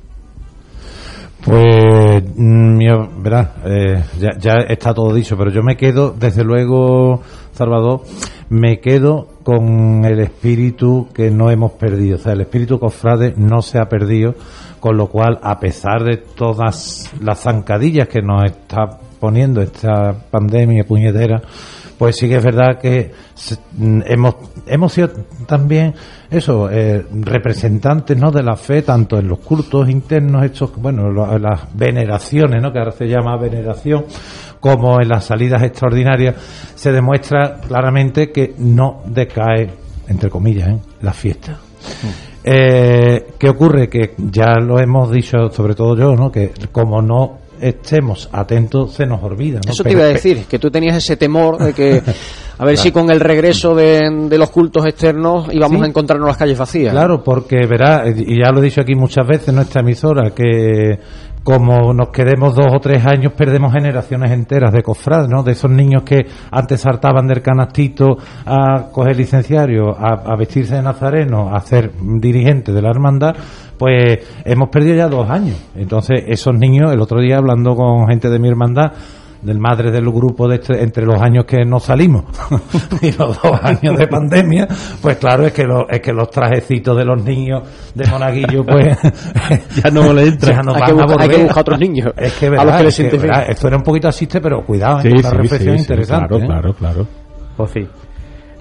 Pues, 1.44 2.24
mm, 2.36 2.80
yo, 2.80 3.08
verás, 3.22 3.48
eh, 3.64 4.02
ya, 4.18 4.30
ya 4.38 4.54
está 4.68 4.92
todo 4.92 5.14
dicho, 5.14 5.36
pero 5.36 5.50
yo 5.50 5.62
me 5.62 5.76
quedo, 5.76 6.14
desde 6.18 6.42
luego, 6.42 7.22
Salvador, 7.52 8.02
me 8.48 8.80
quedo 8.80 9.28
con 9.42 10.04
el 10.04 10.20
espíritu 10.20 11.08
que 11.14 11.30
no 11.30 11.50
hemos 11.50 11.72
perdido. 11.72 12.16
O 12.16 12.18
sea, 12.18 12.32
el 12.32 12.42
espíritu 12.42 12.78
cofrade 12.78 13.34
no 13.36 13.62
se 13.62 13.78
ha 13.78 13.88
perdido, 13.88 14.34
con 14.86 14.96
lo 14.96 15.08
cual, 15.08 15.40
a 15.42 15.58
pesar 15.58 16.04
de 16.04 16.18
todas 16.18 17.10
las 17.20 17.40
zancadillas 17.40 18.06
que 18.06 18.22
nos 18.22 18.44
está 18.44 18.86
poniendo 19.18 19.60
esta 19.60 20.14
pandemia 20.30 20.84
puñetera, 20.84 21.42
pues 21.98 22.14
sí 22.14 22.28
que 22.28 22.36
es 22.36 22.44
verdad 22.44 22.78
que 22.80 23.10
mm, 23.78 24.02
hemos 24.06 24.36
hemos 24.64 24.92
sido 24.92 25.08
también 25.44 25.92
eso 26.30 26.70
eh, 26.70 27.04
representantes 27.10 28.16
no 28.16 28.30
de 28.30 28.44
la 28.44 28.54
fe 28.54 28.82
tanto 28.82 29.18
en 29.18 29.26
los 29.26 29.40
cultos 29.40 29.88
internos 29.88 30.44
estos 30.44 30.76
bueno 30.76 31.10
las 31.10 31.62
veneraciones 31.74 32.62
no 32.62 32.72
que 32.72 32.78
ahora 32.78 32.92
se 32.92 33.06
llama 33.06 33.36
veneración 33.38 34.04
como 34.60 35.00
en 35.00 35.08
las 35.08 35.24
salidas 35.24 35.64
extraordinarias 35.64 36.36
se 36.76 36.92
demuestra 36.92 37.56
claramente 37.56 38.30
que 38.30 38.54
no 38.58 39.02
decae 39.06 39.68
entre 40.06 40.30
comillas 40.30 40.68
¿eh? 40.68 40.78
la 41.00 41.12
fiesta 41.12 41.58
eh, 42.46 43.26
¿Qué 43.38 43.48
ocurre? 43.48 43.88
Que 43.88 44.14
ya 44.16 44.54
lo 44.60 44.78
hemos 44.78 45.10
dicho, 45.10 45.50
sobre 45.50 45.74
todo 45.74 45.96
yo, 45.96 46.14
¿no? 46.14 46.30
Que 46.30 46.52
como 46.70 47.02
no 47.02 47.38
estemos 47.60 48.28
atentos, 48.32 48.92
se 48.92 49.04
nos 49.06 49.22
olvida. 49.22 49.60
¿no? 49.64 49.72
Eso 49.72 49.82
te 49.82 49.92
iba 49.92 50.02
a 50.04 50.08
decir, 50.08 50.44
que 50.48 50.58
tú 50.58 50.70
tenías 50.70 50.96
ese 50.96 51.16
temor 51.16 51.58
de 51.58 51.72
que 51.72 52.02
a 52.58 52.64
ver 52.64 52.76
si 52.78 52.92
con 52.92 53.10
el 53.10 53.18
regreso 53.18 53.74
de, 53.74 54.10
de 54.28 54.38
los 54.38 54.50
cultos 54.50 54.84
externos 54.86 55.48
íbamos 55.52 55.78
Sí. 55.78 55.84
a 55.84 55.88
encontrarnos 55.88 56.28
las 56.28 56.36
calles 56.36 56.58
vacías. 56.58 56.92
Claro, 56.92 57.24
porque 57.24 57.66
verá, 57.66 58.04
y 58.08 58.38
ya 58.42 58.50
lo 58.52 58.60
he 58.60 58.64
dicho 58.64 58.80
aquí 58.82 58.94
muchas 58.94 59.26
veces 59.26 59.48
en 59.48 59.56
nuestra 59.56 59.80
emisora, 59.80 60.30
que 60.30 60.98
como 61.46 61.94
nos 61.94 62.08
quedemos 62.08 62.56
dos 62.56 62.74
o 62.74 62.80
tres 62.80 63.06
años, 63.06 63.32
perdemos 63.34 63.72
generaciones 63.72 64.32
enteras 64.32 64.72
de 64.72 64.82
cofrades, 64.82 65.28
¿no? 65.28 65.44
De 65.44 65.52
esos 65.52 65.70
niños 65.70 66.02
que 66.02 66.26
antes 66.50 66.80
saltaban 66.80 67.28
del 67.28 67.40
canastito 67.40 68.16
a 68.44 68.88
coger 68.90 69.16
licenciario, 69.16 69.96
a, 69.96 70.24
a 70.26 70.36
vestirse 70.36 70.74
de 70.74 70.82
nazareno, 70.82 71.54
a 71.54 71.60
ser 71.60 71.92
dirigente 72.20 72.72
de 72.72 72.82
la 72.82 72.90
hermandad, 72.90 73.36
pues 73.78 74.26
hemos 74.44 74.70
perdido 74.70 74.96
ya 74.96 75.06
dos 75.06 75.30
años. 75.30 75.56
Entonces, 75.76 76.24
esos 76.26 76.52
niños, 76.52 76.92
el 76.92 77.00
otro 77.00 77.20
día 77.20 77.36
hablando 77.36 77.76
con 77.76 78.08
gente 78.08 78.28
de 78.28 78.40
mi 78.40 78.48
hermandad, 78.48 78.94
del 79.46 79.58
madre 79.60 79.90
del 79.90 80.04
grupo 80.10 80.48
de 80.48 80.56
este- 80.56 80.82
entre 80.82 81.06
los 81.06 81.20
años 81.22 81.44
que 81.46 81.64
nos 81.64 81.84
salimos 81.84 82.24
y 83.00 83.12
los 83.12 83.40
dos 83.40 83.60
años 83.62 83.96
de 83.96 84.06
pandemia, 84.08 84.66
pues 85.00 85.16
claro 85.16 85.46
es 85.46 85.52
que 85.52 85.64
los, 85.64 85.84
es 85.88 86.00
que 86.00 86.12
los 86.12 86.28
trajecitos 86.30 86.96
de 86.96 87.04
los 87.04 87.22
niños 87.24 87.62
de 87.94 88.06
monaguillo 88.10 88.64
pues 88.64 88.98
Ya 89.84 89.90
no 89.90 90.12
le 90.12 90.26
entra. 90.28 90.52
ya 90.56 90.62
no 90.62 90.74
Hay 90.74 90.80
van 90.80 90.86
que 90.86 90.92
a 90.92 90.94
buscar- 90.94 91.20
hay 91.22 91.26
volver. 91.28 91.36
que 91.36 91.42
buscar 91.44 91.60
otros 91.62 91.78
niños, 91.80 92.12
es 92.16 92.32
que 92.34 92.46
a 92.46 92.50
verdad, 92.50 92.64
los 92.66 92.76
que 92.76 92.82
les 92.84 93.00
es 93.00 93.10
que, 93.10 93.18
verdad, 93.18 93.44
esto 93.48 93.68
era 93.68 93.76
un 93.76 93.82
poquito 93.82 94.08
asiste 94.08 94.40
pero 94.40 94.62
cuidado 94.64 95.00
Sí, 95.00 95.08
es 95.08 95.14
sí, 95.22 95.26
una 95.26 95.30
reflexión 95.36 95.72
sí, 95.78 95.78
sí, 95.78 95.84
interesante 95.84 96.26
claro, 96.28 96.42
¿eh? 96.42 96.46
claro, 96.46 96.72
claro. 96.74 97.06
Pues 97.56 97.70
sí. 97.70 97.86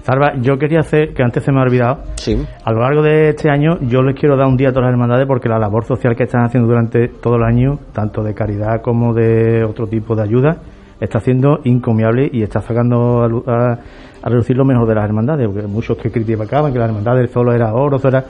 Salva, 0.02 0.34
yo 0.40 0.56
quería 0.56 0.78
hacer, 0.80 1.12
que 1.12 1.22
antes 1.24 1.42
se 1.42 1.50
me 1.50 1.58
ha 1.58 1.62
olvidado, 1.64 1.98
Sí. 2.14 2.40
a 2.64 2.70
lo 2.72 2.80
largo 2.80 3.02
de 3.02 3.30
este 3.30 3.50
año 3.50 3.76
yo 3.80 4.02
les 4.02 4.14
quiero 4.14 4.36
dar 4.36 4.46
un 4.46 4.56
día 4.56 4.68
a 4.68 4.70
todas 4.70 4.84
las 4.84 4.92
hermandades 4.92 5.26
porque 5.26 5.48
la 5.48 5.58
labor 5.58 5.84
social 5.84 6.14
que 6.14 6.22
están 6.22 6.44
haciendo 6.44 6.68
durante 6.68 7.08
todo 7.08 7.34
el 7.34 7.42
año, 7.42 7.80
tanto 7.92 8.22
de 8.22 8.32
caridad 8.32 8.80
como 8.82 9.12
de 9.12 9.64
otro 9.64 9.88
tipo 9.88 10.14
de 10.14 10.22
ayuda, 10.22 10.58
está 11.00 11.20
siendo 11.20 11.60
encomiable 11.64 12.28
y 12.32 12.42
está 12.42 12.60
sacando 12.60 13.42
a, 13.46 13.52
a- 13.52 13.78
a 14.22 14.28
reducir 14.28 14.56
lo 14.56 14.64
mejor 14.64 14.88
de 14.88 14.94
las 14.96 15.04
hermandades, 15.04 15.46
porque 15.46 15.68
muchos 15.68 15.96
que 15.98 16.10
criticaban 16.10 16.72
que 16.72 16.78
la 16.80 16.86
hermandad 16.86 17.14
del 17.14 17.28
solo 17.28 17.52
era 17.52 17.72
oro, 17.74 18.00
era, 18.02 18.24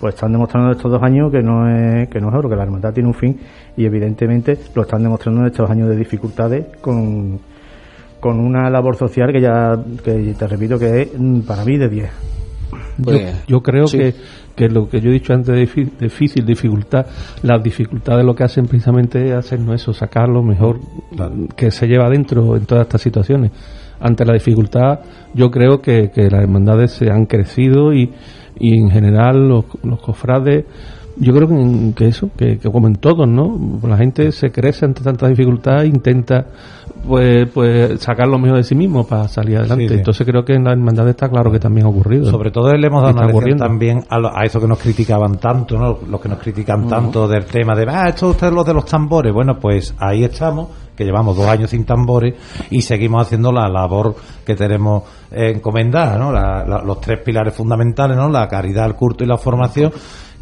pues 0.00 0.14
están 0.14 0.32
demostrando 0.32 0.70
estos 0.70 0.90
dos 0.90 1.02
años 1.02 1.30
que 1.30 1.42
no 1.42 1.68
es 1.68 2.08
que 2.08 2.20
no 2.20 2.28
es 2.30 2.34
oro, 2.34 2.48
que 2.48 2.56
la 2.56 2.62
hermandad 2.62 2.94
tiene 2.94 3.08
un 3.08 3.14
fin 3.14 3.38
y 3.76 3.84
evidentemente 3.84 4.56
lo 4.74 4.82
están 4.82 5.02
demostrando 5.02 5.40
en 5.42 5.48
estos 5.48 5.68
años 5.68 5.88
de 5.90 5.96
dificultades 5.96 6.64
con 6.80 7.38
con 8.18 8.38
una 8.40 8.70
labor 8.70 8.96
social 8.96 9.30
que 9.32 9.40
ya 9.42 9.76
que 10.02 10.34
te 10.38 10.46
repito 10.46 10.78
que 10.78 11.02
es 11.02 11.08
mm, 11.18 11.40
para 11.40 11.64
mí 11.66 11.76
de 11.76 11.88
10. 11.88 12.10
Pues, 13.02 13.20
yo, 13.20 13.56
yo 13.56 13.62
creo 13.62 13.86
sí. 13.86 13.98
que, 13.98 14.14
que 14.54 14.68
lo 14.68 14.88
que 14.88 15.00
yo 15.00 15.10
he 15.10 15.12
dicho 15.12 15.32
antes 15.32 15.54
de 15.54 15.84
difícil, 16.00 16.44
dificultad, 16.44 17.06
las 17.42 17.62
dificultades 17.62 18.24
lo 18.24 18.34
que 18.34 18.44
hacen 18.44 18.66
precisamente 18.66 19.28
es 19.28 19.34
hacernos 19.34 19.80
eso, 19.80 19.92
sacar 19.92 20.28
lo 20.28 20.42
mejor 20.42 20.80
que 21.56 21.70
se 21.70 21.86
lleva 21.86 22.08
dentro 22.08 22.56
en 22.56 22.66
todas 22.66 22.82
estas 22.82 23.00
situaciones. 23.00 23.50
Ante 24.00 24.24
la 24.24 24.32
dificultad, 24.32 25.00
yo 25.32 25.50
creo 25.50 25.80
que, 25.80 26.10
que 26.10 26.28
las 26.28 26.42
hermandades 26.42 26.92
se 26.92 27.10
han 27.10 27.26
crecido 27.26 27.92
y, 27.92 28.10
y 28.58 28.76
en 28.76 28.90
general 28.90 29.48
los, 29.48 29.64
los 29.84 30.00
cofrades, 30.00 30.64
yo 31.16 31.32
creo 31.32 31.48
que, 31.48 31.92
que 31.94 32.08
eso, 32.08 32.30
que, 32.36 32.58
que 32.58 32.70
como 32.70 32.88
en 32.88 32.96
todos, 32.96 33.28
¿no? 33.28 33.78
La 33.86 33.96
gente 33.96 34.32
se 34.32 34.50
crece 34.50 34.86
ante 34.86 35.02
tanta 35.02 35.28
dificultad 35.28 35.84
e 35.84 35.86
intenta 35.86 36.46
pues, 37.06 37.48
pues 37.52 38.00
sacar 38.00 38.28
lo 38.28 38.38
mejor 38.38 38.58
de 38.58 38.64
sí 38.64 38.74
mismo 38.74 39.04
para 39.06 39.26
salir 39.28 39.56
adelante. 39.58 39.84
Sí, 39.84 39.88
sí. 39.88 39.94
Entonces 39.98 40.26
creo 40.26 40.44
que 40.44 40.54
en 40.54 40.64
las 40.64 40.72
hermandades 40.74 41.10
está 41.10 41.28
claro 41.28 41.50
que 41.50 41.58
también 41.58 41.86
ha 41.86 41.90
ocurrido. 41.90 42.30
Sobre 42.30 42.50
todo 42.50 42.72
le 42.72 42.86
hemos 42.86 43.02
dado 43.02 43.14
una 43.14 43.26
lección 43.26 43.58
también 43.58 44.04
a, 44.08 44.18
lo- 44.18 44.36
a 44.36 44.44
eso 44.44 44.60
que 44.60 44.66
nos 44.68 44.78
criticaban 44.78 45.36
tanto, 45.38 45.78
¿no? 45.78 45.98
Los 46.08 46.20
que 46.20 46.28
nos 46.28 46.38
critican 46.38 46.86
tanto 46.88 47.26
del 47.28 47.44
tema 47.46 47.74
de, 47.74 47.86
ah, 47.88 48.08
esto 48.08 48.28
ustedes 48.28 48.52
los 48.52 48.64
de 48.66 48.74
los 48.74 48.84
tambores. 48.84 49.32
Bueno, 49.32 49.58
pues 49.58 49.94
ahí 49.98 50.24
estamos, 50.24 50.68
que 50.96 51.04
llevamos 51.04 51.36
dos 51.36 51.46
años 51.46 51.70
sin 51.70 51.84
tambores 51.84 52.34
y 52.70 52.82
seguimos 52.82 53.22
haciendo 53.26 53.50
la 53.50 53.68
labor 53.68 54.14
que 54.46 54.54
tenemos 54.54 55.02
eh, 55.30 55.52
encomendada, 55.56 56.16
¿no? 56.18 56.30
La- 56.30 56.64
la- 56.64 56.82
los 56.82 57.00
tres 57.00 57.18
pilares 57.24 57.54
fundamentales, 57.54 58.16
¿no? 58.16 58.28
La 58.28 58.46
caridad, 58.48 58.86
el 58.86 58.94
culto 58.94 59.24
y 59.24 59.26
la 59.26 59.38
formación 59.38 59.90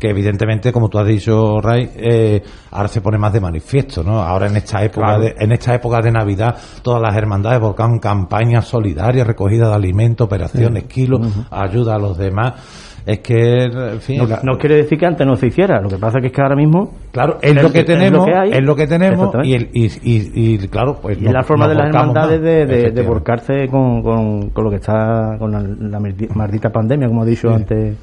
que 0.01 0.09
evidentemente, 0.11 0.73
como 0.73 0.89
tú 0.89 0.99
has 0.99 1.07
dicho, 1.07 1.61
Ray, 1.61 1.91
eh, 1.95 2.43
ahora 2.73 2.89
se 2.89 3.01
pone 3.03 3.19
más 3.19 3.33
de 3.33 3.41
manifiesto, 3.41 4.03
¿no? 4.03 4.21
Ahora 4.23 4.47
en 4.49 4.57
esta 4.57 4.83
época 4.83 5.19
de, 5.19 5.35
en 5.39 5.53
esta 5.53 5.75
época 5.75 6.01
de 6.01 6.11
Navidad, 6.11 6.57
todas 6.83 7.03
las 7.03 7.15
hermandades 7.17 7.61
volcan 7.61 7.99
campañas 7.99 8.67
solidarias, 8.67 9.27
recogida 9.27 9.69
de 9.69 9.75
alimentos, 9.75 10.25
operaciones, 10.27 10.85
kilos, 10.85 11.21
ayuda 11.51 11.95
a 11.95 11.99
los 11.99 12.17
demás. 12.17 12.89
Es 13.07 13.21
que, 13.21 13.65
en 13.65 14.01
fin, 14.01 14.19
No, 14.19 14.27
la- 14.27 14.41
no 14.43 14.59
quiere 14.59 14.77
decir 14.77 14.99
que 14.99 15.07
antes 15.07 15.27
no 15.27 15.35
se 15.35 15.47
hiciera, 15.47 15.81
lo 15.81 15.89
que 15.89 15.97
pasa 15.97 16.21
que 16.21 16.27
es 16.27 16.33
que 16.35 16.43
ahora 16.43 16.55
mismo 16.55 16.93
claro, 17.11 17.39
es 17.41 17.57
es- 17.57 17.63
lo 17.63 17.73
que 17.73 17.81
es 17.81 17.89
lo 17.89 17.95
tenemos, 17.95 18.27
que 18.27 18.35
hay. 18.35 18.51
es 18.53 18.63
lo 18.63 18.77
que 18.77 18.87
tenemos 18.87 19.35
y, 19.43 19.55
el, 19.55 19.71
y, 19.73 19.87
y, 19.87 20.55
y, 20.55 20.59
claro, 20.69 20.99
pues 21.01 21.17
y 21.19 21.23
nos- 21.25 21.33
la 21.33 21.43
forma 21.43 21.67
de 21.67 21.75
las 21.77 21.87
hermandades 21.87 22.43
de, 22.43 22.91
de, 22.91 23.03
volcarse 23.03 23.69
con, 23.69 24.03
con, 24.03 24.51
con 24.51 24.65
lo 24.65 24.71
que 24.71 24.77
está 24.77 25.35
con 25.39 25.51
la, 25.51 25.61
la 25.63 25.99
maldita 26.35 26.69
pandemia, 26.71 27.09
como 27.09 27.23
ha 27.23 27.27
dicho 27.27 27.49
antes. 27.51 27.97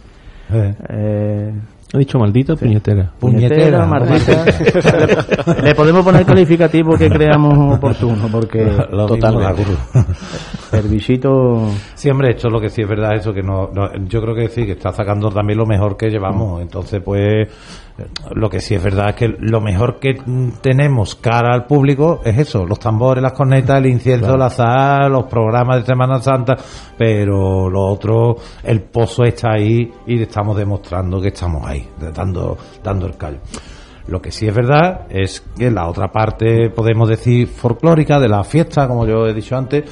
Eh, 0.89 1.51
He 1.93 1.99
dicho 1.99 2.19
maldita 2.19 2.53
o 2.53 2.57
puñetera. 2.57 3.11
Puñetera, 3.17 3.85
maldita. 3.85 4.43
le, 5.55 5.61
le 5.69 5.75
podemos 5.75 6.03
poner 6.03 6.25
calificativo 6.25 6.97
que 6.97 7.09
creamos 7.09 7.77
oportuno, 7.77 8.27
porque 8.29 8.65
Lo 8.91 9.07
da 9.15 9.31
gurú. 9.53 9.71
el 10.73 10.87
bichito. 10.89 11.69
Sí, 11.95 12.09
hombre, 12.09 12.31
esto 12.31 12.47
es 12.49 12.53
lo 12.53 12.59
que 12.59 12.67
sí 12.69 12.81
es 12.81 12.89
verdad, 12.89 13.15
eso 13.15 13.31
que 13.33 13.41
no, 13.41 13.69
no- 13.73 13.89
yo 14.05 14.21
creo 14.21 14.35
que 14.35 14.49
sí, 14.49 14.65
que 14.65 14.73
está 14.73 14.91
sacando 14.91 15.29
también 15.29 15.57
lo 15.59 15.65
mejor 15.65 15.95
que 15.95 16.09
llevamos. 16.09 16.61
Entonces, 16.61 17.01
pues, 17.03 17.47
lo 18.35 18.49
que 18.49 18.59
sí 18.59 18.75
es 18.75 18.83
verdad 18.83 19.09
es 19.09 19.15
que 19.15 19.27
lo 19.39 19.59
mejor 19.61 19.99
que 19.99 20.15
tenemos 20.61 21.15
cara 21.15 21.53
al 21.53 21.65
público 21.65 22.21
es 22.23 22.37
eso, 22.37 22.65
los 22.65 22.79
tambores, 22.79 23.23
las 23.23 23.33
cornetas, 23.33 23.79
el 23.79 23.87
incienso, 23.87 24.37
la 24.37 24.47
azahar, 24.47 25.09
los 25.09 25.25
programas 25.25 25.79
de 25.79 25.85
Semana 25.85 26.19
Santa, 26.21 26.55
pero 26.97 27.69
lo 27.69 27.85
otro, 27.85 28.35
el 28.63 28.81
pozo 28.81 29.23
está 29.23 29.53
ahí 29.53 29.91
y 30.05 30.21
estamos 30.21 30.57
demostrando 30.57 31.19
que 31.19 31.29
estamos 31.29 31.65
ahí, 31.65 31.87
dando, 32.13 32.57
dando 32.83 33.07
el 33.07 33.17
callo. 33.17 33.39
Lo 34.07 34.21
que 34.21 34.31
sí 34.31 34.47
es 34.47 34.55
verdad 34.55 35.07
es 35.09 35.41
que 35.57 35.69
la 35.69 35.87
otra 35.87 36.09
parte, 36.11 36.69
podemos 36.69 37.09
decir, 37.09 37.47
folclórica 37.47 38.19
de 38.19 38.29
la 38.29 38.43
fiesta, 38.43 38.87
como 38.87 39.05
yo 39.05 39.25
he 39.25 39.33
dicho 39.33 39.57
antes, 39.57 39.83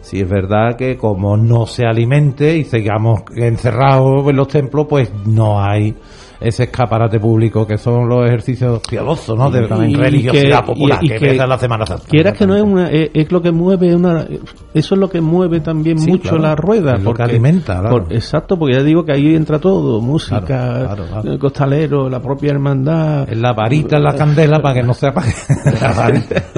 sí 0.00 0.20
es 0.20 0.28
verdad 0.28 0.76
que 0.76 0.96
como 0.96 1.36
no 1.36 1.66
se 1.66 1.84
alimente 1.84 2.56
y 2.56 2.64
sigamos 2.64 3.22
encerrados 3.34 4.28
en 4.28 4.36
los 4.36 4.48
templos, 4.48 4.86
pues 4.88 5.10
no 5.26 5.60
hay 5.60 5.96
ese 6.44 6.64
escaparate 6.64 7.18
público 7.18 7.66
que 7.66 7.78
son 7.78 8.08
los 8.08 8.26
ejercicios 8.26 8.80
piadosos, 8.88 9.36
¿no? 9.38 9.50
De 9.50 9.60
Y- 9.62 9.92
y 9.92 9.94
religiosidad 9.94 10.60
que- 10.60 10.66
popular, 10.66 10.98
y- 11.02 11.08
que, 11.08 11.16
que- 11.18 11.30
en 11.36 11.48
la 11.48 11.58
Semana 11.58 11.86
Santa. 11.86 12.04
Quieras 12.08 12.36
que 12.38 12.46
no 12.46 12.54
es 12.56 12.62
una, 12.62 12.88
es, 12.90 13.10
es 13.14 13.32
lo 13.32 13.40
que 13.42 13.50
mueve 13.52 13.94
una, 13.94 14.26
eso 14.74 14.94
es 14.94 15.00
lo 15.00 15.08
que 15.08 15.20
mueve 15.20 15.60
también 15.60 15.98
Sí, 15.98 16.10
mucho 16.10 16.30
claro. 16.30 16.38
la 16.42 16.56
rueda. 16.56 16.94
Es 16.96 17.02
lo 17.02 17.14
que 17.14 17.22
alimenta, 17.22 17.80
claro. 17.80 18.04
por- 18.04 18.12
exacto, 18.12 18.58
porque 18.58 18.76
ya 18.76 18.82
digo 18.82 19.04
que 19.04 19.12
ahí 19.12 19.34
entra 19.34 19.58
todo, 19.58 20.00
música, 20.00 20.40
Claro, 20.44 21.04
eh, 21.24 21.38
costalero, 21.38 22.08
la 22.08 22.20
propia 22.20 22.50
hermandad. 22.52 23.28
La 23.30 23.52
varita 23.52 23.96
en 23.96 24.04
la 24.04 24.14
candela 24.14 24.60
para 24.60 24.74
que 24.74 24.82
no 24.82 24.94
se 24.94 25.06
apague. 25.08 25.32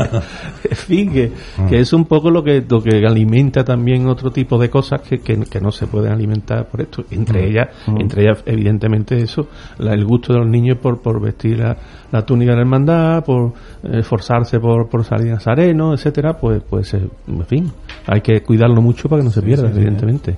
en 0.70 0.76
fin, 0.76 1.12
que, 1.12 1.32
Mm. 1.58 1.66
que 1.68 1.78
es 1.80 1.92
un 1.92 2.04
poco 2.06 2.30
lo 2.30 2.42
que, 2.42 2.64
lo 2.68 2.82
que 2.82 3.04
alimenta 3.06 3.64
también 3.64 4.08
otro 4.08 4.30
tipo 4.30 4.58
de 4.58 4.68
cosas 4.70 5.00
que, 5.02 5.18
que, 5.18 5.38
que 5.40 5.60
no 5.60 5.70
se 5.70 5.86
pueden 5.86 6.12
alimentar 6.12 6.66
por 6.68 6.80
esto. 6.80 7.04
Entre 7.10 7.42
Mm. 7.42 7.48
ellas, 7.50 7.68
Mm. 7.86 8.00
entre 8.00 8.22
ellas, 8.22 8.42
evidentemente, 8.46 9.16
eso, 9.22 9.46
la- 9.78 9.92
el 9.94 10.04
gusto 10.04 10.32
de 10.32 10.40
los 10.40 10.48
niños 10.48 10.78
por, 10.78 11.00
por 11.00 11.20
vestir 11.20 11.58
la, 11.58 11.76
la 12.12 12.22
túnica 12.24 12.50
de 12.52 12.56
la 12.56 12.62
hermandad, 12.62 13.24
por 13.24 13.52
eh, 13.82 13.98
esforzarse 14.00 14.58
por, 14.60 14.88
por 14.88 15.04
salir 15.04 15.32
nazareno, 15.32 15.92
etcétera, 15.94 16.34
pues, 16.38 16.62
pues, 16.68 16.94
eh, 16.94 17.08
en 17.28 17.46
fin, 17.46 17.72
hay 18.06 18.20
que 18.20 18.42
cuidarlo 18.42 18.80
mucho 18.82 19.08
para 19.08 19.20
que 19.20 19.24
no 19.26 19.30
se 19.30 19.42
pierda, 19.42 19.68
sí, 19.68 19.74
sí. 19.74 19.78
evidentemente. 19.80 20.36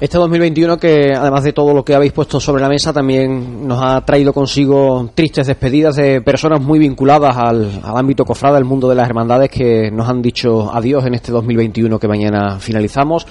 Este 0.00 0.16
2021 0.16 0.76
que 0.76 1.12
además 1.12 1.42
de 1.42 1.52
todo 1.52 1.74
lo 1.74 1.84
que 1.84 1.92
habéis 1.92 2.12
puesto 2.12 2.38
sobre 2.38 2.62
la 2.62 2.68
mesa 2.68 2.92
también 2.92 3.66
nos 3.66 3.82
ha 3.82 4.00
traído 4.02 4.32
consigo 4.32 5.10
tristes 5.12 5.48
despedidas 5.48 5.96
de 5.96 6.20
personas 6.20 6.60
muy 6.60 6.78
vinculadas 6.78 7.36
al, 7.36 7.80
al 7.82 7.96
ámbito 7.96 8.24
cofrada, 8.24 8.58
al 8.58 8.64
mundo 8.64 8.88
de 8.88 8.94
las 8.94 9.08
hermandades 9.08 9.50
que 9.50 9.90
nos 9.90 10.08
han 10.08 10.22
dicho 10.22 10.70
adiós 10.72 11.04
en 11.04 11.14
este 11.14 11.32
2021 11.32 11.98
que 11.98 12.06
mañana 12.06 12.60
finalizamos. 12.60 13.26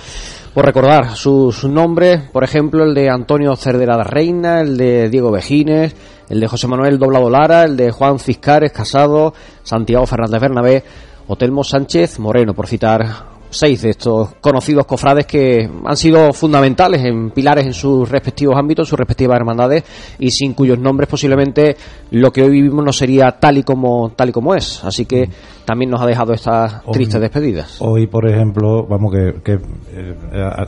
Por 0.54 0.66
recordar 0.66 1.16
sus 1.16 1.64
nombres, 1.64 2.30
por 2.34 2.44
ejemplo, 2.44 2.84
el 2.84 2.94
de 2.94 3.10
Antonio 3.10 3.56
Cerdera 3.56 3.96
de 3.96 4.04
Reina, 4.04 4.60
el 4.60 4.76
de 4.76 5.10
Diego 5.10 5.32
Vejines, 5.32 5.96
el 6.28 6.42
de 6.42 6.48
José 6.50 6.68
Manuel 6.68 7.00
Doblado 7.00 7.30
Lara, 7.30 7.64
el 7.64 7.78
de 7.78 7.92
Juan 7.92 8.20
Ciscares 8.20 8.74
Casado, 8.74 9.34
Santiago 9.64 10.06
Fernández 10.06 10.42
Bernabé, 10.42 10.84
Otelmo 11.28 11.64
Sánchez 11.64 12.20
Moreno, 12.20 12.54
por 12.54 12.68
citar 12.68 13.37
seis 13.50 13.82
de 13.82 13.92
estos 13.92 14.36
conocidos 14.42 14.86
cofrades 14.86 15.26
que 15.26 15.70
han 15.86 15.98
sido 15.98 16.34
fundamentales 16.34 17.04
en 17.04 17.32
pilares 17.32 17.66
en 17.66 17.74
sus 17.74 18.10
respectivos 18.10 18.56
ámbitos, 18.58 18.88
en 18.88 18.90
sus 18.90 19.00
respectivas 19.00 19.38
hermandades 19.38 19.84
y 20.20 20.32
sin 20.32 20.54
cuyos 20.54 20.80
nombres 20.80 21.10
posiblemente 21.10 21.76
lo 22.12 22.32
que 22.32 22.44
hoy 22.44 22.52
vivimos 22.52 22.84
no 22.84 22.94
sería 22.94 23.32
tal 23.32 23.58
y 23.58 23.64
como 23.64 24.12
tal 24.16 24.30
y 24.30 24.32
como 24.32 24.56
es. 24.56 24.84
Así 24.84 25.06
que 25.06 25.30
también 25.66 25.92
nos 25.92 26.02
ha 26.02 26.06
dejado 26.06 26.34
estas 26.34 26.82
tristes 26.94 27.20
despedidas. 27.20 27.82
Hoy, 27.82 28.08
por 28.08 28.26
ejemplo, 28.30 28.86
vamos 28.88 29.14
que, 29.14 29.42
que 29.44 29.54
eh, 29.54 30.16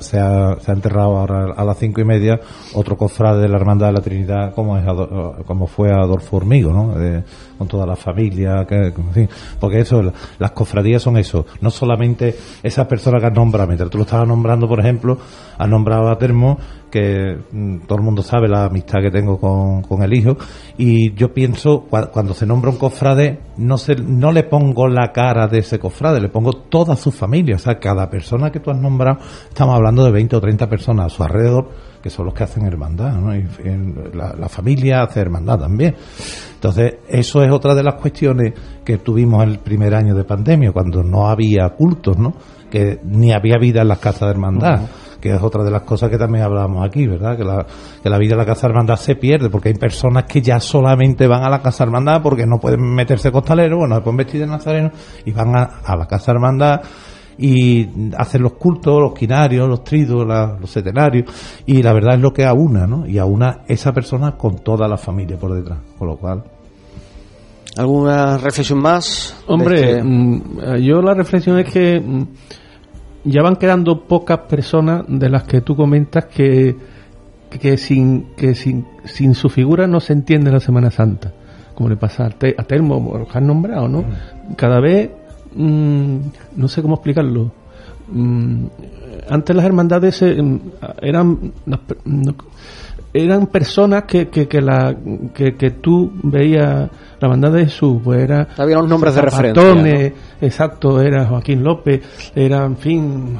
se, 0.01 0.19
ha, 0.19 0.57
se, 0.59 0.71
ha, 0.71 0.73
enterrado 0.73 1.17
ahora 1.17 1.53
a 1.55 1.63
las 1.63 1.77
cinco 1.77 2.01
y 2.01 2.05
media 2.05 2.39
otro 2.73 2.97
cofrade 2.97 3.41
de 3.41 3.47
la 3.47 3.55
Hermandad 3.57 3.87
de 3.87 3.93
la 3.93 4.01
Trinidad 4.01 4.53
como 4.53 4.77
es 4.77 4.83
como 5.45 5.67
fue 5.67 5.89
Adolfo 5.91 6.37
Hormigo, 6.37 6.73
¿no? 6.73 6.99
De, 6.99 7.23
con 7.57 7.67
toda 7.67 7.85
la 7.85 7.95
familia, 7.95 8.65
que, 8.65 8.87
en 8.87 9.13
fin, 9.13 9.29
porque 9.59 9.81
eso, 9.81 10.01
las 10.39 10.51
cofradías 10.51 11.01
son 11.01 11.17
eso, 11.17 11.45
no 11.59 11.69
solamente 11.69 12.35
esas 12.69 12.87
personas 12.87 13.21
que 13.21 13.27
has 13.27 13.33
nombrado, 13.33 13.67
mientras 13.67 13.89
tú 13.89 13.97
lo 13.97 14.03
estabas 14.03 14.27
nombrando, 14.27 14.67
por 14.67 14.79
ejemplo, 14.79 15.17
has 15.57 15.67
nombrado 15.67 16.09
a 16.09 16.17
Termo, 16.17 16.57
que 16.89 17.37
mm, 17.51 17.79
todo 17.87 17.97
el 17.97 18.03
mundo 18.03 18.23
sabe 18.23 18.47
la 18.47 18.65
amistad 18.65 19.01
que 19.01 19.11
tengo 19.11 19.39
con, 19.39 19.81
con 19.81 20.01
el 20.01 20.13
hijo, 20.13 20.37
y 20.77 21.13
yo 21.13 21.33
pienso, 21.33 21.81
cuando 21.89 22.33
se 22.33 22.45
nombra 22.45 22.71
un 22.71 22.77
cofrade, 22.77 23.39
no, 23.57 23.77
se, 23.77 23.95
no 23.95 24.31
le 24.31 24.43
pongo 24.43 24.87
la 24.87 25.11
cara 25.11 25.47
de 25.47 25.59
ese 25.59 25.79
cofrade, 25.79 26.21
le 26.21 26.29
pongo 26.29 26.53
toda 26.53 26.95
su 26.95 27.11
familia, 27.11 27.55
o 27.55 27.59
sea, 27.59 27.79
cada 27.79 28.09
persona 28.09 28.51
que 28.51 28.59
tú 28.59 28.71
has 28.71 28.77
nombrado, 28.77 29.19
estamos 29.47 29.75
hablando 29.75 30.03
de 30.05 30.11
20 30.11 30.35
o 30.35 30.41
30 30.41 30.69
personas 30.69 31.07
a 31.07 31.09
su 31.09 31.23
alrededor, 31.23 31.69
que 32.01 32.09
son 32.09 32.25
los 32.25 32.33
que 32.33 32.43
hacen 32.43 32.65
hermandad, 32.65 33.13
¿no? 33.13 33.35
Y, 33.35 33.45
la, 34.13 34.33
la, 34.33 34.47
familia 34.47 35.03
hace 35.03 35.19
hermandad 35.19 35.59
también. 35.59 35.95
Entonces, 36.55 36.95
eso 37.07 37.43
es 37.43 37.51
otra 37.51 37.75
de 37.75 37.83
las 37.83 37.95
cuestiones 37.95 38.53
que 38.85 38.99
tuvimos 38.99 39.43
el 39.43 39.59
primer 39.59 39.93
año 39.93 40.15
de 40.15 40.23
pandemia, 40.23 40.71
cuando 40.71 41.03
no 41.03 41.29
había 41.29 41.67
cultos, 41.69 42.17
¿no? 42.17 42.33
Que 42.69 42.99
ni 43.03 43.31
había 43.31 43.57
vida 43.57 43.81
en 43.81 43.87
las 43.87 43.99
casas 43.99 44.21
de 44.21 44.31
hermandad. 44.31 44.81
Uh 44.81 44.83
-huh. 44.83 45.19
Que 45.19 45.35
es 45.35 45.41
otra 45.41 45.63
de 45.63 45.71
las 45.71 45.81
cosas 45.81 46.09
que 46.09 46.17
también 46.17 46.45
hablábamos 46.45 46.85
aquí, 46.85 47.05
¿verdad? 47.05 47.35
Que 47.35 47.43
la, 47.43 47.65
que 48.01 48.09
la 48.09 48.17
vida 48.17 48.33
en 48.33 48.37
la 48.37 48.45
casa 48.45 48.67
de 48.67 48.71
hermandad 48.71 48.95
se 48.95 49.15
pierde, 49.15 49.49
porque 49.49 49.67
hay 49.67 49.75
personas 49.75 50.23
que 50.23 50.41
ya 50.41 50.61
solamente 50.61 51.27
van 51.27 51.43
a 51.43 51.49
la 51.49 51.61
casa 51.61 51.83
de 51.83 51.89
hermandad 51.89 52.21
porque 52.21 52.45
no 52.45 52.57
pueden 52.57 52.81
meterse 52.81 53.29
costalero, 53.29 53.79
bueno, 53.79 53.95
se 53.95 54.01
pueden 54.01 54.17
vestir 54.17 54.39
de 54.39 54.47
nazareno 54.47 54.91
y 55.25 55.31
van 55.33 55.57
a, 55.57 55.63
a 55.83 55.97
la 55.97 56.05
casa 56.05 56.31
de 56.31 56.37
hermandad 56.37 56.81
y 57.39 57.87
hacen 58.17 58.43
los 58.43 58.53
cultos, 58.53 59.01
los 59.01 59.13
quinarios, 59.13 59.67
los 59.67 59.83
tridos, 59.83 60.27
la, 60.27 60.57
los 60.59 60.69
setenarios, 60.69 61.25
y 61.65 61.81
la 61.81 61.93
verdad 61.93 62.15
es 62.15 62.21
lo 62.21 62.31
que 62.31 62.45
aúna, 62.45 62.85
¿no? 62.85 63.07
Y 63.07 63.17
aúna 63.17 63.61
esa 63.67 63.93
persona 63.93 64.33
con 64.33 64.59
toda 64.59 64.87
la 64.87 64.97
familia 64.97 65.37
por 65.37 65.53
detrás, 65.53 65.79
con 65.97 66.09
lo 66.09 66.17
cual. 66.17 66.43
¿Alguna 67.77 68.37
reflexión 68.37 68.79
más? 68.79 69.35
Hombre, 69.47 69.91
este... 69.91 70.03
mmm, 70.03 70.75
yo 70.81 71.01
la 71.01 71.13
reflexión 71.13 71.59
es 71.59 71.71
que 71.71 71.99
mmm, 71.99 72.23
ya 73.25 73.41
van 73.41 73.55
quedando 73.55 74.05
pocas 74.05 74.39
personas 74.49 75.03
de 75.07 75.29
las 75.29 75.43
que 75.43 75.61
tú 75.61 75.75
comentas 75.75 76.25
que, 76.25 76.75
que, 77.49 77.77
sin, 77.77 78.33
que 78.35 78.55
sin, 78.55 78.85
sin 79.05 79.35
su 79.35 79.49
figura 79.49 79.87
no 79.87 79.99
se 79.99 80.13
entiende 80.13 80.51
la 80.51 80.59
Semana 80.59 80.89
Santa, 80.89 81.33
como 81.75 81.89
le 81.89 81.95
pasa 81.95 82.25
a, 82.25 82.29
Te, 82.29 82.55
a 82.57 82.63
Telmo, 82.63 83.17
lo 83.17 83.27
que 83.27 83.37
has 83.37 83.43
nombrado, 83.43 83.87
¿no? 83.87 84.03
Cada 84.55 84.79
vez 84.79 85.09
mmm, 85.55 86.17
no 86.55 86.67
sé 86.67 86.81
cómo 86.81 86.95
explicarlo. 86.95 87.51
Mm, 88.11 88.65
antes 89.29 89.55
las 89.55 89.65
hermandades 89.65 90.23
eran 91.01 91.53
no, 91.65 92.35
eran 93.13 93.47
personas 93.47 94.03
que, 94.03 94.27
que, 94.29 94.47
que 94.47 94.61
la 94.61 94.95
que, 95.33 95.55
que, 95.55 95.71
tú 95.71 96.11
veías 96.23 96.89
la 97.19 97.27
hermandad 97.27 97.53
de 97.53 97.65
Jesús 97.65 98.01
pues 98.03 98.21
era 98.21 98.47
había 98.57 98.77
unos 98.77 98.89
nombres 98.89 99.15
de 99.15 99.21
referencia 99.21 99.73
¿no? 99.73 99.87
exacto 100.41 101.01
era 101.01 101.25
Joaquín 101.25 101.63
López 101.63 102.31
era 102.35 102.65
en 102.65 102.77
fin 102.77 103.39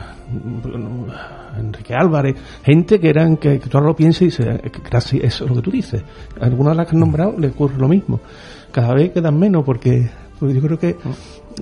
Enrique 1.59 1.93
Álvarez, 1.93 2.35
gente 2.63 2.99
que 2.99 3.09
eran 3.09 3.37
que, 3.37 3.59
que 3.59 3.67
tú 3.67 3.77
ahora 3.77 3.89
lo 3.89 3.95
piensas 3.95 4.21
y 4.21 4.25
dices, 4.25 4.47
casi 4.89 5.17
eso 5.17 5.43
es 5.43 5.49
lo 5.49 5.55
que 5.57 5.61
tú 5.63 5.71
dices. 5.71 6.03
Algunas 6.39 6.73
de 6.73 6.77
las 6.77 6.87
que 6.87 6.95
has 6.95 6.99
nombrado 6.99 7.35
le 7.37 7.47
ocurre 7.47 7.77
lo 7.77 7.87
mismo. 7.87 8.21
Cada 8.71 8.93
vez 8.93 9.11
quedan 9.11 9.37
menos 9.37 9.65
porque 9.65 10.09
pues 10.39 10.53
yo 10.53 10.61
creo 10.61 10.77
que 10.79 10.95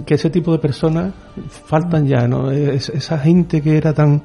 que 0.06 0.16
ese 0.16 0.30
tipo 0.30 0.52
de 0.52 0.60
personas 0.60 1.14
faltan 1.66 2.06
ya, 2.06 2.28
¿no? 2.28 2.52
Es, 2.52 2.90
esa 2.90 3.18
gente 3.18 3.62
que 3.62 3.78
era 3.78 3.94
tan, 3.94 4.22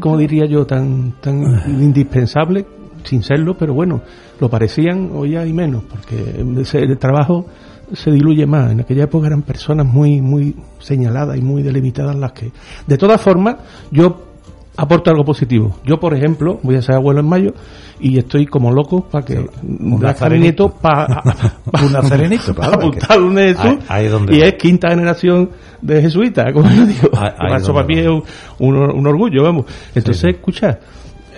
como 0.00 0.18
diría 0.18 0.46
yo, 0.46 0.66
tan, 0.66 1.12
tan 1.20 1.42
indispensable, 1.80 2.66
sin 3.04 3.22
serlo, 3.22 3.56
pero 3.56 3.74
bueno, 3.74 4.02
lo 4.40 4.48
parecían, 4.48 5.10
hoy 5.14 5.36
hay 5.36 5.52
menos, 5.52 5.84
porque 5.84 6.16
el 6.38 6.98
trabajo 6.98 7.46
se 7.92 8.10
diluye 8.10 8.46
más. 8.46 8.72
En 8.72 8.80
aquella 8.80 9.04
época 9.04 9.28
eran 9.28 9.42
personas 9.42 9.86
muy, 9.86 10.20
muy 10.20 10.56
señaladas 10.78 11.36
y 11.36 11.42
muy 11.42 11.62
delimitadas 11.62 12.16
las 12.16 12.32
que. 12.32 12.52
De 12.86 12.98
todas 12.98 13.20
formas, 13.20 13.56
yo 13.90 14.25
aporto 14.76 15.10
algo 15.10 15.24
positivo. 15.24 15.76
Yo, 15.84 15.98
por 15.98 16.14
ejemplo, 16.14 16.58
voy 16.62 16.76
a 16.76 16.82
ser 16.82 16.96
abuelo 16.96 17.20
en 17.20 17.28
mayo 17.28 17.54
y 17.98 18.18
estoy 18.18 18.46
como 18.46 18.70
loco 18.72 19.08
para 19.10 19.24
que 19.24 19.36
sí, 19.36 19.46
un 19.62 20.00
nazarenito 20.00 20.68
para 20.68 21.22
un 21.82 21.92
nazarenito 21.92 22.54
para 22.54 22.68
apuntar 22.74 23.20
un 23.20 23.38
ahí 23.38 24.10
y 24.30 24.40
es 24.40 24.54
quinta 24.54 24.90
generación 24.90 25.50
de 25.80 26.02
jesuita 26.02 26.52
como 26.52 26.68
yo 26.68 26.86
digo. 26.86 27.10
Eso 27.56 27.72
para 27.72 27.86
mí 27.86 27.98
es 27.98 28.08
un, 28.08 28.22
un, 28.58 28.76
un, 28.76 29.06
orgullo 29.06 29.42
vamos. 29.42 29.66
Entonces 29.94 30.20
sí. 30.20 30.28
escucha 30.28 30.78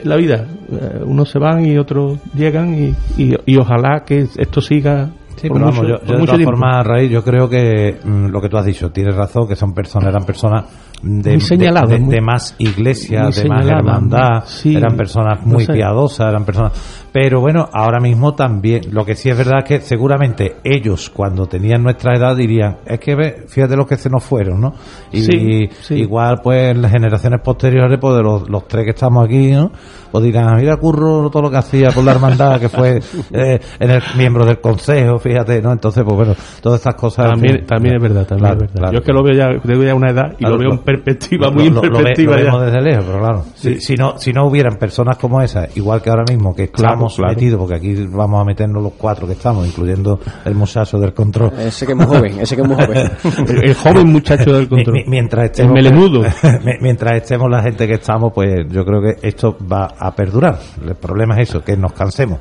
la 0.04 0.16
vida 0.16 0.46
eh, 0.70 1.02
unos 1.04 1.30
se 1.30 1.38
van 1.38 1.64
y 1.64 1.76
otros 1.76 2.18
llegan 2.34 2.74
y, 2.74 3.22
y, 3.22 3.34
y 3.46 3.56
ojalá 3.56 4.04
que 4.04 4.26
esto 4.36 4.60
siga 4.60 5.10
Sí, 5.40 5.48
pero 5.48 5.66
mucho, 5.66 5.82
vamos, 5.82 6.00
yo, 6.02 6.06
yo 6.06 6.18
de 6.18 6.26
todas 6.26 6.44
formas, 6.44 6.86
Raíz, 6.86 7.10
yo 7.10 7.22
creo 7.22 7.48
que 7.48 7.98
mmm, 8.02 8.26
lo 8.26 8.40
que 8.40 8.48
tú 8.48 8.56
has 8.56 8.66
dicho, 8.66 8.90
tienes 8.90 9.14
razón, 9.14 9.48
que 9.48 9.56
son 9.56 9.72
personas, 9.72 10.08
eran 10.08 10.24
personas 10.24 10.64
de, 11.02 11.36
de, 11.36 11.38
de, 11.38 11.98
de, 11.98 12.20
más 12.20 12.56
iglesia, 12.58 13.28
de 13.30 13.48
más 13.48 13.66
hermandad, 13.66 14.44
sí, 14.46 14.74
eran 14.74 14.96
personas 14.96 15.44
muy 15.44 15.64
no 15.64 15.66
sé. 15.66 15.72
piadosas, 15.72 16.28
eran 16.28 16.44
personas... 16.44 16.72
Pero 17.12 17.40
bueno, 17.40 17.68
ahora 17.72 18.00
mismo 18.00 18.34
también, 18.34 18.82
lo 18.90 19.04
que 19.04 19.14
sí 19.14 19.30
es 19.30 19.36
verdad 19.36 19.60
es 19.60 19.64
que 19.64 19.80
seguramente 19.80 20.56
ellos, 20.62 21.10
cuando 21.10 21.46
tenían 21.46 21.82
nuestra 21.82 22.14
edad, 22.14 22.36
dirían, 22.36 22.78
es 22.84 23.00
que 23.00 23.14
ve, 23.14 23.44
fíjate 23.48 23.76
los 23.76 23.86
que 23.86 23.96
se 23.96 24.10
nos 24.10 24.22
fueron, 24.22 24.60
¿no? 24.60 24.74
Y 25.12 25.22
sí, 25.22 25.68
sí. 25.80 25.94
igual, 25.94 26.40
pues, 26.42 26.72
en 26.72 26.82
las 26.82 26.92
generaciones 26.92 27.40
posteriores, 27.40 27.98
pues, 28.00 28.16
de 28.16 28.22
los, 28.22 28.48
los, 28.48 28.68
tres 28.68 28.84
que 28.84 28.90
estamos 28.90 29.24
aquí, 29.24 29.52
¿no? 29.52 29.70
Pues 30.10 30.24
dirán, 30.24 30.56
mira, 30.56 30.76
Curro, 30.76 31.30
todo 31.30 31.42
lo 31.42 31.50
que 31.50 31.56
hacía 31.56 31.90
por 31.90 32.04
la 32.04 32.12
hermandad, 32.12 32.60
que 32.60 32.68
fue 32.68 33.00
eh, 33.32 33.60
en 33.78 33.90
el 33.90 34.02
miembro 34.16 34.44
del 34.44 34.60
consejo, 34.60 35.18
fíjate, 35.28 35.62
¿no? 35.62 35.72
Entonces, 35.72 36.04
pues 36.04 36.16
bueno, 36.16 36.34
todas 36.62 36.80
estas 36.80 36.94
cosas... 36.94 37.30
También, 37.30 37.66
también 37.66 37.96
es 37.96 38.02
verdad, 38.02 38.26
también 38.26 38.50
claro, 38.50 38.64
es 38.64 38.72
verdad. 38.72 38.78
Claro. 38.78 38.92
Yo 38.92 38.98
es 38.98 39.04
que 39.04 39.12
lo 39.12 39.22
veo 39.22 39.34
ya, 39.34 39.60
tengo 39.60 39.82
ya 39.82 39.94
una 39.94 40.10
edad 40.10 40.32
y 40.32 40.36
claro, 40.36 40.56
lo 40.56 40.60
veo 40.60 40.72
en 40.72 40.78
perspectiva, 40.78 41.50
muy 41.50 41.70
lo, 41.70 41.84
en 41.84 41.92
perspectiva. 41.92 42.32
Lo, 42.32 42.36
ve, 42.36 42.44
lo 42.44 42.50
vemos 42.52 42.66
desde 42.66 42.82
lejos, 42.82 43.04
pero 43.06 43.18
claro, 43.18 43.44
sí. 43.54 43.74
si, 43.74 43.80
si, 43.80 43.94
no, 43.96 44.18
si 44.18 44.32
no 44.32 44.46
hubieran 44.46 44.76
personas 44.76 45.18
como 45.18 45.40
esas, 45.40 45.76
igual 45.76 46.02
que 46.02 46.10
ahora 46.10 46.24
mismo, 46.28 46.54
que 46.54 46.64
estamos 46.64 47.16
claro, 47.16 47.34
metidos, 47.34 47.58
porque 47.58 47.74
aquí 47.74 47.94
vamos 48.06 48.40
a 48.40 48.44
meternos 48.44 48.82
los 48.82 48.92
cuatro 48.92 49.26
que 49.26 49.34
estamos, 49.34 49.66
incluyendo 49.66 50.18
el 50.44 50.54
muchacho 50.54 50.98
del 50.98 51.12
control. 51.12 51.52
Ese 51.58 51.86
que 51.86 51.92
es 51.92 51.98
muy 51.98 52.06
joven, 52.06 52.40
ese 52.40 52.56
que 52.56 52.62
es 52.62 52.68
muy 52.68 52.76
joven. 52.76 53.10
el, 53.48 53.64
el, 53.64 53.74
joven 53.74 54.12
muchacho 54.12 54.52
del 54.52 54.68
control. 54.68 54.94
Mi, 54.94 55.04
mientras 55.06 55.44
estemos, 55.46 55.76
el 55.76 55.82
melenudo. 55.82 56.22
mientras 56.80 57.16
estemos 57.16 57.50
la 57.50 57.62
gente 57.62 57.86
que 57.86 57.94
estamos, 57.94 58.32
pues 58.32 58.66
yo 58.70 58.84
creo 58.84 59.00
que 59.00 59.26
esto 59.26 59.56
va 59.70 59.94
a 59.98 60.14
perdurar. 60.14 60.58
El 60.86 60.94
problema 60.94 61.36
es 61.36 61.50
eso, 61.50 61.62
que 61.62 61.76
nos 61.76 61.92
cansemos. 61.92 62.38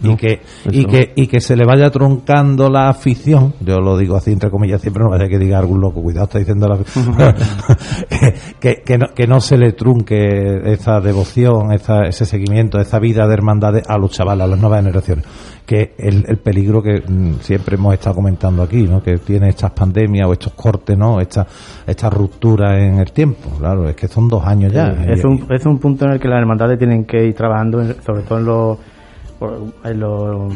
No, 0.00 0.12
y 0.12 0.16
que 0.16 0.40
y 0.70 0.84
que 0.84 1.12
y 1.16 1.26
que 1.26 1.40
se 1.40 1.56
le 1.56 1.64
vaya 1.64 1.90
truncando 1.90 2.70
la 2.70 2.88
afición. 2.88 3.54
Yo 3.60 3.80
lo 3.80 3.98
digo 3.98 4.16
así 4.16 4.30
entre 4.30 4.50
comillas 4.50 4.80
siempre 4.80 5.02
no 5.02 5.10
vaya 5.10 5.28
que 5.28 5.38
diga 5.38 5.58
algún 5.58 5.80
loco 5.80 6.00
cuidado 6.02 6.26
está 6.26 6.38
diciendo 6.38 6.68
la 6.68 6.78
que, 8.60 8.82
que, 8.84 8.98
no, 8.98 9.06
que 9.14 9.26
no 9.26 9.40
se 9.40 9.58
le 9.58 9.72
trunque 9.72 10.72
esa 10.72 11.00
devoción 11.00 11.72
esa, 11.72 12.02
ese 12.02 12.26
seguimiento 12.26 12.78
esa 12.78 13.00
vida 13.00 13.26
de 13.26 13.34
hermandad 13.34 13.82
a 13.88 13.98
los 13.98 14.12
chavales 14.12 14.44
a 14.44 14.46
las 14.46 14.60
nuevas 14.60 14.80
generaciones. 14.80 15.24
Que 15.66 15.94
el, 15.98 16.24
el 16.26 16.38
peligro 16.38 16.80
que 16.80 17.02
mm, 17.06 17.40
siempre 17.40 17.74
hemos 17.74 17.92
estado 17.94 18.14
comentando 18.14 18.62
aquí 18.62 18.84
no 18.84 19.02
que 19.02 19.18
tiene 19.18 19.48
estas 19.48 19.72
pandemias 19.72 20.28
o 20.28 20.32
estos 20.32 20.52
cortes 20.54 20.96
no 20.96 21.20
esta 21.20 21.46
esta 21.86 22.08
ruptura 22.08 22.78
en 22.78 22.98
el 23.00 23.10
tiempo. 23.10 23.50
Claro 23.58 23.88
es 23.88 23.96
que 23.96 24.06
son 24.06 24.28
dos 24.28 24.44
años 24.44 24.72
ya. 24.72 24.94
Sí, 24.94 25.02
es 25.08 25.24
un 25.24 25.44
es 25.50 25.66
un 25.66 25.78
punto 25.78 26.04
en 26.04 26.12
el 26.12 26.20
que 26.20 26.28
las 26.28 26.38
hermandades 26.38 26.78
tienen 26.78 27.04
que 27.04 27.26
ir 27.26 27.34
trabajando 27.34 27.82
sobre 28.04 28.22
todo 28.22 28.38
en 28.38 28.44
los 28.44 28.78
en 29.84 30.00
los, 30.00 30.52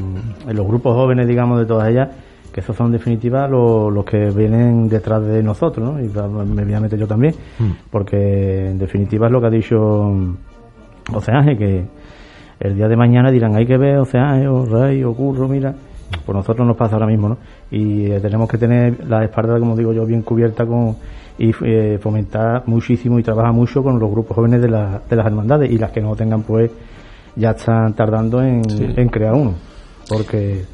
en 0.48 0.56
los 0.56 0.66
grupos 0.66 0.94
jóvenes, 0.94 1.26
digamos, 1.28 1.58
de 1.60 1.66
todas 1.66 1.88
ellas, 1.88 2.08
que 2.52 2.60
esos 2.60 2.76
son 2.76 2.86
en 2.86 2.92
definitiva 2.92 3.48
los, 3.48 3.92
los 3.92 4.04
que 4.04 4.30
vienen 4.30 4.88
detrás 4.88 5.24
de 5.24 5.42
nosotros, 5.42 5.94
¿no? 5.94 6.00
Y 6.00 6.08
me 6.46 6.64
voy 6.64 6.74
a 6.74 6.80
meter 6.80 6.98
yo 6.98 7.06
también, 7.06 7.34
mm. 7.58 7.70
porque 7.90 8.70
en 8.70 8.78
definitiva 8.78 9.26
es 9.26 9.32
lo 9.32 9.40
que 9.40 9.46
ha 9.46 9.50
dicho 9.50 10.12
Oceaje, 11.14 11.56
que 11.56 11.84
el 12.60 12.76
día 12.76 12.88
de 12.88 12.96
mañana 12.96 13.30
dirán, 13.30 13.54
hay 13.56 13.66
que 13.66 13.76
ver 13.76 13.98
Oceaje, 13.98 14.46
o 14.48 14.64
Rey, 14.66 15.02
o 15.04 15.14
Curro, 15.14 15.48
mira. 15.48 15.74
Pues 16.26 16.36
nosotros 16.36 16.66
nos 16.66 16.76
pasa 16.76 16.96
ahora 16.96 17.06
mismo, 17.06 17.30
¿no? 17.30 17.38
Y 17.70 18.04
eh, 18.10 18.20
tenemos 18.20 18.46
que 18.46 18.58
tener 18.58 19.08
la 19.08 19.24
espalda, 19.24 19.58
como 19.58 19.74
digo 19.74 19.94
yo, 19.94 20.04
bien 20.04 20.20
cubierta 20.20 20.66
con 20.66 20.94
y 21.38 21.52
eh, 21.64 21.98
fomentar 22.02 22.64
muchísimo 22.66 23.18
y 23.18 23.22
trabajar 23.22 23.54
mucho 23.54 23.82
con 23.82 23.98
los 23.98 24.10
grupos 24.10 24.34
jóvenes 24.36 24.60
de, 24.60 24.68
la- 24.68 25.00
de 25.08 25.16
las 25.16 25.24
hermandades 25.26 25.70
y 25.72 25.78
las 25.78 25.90
que 25.90 26.02
no 26.02 26.14
tengan, 26.14 26.42
pues 26.42 26.70
ya 27.36 27.50
están 27.52 27.94
tardando 27.94 28.42
en, 28.42 28.68
Sí. 28.68 28.86
en 28.96 29.08
crear 29.08 29.34
uno. 29.34 29.54
Porque 30.08 30.64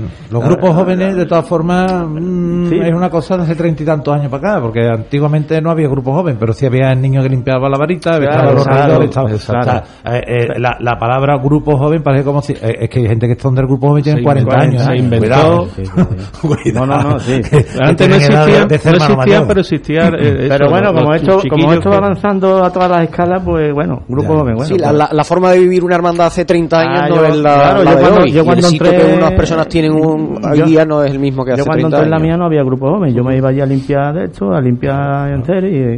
Bueno, 0.00 0.08
los 0.30 0.44
grupos 0.44 0.74
jóvenes, 0.74 1.16
de 1.16 1.26
todas 1.26 1.46
formas, 1.48 1.90
mm, 2.08 2.68
Sí. 2.68 2.78
es 2.82 2.94
una 2.94 3.10
cosa 3.10 3.36
de 3.36 3.42
hace 3.44 3.54
treinta 3.54 3.82
y 3.82 3.86
tantos 3.86 4.14
años 4.14 4.28
para 4.30 4.52
acá, 4.54 4.60
porque 4.62 4.86
antiguamente 4.88 5.60
no 5.60 5.70
había 5.70 5.88
grupos 5.88 6.14
jóvenes, 6.14 6.36
pero 6.40 6.52
sí 6.52 6.66
había 6.66 6.92
el 6.92 7.00
niño 7.00 7.22
que 7.22 7.28
limpiaba 7.28 7.68
la 7.68 7.78
varita, 7.78 8.18
Claro, 8.18 8.52
los 8.54 8.66
claro, 8.66 9.02
estaba- 9.02 9.30
exacto. 9.30 9.60
o 9.60 9.64
sea, 9.64 9.84
eh, 10.16 10.22
eh, 10.26 10.48
la, 10.58 10.76
la 10.80 10.98
palabra 10.98 11.36
grupo 11.38 11.76
joven 11.76 12.02
parece 12.02 12.24
como 12.24 12.42
si... 12.42 12.52
eh, 12.52 12.76
es 12.80 12.90
que 12.90 13.00
hay 13.00 13.06
gente 13.08 13.26
que 13.26 13.32
está 13.32 13.50
del 13.50 13.66
grupo 13.66 13.88
joven 13.88 14.02
tiene 14.02 14.18
Se 14.20 14.24
40 14.24 14.50
inventó- 14.52 14.62
años. 14.62 14.82
se 14.82 14.92
¿eh? 14.92 14.98
inventó- 14.98 15.26
Cuidado. 15.26 15.66
Sí, 15.76 15.84
sí, 15.86 15.92
sí. 16.40 16.40
Cuidado. 16.46 16.86
No, 16.86 16.86
no, 16.86 17.10
no, 17.10 17.18
sí. 17.20 17.32
Antes 17.42 17.78
no 17.80 17.94
tienen 17.96 18.16
existía, 18.20 18.62
existía 18.68 19.44
pero 19.46 19.60
existía. 19.60 20.00
eh, 20.08 20.46
Pero 20.48 20.54
eso, 20.66 20.70
bueno, 20.70 20.92
como 20.92 21.14
esto, 21.14 21.40
como 21.48 21.72
esto 21.72 21.90
va 21.90 21.96
avanzando 21.98 22.64
a 22.64 22.70
todas 22.72 22.90
las 22.90 23.02
escalas, 23.04 23.42
pues 23.44 23.72
bueno, 23.72 24.02
grupo 24.08 24.34
Ya. 24.34 24.38
joven, 24.40 24.54
bueno. 24.56 24.64
sí, 24.68 24.78
la, 24.78 24.88
pues- 24.88 24.98
la- 24.98 25.08
la 25.12 25.24
forma 25.24 25.50
de 25.52 25.58
vivir 25.60 25.84
una 25.84 25.94
hermandad 25.94 26.26
hace 26.26 26.44
30 26.44 26.80
años 26.80 27.00
Ah, 27.04 27.08
no 27.08 27.14
yo- 27.16 27.24
es 27.26 27.36
la, 27.36 27.54
claro, 27.54 27.82
la 27.84 28.26
yo 28.26 28.44
cuando- 28.44 28.68
entré- 28.68 29.16
unas 29.16 29.32
personas 29.32 29.68
tienen 29.68 29.85
un, 29.90 30.40
Yo- 30.54 30.64
día 30.66 30.84
no 30.84 31.02
es 31.02 31.10
el 31.12 31.18
mismo 31.18 31.44
que 31.44 31.52
hace 31.52 31.60
Yo 31.62 31.66
cuando 31.66 31.88
30 31.88 31.96
entré 31.98 32.04
en 32.06 32.10
la 32.10 32.18
mía 32.18 32.36
no 32.36 32.44
había 32.46 32.62
grupo 32.62 32.88
joven, 32.90 33.14
yo 33.14 33.22
me 33.24 33.36
iba 33.36 33.48
allí 33.50 33.60
a 33.60 33.66
limpiar 33.66 34.14
de 34.14 34.24
esto, 34.24 34.52
a 34.52 34.60
limpiar 34.60 35.30
en 35.32 35.44
serio 35.44 35.94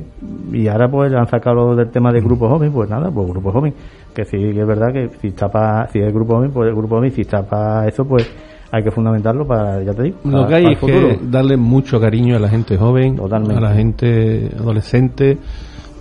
y, 0.53 0.59
y 0.59 0.69
ahora 0.69 0.89
pues 0.91 1.13
han 1.15 1.27
sacado 1.29 1.57
lo 1.57 1.77
del 1.77 1.91
tema 1.91 2.13
de 2.13 2.21
grupo 2.21 2.49
joven, 2.49 2.71
pues 2.73 2.89
nada, 2.91 3.11
pues 3.11 3.29
grupo 3.29 3.53
joven, 3.53 3.75
que 4.15 4.25
sí 4.25 4.37
que 4.39 4.61
es 4.61 4.67
verdad 4.67 4.93
que 4.93 5.11
si 5.21 5.29
está 5.29 5.49
para, 5.51 5.87
si 5.89 5.99
es 6.01 6.13
grupo 6.13 6.35
joven, 6.37 6.51
pues 6.51 6.69
el 6.69 6.75
grupo 6.75 6.97
joven, 6.97 7.11
si 7.13 7.21
está 7.23 7.43
para 7.43 7.87
eso, 7.89 8.05
pues 8.05 8.31
hay 8.71 8.83
que 8.83 8.91
fundamentarlo 8.91 9.47
para, 9.47 9.83
ya 9.83 9.95
te 9.95 10.03
digo, 10.03 10.17
Lo 10.25 10.31
para- 10.43 10.49
que 10.49 10.55
hay 10.55 10.73
es 10.73 10.79
futuro. 10.79 11.09
que 11.09 11.19
darle 11.31 11.57
mucho 11.57 11.99
cariño 12.01 12.37
a 12.37 12.39
la 12.39 12.49
gente 12.49 12.77
joven, 12.77 13.17
Totalmente. 13.17 13.57
a 13.57 13.61
la 13.61 13.75
gente 13.75 14.51
adolescente, 14.59 15.39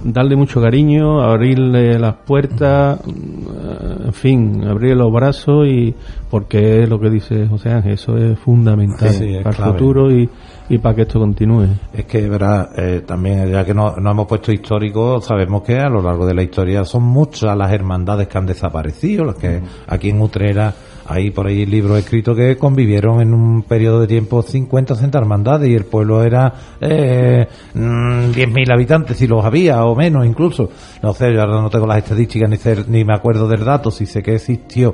darle 0.03 0.35
mucho 0.35 0.61
cariño, 0.61 1.21
abrirle 1.21 1.97
las 1.99 2.15
puertas, 2.15 2.99
mm, 3.05 4.05
en 4.07 4.13
fin, 4.13 4.63
abrirle 4.65 4.95
los 4.95 5.11
brazos 5.11 5.67
y 5.67 5.93
porque 6.29 6.83
es 6.83 6.89
lo 6.89 6.99
que 6.99 7.09
dice 7.09 7.47
José 7.47 7.71
Ángel, 7.71 7.93
eso 7.93 8.17
es 8.17 8.37
fundamental 8.39 9.09
Sí, 9.09 9.37
para 9.43 9.49
el 9.49 9.73
futuro 9.73 10.11
y, 10.11 10.29
y 10.69 10.77
para 10.77 10.95
que 10.95 11.01
esto 11.03 11.19
continúe. 11.19 11.67
Es 11.93 12.05
que, 12.05 12.27
verá, 12.27 12.69
eh, 12.75 13.03
también, 13.05 13.49
ya 13.49 13.65
que 13.65 13.73
no, 13.73 13.95
no 13.95 14.11
hemos 14.11 14.27
puesto 14.27 14.51
histórico, 14.51 15.21
sabemos 15.21 15.63
que 15.63 15.77
a 15.77 15.89
lo 15.89 16.01
largo 16.01 16.25
de 16.25 16.33
la 16.33 16.43
historia 16.43 16.83
son 16.83 17.03
muchas 17.03 17.55
las 17.57 17.71
hermandades 17.71 18.27
que 18.27 18.37
han 18.37 18.45
desaparecido, 18.45 19.25
las 19.25 19.35
que 19.35 19.61
aquí 19.87 20.09
en 20.09 20.21
Utrera 20.21 20.73
hay 21.07 21.31
por 21.31 21.47
ahí 21.47 21.65
libros 21.65 21.97
escritos 21.97 22.35
que 22.35 22.57
convivieron 22.57 23.21
en 23.21 23.33
un 23.33 23.63
periodo 23.63 24.01
de 24.01 24.07
tiempo 24.07 24.41
50 24.41 24.93
o 24.93 24.95
60 24.95 25.17
hermandades 25.17 25.69
y 25.69 25.73
el 25.75 25.85
pueblo 25.85 26.23
era 26.23 26.53
eh, 26.81 27.47
mm, 27.73 28.31
10.000 28.31 28.73
habitantes, 28.73 29.17
si 29.17 29.25
los 29.27 29.43
había, 29.45 29.83
o 29.85 29.95
menos 29.95 30.25
incluso. 30.25 30.69
No 31.01 31.13
sé, 31.13 31.33
yo 31.33 31.41
ahora 31.41 31.61
no 31.61 31.69
tengo 31.69 31.87
las 31.87 31.99
estadísticas 31.99 32.49
ni, 32.49 32.57
sé- 32.57 32.83
ni 32.87 33.03
me 33.05 33.13
acuerdo 33.15 33.47
del 33.47 33.63
dato, 33.63 33.89
si 33.91 34.05
sé 34.05 34.21
que 34.21 34.35
existió. 34.35 34.93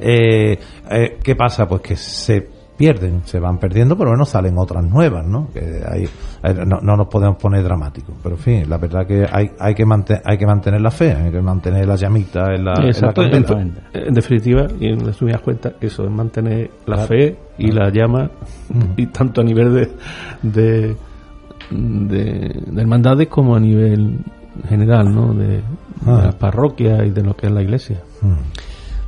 Eh, 0.00 0.58
eh, 0.90 1.18
¿Qué 1.22 1.36
pasa? 1.36 1.66
Pues 1.68 1.80
que 1.82 1.96
se 1.96 2.48
pierden, 2.76 3.22
se 3.24 3.38
van 3.38 3.58
perdiendo, 3.58 3.96
pero 3.96 4.10
bueno, 4.10 4.24
salen 4.24 4.58
otras 4.58 4.82
nuevas, 4.84 5.24
¿no? 5.26 5.48
Que 5.52 5.80
hay, 5.88 6.08
no, 6.66 6.80
no 6.82 6.96
nos 6.96 7.06
podemos 7.06 7.36
poner 7.36 7.62
dramáticos, 7.62 8.16
pero 8.22 8.34
en 8.34 8.40
fin, 8.40 8.68
la 8.68 8.78
verdad 8.78 9.06
que 9.06 9.26
hay, 9.30 9.50
hay 9.60 9.74
que 9.74 9.86
mantener, 9.86 10.22
hay 10.24 10.36
que 10.38 10.46
mantener 10.46 10.80
la 10.80 10.90
fe, 10.90 11.12
hay 11.12 11.30
que 11.30 11.40
mantener 11.40 11.86
la 11.86 11.94
llamita 11.96 12.52
en 12.54 12.64
la, 12.64 12.72
en 12.74 12.82
la 12.84 12.88
Exacto, 12.90 13.22
en, 13.22 14.14
definitiva, 14.14 14.66
y 14.80 14.88
en 14.88 15.00
resumidas 15.06 15.40
cuentas, 15.40 15.74
eso 15.80 16.04
es 16.04 16.10
mantener 16.10 16.70
la 16.86 16.94
Claro. 16.96 17.08
fe 17.08 17.36
y 17.58 17.70
la 17.70 17.90
llama, 17.90 18.30
y 18.96 19.06
tanto 19.06 19.40
a 19.40 19.44
nivel 19.44 19.72
de, 19.72 19.92
de, 20.42 20.96
de, 21.70 22.62
de 22.66 22.80
hermandades 22.82 23.28
como 23.28 23.54
a 23.54 23.60
nivel 23.60 24.18
general, 24.68 25.14
¿no? 25.14 25.32
De, 25.34 25.46
de 25.46 25.62
Ah. 26.06 26.22
las 26.26 26.34
parroquias 26.34 27.06
y 27.06 27.10
de 27.10 27.22
lo 27.22 27.34
que 27.34 27.46
es 27.46 27.52
la 27.52 27.62
iglesia. 27.62 27.98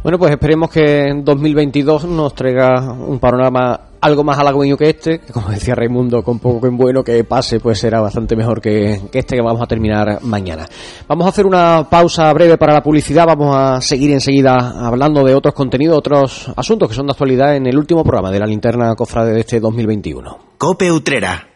Bueno, 0.06 0.20
pues 0.20 0.30
esperemos 0.30 0.70
que 0.70 1.08
en 1.08 1.24
2022 1.24 2.04
nos 2.04 2.32
traiga 2.32 2.92
un 2.92 3.18
panorama 3.18 3.88
algo 4.00 4.22
más 4.22 4.38
halagüeño 4.38 4.76
que 4.76 4.90
este, 4.90 5.18
que 5.18 5.32
como 5.32 5.48
decía 5.48 5.74
Raimundo, 5.74 6.22
con 6.22 6.38
poco 6.38 6.60
que 6.60 6.68
en 6.68 6.76
bueno 6.76 7.02
que 7.02 7.24
pase, 7.24 7.58
pues 7.58 7.80
será 7.80 8.00
bastante 8.00 8.36
mejor 8.36 8.60
que, 8.60 9.00
que 9.10 9.18
este 9.18 9.34
que 9.34 9.42
vamos 9.42 9.60
a 9.60 9.66
terminar 9.66 10.20
mañana. 10.22 10.64
Vamos 11.08 11.26
a 11.26 11.30
hacer 11.30 11.44
una 11.44 11.88
pausa 11.90 12.32
breve 12.34 12.56
para 12.56 12.72
la 12.72 12.84
publicidad, 12.84 13.26
vamos 13.26 13.56
a 13.56 13.80
seguir 13.80 14.12
enseguida 14.12 14.86
hablando 14.86 15.24
de 15.24 15.34
otros 15.34 15.54
contenidos, 15.54 15.98
otros 15.98 16.52
asuntos 16.54 16.88
que 16.88 16.94
son 16.94 17.06
de 17.06 17.10
actualidad 17.10 17.56
en 17.56 17.66
el 17.66 17.76
último 17.76 18.04
programa 18.04 18.30
de 18.30 18.38
la 18.38 18.46
linterna 18.46 18.94
cofrade 18.94 19.32
de 19.32 19.40
este 19.40 19.58
2021. 19.58 20.38
Cope 20.56 20.92
Utrera. 20.92 21.55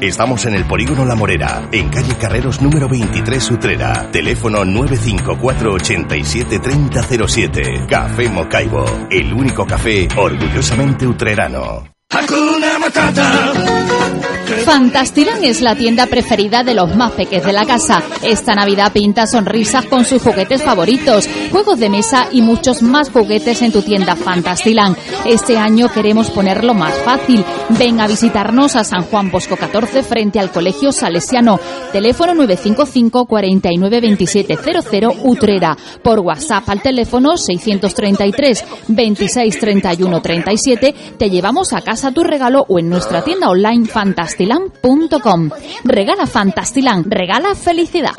Estamos 0.00 0.46
en 0.46 0.54
el 0.54 0.64
Polígono 0.64 1.04
La 1.04 1.14
Morera, 1.14 1.68
en 1.72 1.88
calle 1.88 2.16
Carreros 2.16 2.60
número 2.60 2.88
23 2.88 3.50
Utrera. 3.50 4.10
Teléfono 4.10 4.64
954 4.64 5.72
87 5.74 6.58
3007. 6.58 7.86
Café 7.88 8.28
Mocaibo, 8.28 8.84
el 9.10 9.32
único 9.32 9.66
café 9.66 10.08
orgullosamente 10.16 11.06
utrerano. 11.06 11.91
Fantastilán 14.64 15.42
es 15.44 15.60
la 15.60 15.74
tienda 15.74 16.06
preferida 16.06 16.62
de 16.62 16.74
los 16.74 16.94
más 16.94 17.12
peques 17.12 17.44
de 17.44 17.52
la 17.52 17.64
casa. 17.64 18.02
Esta 18.22 18.54
Navidad 18.54 18.92
pinta 18.92 19.26
sonrisas 19.26 19.86
con 19.86 20.04
sus 20.04 20.22
juguetes 20.22 20.62
favoritos, 20.62 21.28
juegos 21.50 21.78
de 21.78 21.88
mesa 21.88 22.28
y 22.30 22.42
muchos 22.42 22.82
más 22.82 23.10
juguetes 23.10 23.62
en 23.62 23.72
tu 23.72 23.82
tienda 23.82 24.14
Fantastilán. 24.14 24.96
Este 25.24 25.56
año 25.56 25.88
queremos 25.88 26.30
ponerlo 26.30 26.74
más 26.74 26.94
fácil. 26.98 27.44
Ven 27.70 28.00
a 28.00 28.06
visitarnos 28.06 28.76
a 28.76 28.84
San 28.84 29.02
Juan 29.04 29.30
Bosco 29.30 29.56
14 29.56 30.02
frente 30.02 30.38
al 30.38 30.52
Colegio 30.52 30.92
Salesiano. 30.92 31.58
Teléfono 31.92 32.34
955 32.34 33.26
49 33.26 34.00
27 34.00 34.58
00 34.90 35.14
Utrera. 35.24 35.76
Por 36.02 36.20
WhatsApp 36.20 36.68
al 36.68 36.82
teléfono 36.82 37.36
633 37.36 38.64
26 38.88 39.58
31 39.58 40.22
37. 40.22 40.94
Te 41.18 41.30
llevamos 41.30 41.72
a 41.72 41.80
casa 41.80 42.01
tu 42.10 42.24
regalo 42.24 42.64
o 42.68 42.78
en 42.78 42.88
nuestra 42.88 43.22
tienda 43.22 43.48
online 43.48 43.86
fantastilan.com. 43.86 45.50
Regala 45.84 46.26
Fantastilan, 46.26 47.04
regala 47.08 47.54
felicidad. 47.54 48.12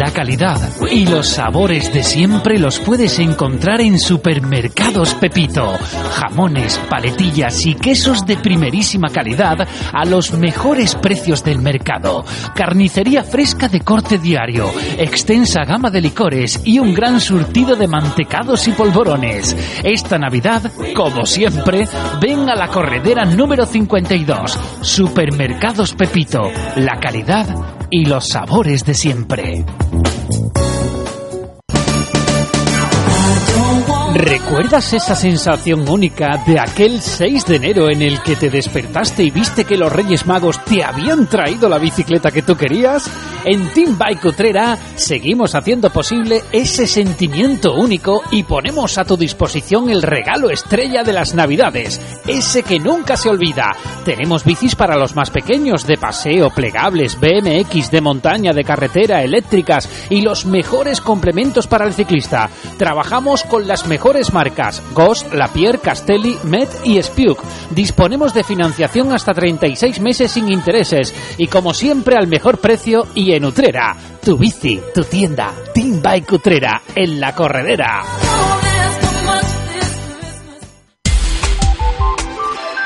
La 0.00 0.12
calidad 0.12 0.58
y 0.90 1.04
los 1.04 1.28
sabores 1.28 1.92
de 1.92 2.02
siempre 2.02 2.58
los 2.58 2.78
puedes 2.78 3.18
encontrar 3.18 3.82
en 3.82 3.98
Supermercados 3.98 5.12
Pepito. 5.12 5.74
Jamones, 6.14 6.78
paletillas 6.88 7.66
y 7.66 7.74
quesos 7.74 8.24
de 8.24 8.38
primerísima 8.38 9.10
calidad 9.10 9.68
a 9.92 10.06
los 10.06 10.32
mejores 10.32 10.94
precios 10.94 11.44
del 11.44 11.58
mercado. 11.58 12.24
Carnicería 12.54 13.24
fresca 13.24 13.68
de 13.68 13.80
corte 13.80 14.16
diario, 14.16 14.70
extensa 14.96 15.64
gama 15.64 15.90
de 15.90 16.00
licores 16.00 16.62
y 16.64 16.78
un 16.78 16.94
gran 16.94 17.20
surtido 17.20 17.76
de 17.76 17.86
mantecados 17.86 18.68
y 18.68 18.72
polvorones. 18.72 19.54
Esta 19.84 20.16
Navidad, 20.16 20.72
como 20.94 21.26
siempre, 21.26 21.86
ven 22.22 22.48
a 22.48 22.54
la 22.54 22.68
corredera 22.68 23.26
número 23.26 23.66
52. 23.66 24.58
Supermercados 24.80 25.92
Pepito. 25.92 26.50
La 26.76 26.98
calidad 26.98 27.79
y 27.90 28.06
los 28.06 28.28
sabores 28.28 28.84
de 28.84 28.94
siempre. 28.94 29.64
¿Recuerdas 34.12 34.92
esa 34.92 35.14
sensación 35.14 35.88
única 35.88 36.42
de 36.44 36.58
aquel 36.58 37.00
6 37.00 37.46
de 37.46 37.56
enero 37.56 37.88
en 37.88 38.02
el 38.02 38.20
que 38.22 38.34
te 38.34 38.50
despertaste 38.50 39.22
y 39.22 39.30
viste 39.30 39.64
que 39.64 39.76
los 39.76 39.92
Reyes 39.92 40.26
Magos 40.26 40.62
te 40.64 40.82
habían 40.82 41.28
traído 41.28 41.68
la 41.68 41.78
bicicleta 41.78 42.32
que 42.32 42.42
tú 42.42 42.56
querías? 42.56 43.08
En 43.44 43.72
Team 43.72 43.96
Bike 43.96 44.24
Utrera 44.24 44.76
seguimos 44.96 45.54
haciendo 45.54 45.90
posible 45.90 46.42
ese 46.50 46.88
sentimiento 46.88 47.72
único 47.74 48.22
y 48.32 48.42
ponemos 48.42 48.98
a 48.98 49.04
tu 49.04 49.16
disposición 49.16 49.88
el 49.88 50.02
regalo 50.02 50.50
estrella 50.50 51.04
de 51.04 51.12
las 51.12 51.34
Navidades, 51.34 52.00
ese 52.26 52.64
que 52.64 52.80
nunca 52.80 53.16
se 53.16 53.30
olvida. 53.30 53.76
Tenemos 54.04 54.44
bicis 54.44 54.74
para 54.74 54.96
los 54.96 55.14
más 55.14 55.30
pequeños, 55.30 55.86
de 55.86 55.96
paseo, 55.96 56.50
plegables, 56.50 57.18
BMX, 57.18 57.90
de 57.92 58.00
montaña, 58.00 58.52
de 58.52 58.64
carretera, 58.64 59.22
eléctricas 59.22 59.88
y 60.10 60.20
los 60.20 60.44
mejores 60.46 61.00
complementos 61.00 61.68
para 61.68 61.86
el 61.86 61.94
ciclista. 61.94 62.50
Trabajamos 62.76 63.44
con 63.44 63.68
las 63.68 63.86
mejores 63.86 63.99
marcas 64.32 64.82
Ghost, 64.94 65.32
Lapierre, 65.32 65.78
Castelli, 65.78 66.36
Met 66.44 66.68
y 66.84 66.98
Spuk. 66.98 67.42
Disponemos 67.70 68.34
de 68.34 68.44
financiación 68.44 69.12
hasta 69.12 69.32
36 69.32 70.00
meses 70.00 70.30
sin 70.30 70.50
intereses 70.52 71.14
y 71.38 71.46
como 71.46 71.74
siempre 71.74 72.16
al 72.16 72.26
mejor 72.26 72.58
precio 72.58 73.06
y 73.14 73.32
en 73.32 73.44
Utrera. 73.44 73.96
Tu 74.22 74.36
bici, 74.36 74.80
tu 74.94 75.02
tienda, 75.04 75.52
Team 75.74 76.00
Bike 76.02 76.32
Utrera, 76.32 76.82
en 76.94 77.20
la 77.20 77.34
corredera. 77.34 78.02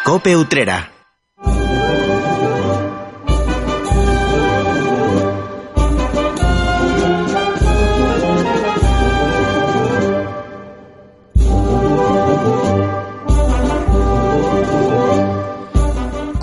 Cope 0.04 0.36
Utrera. 0.36 0.93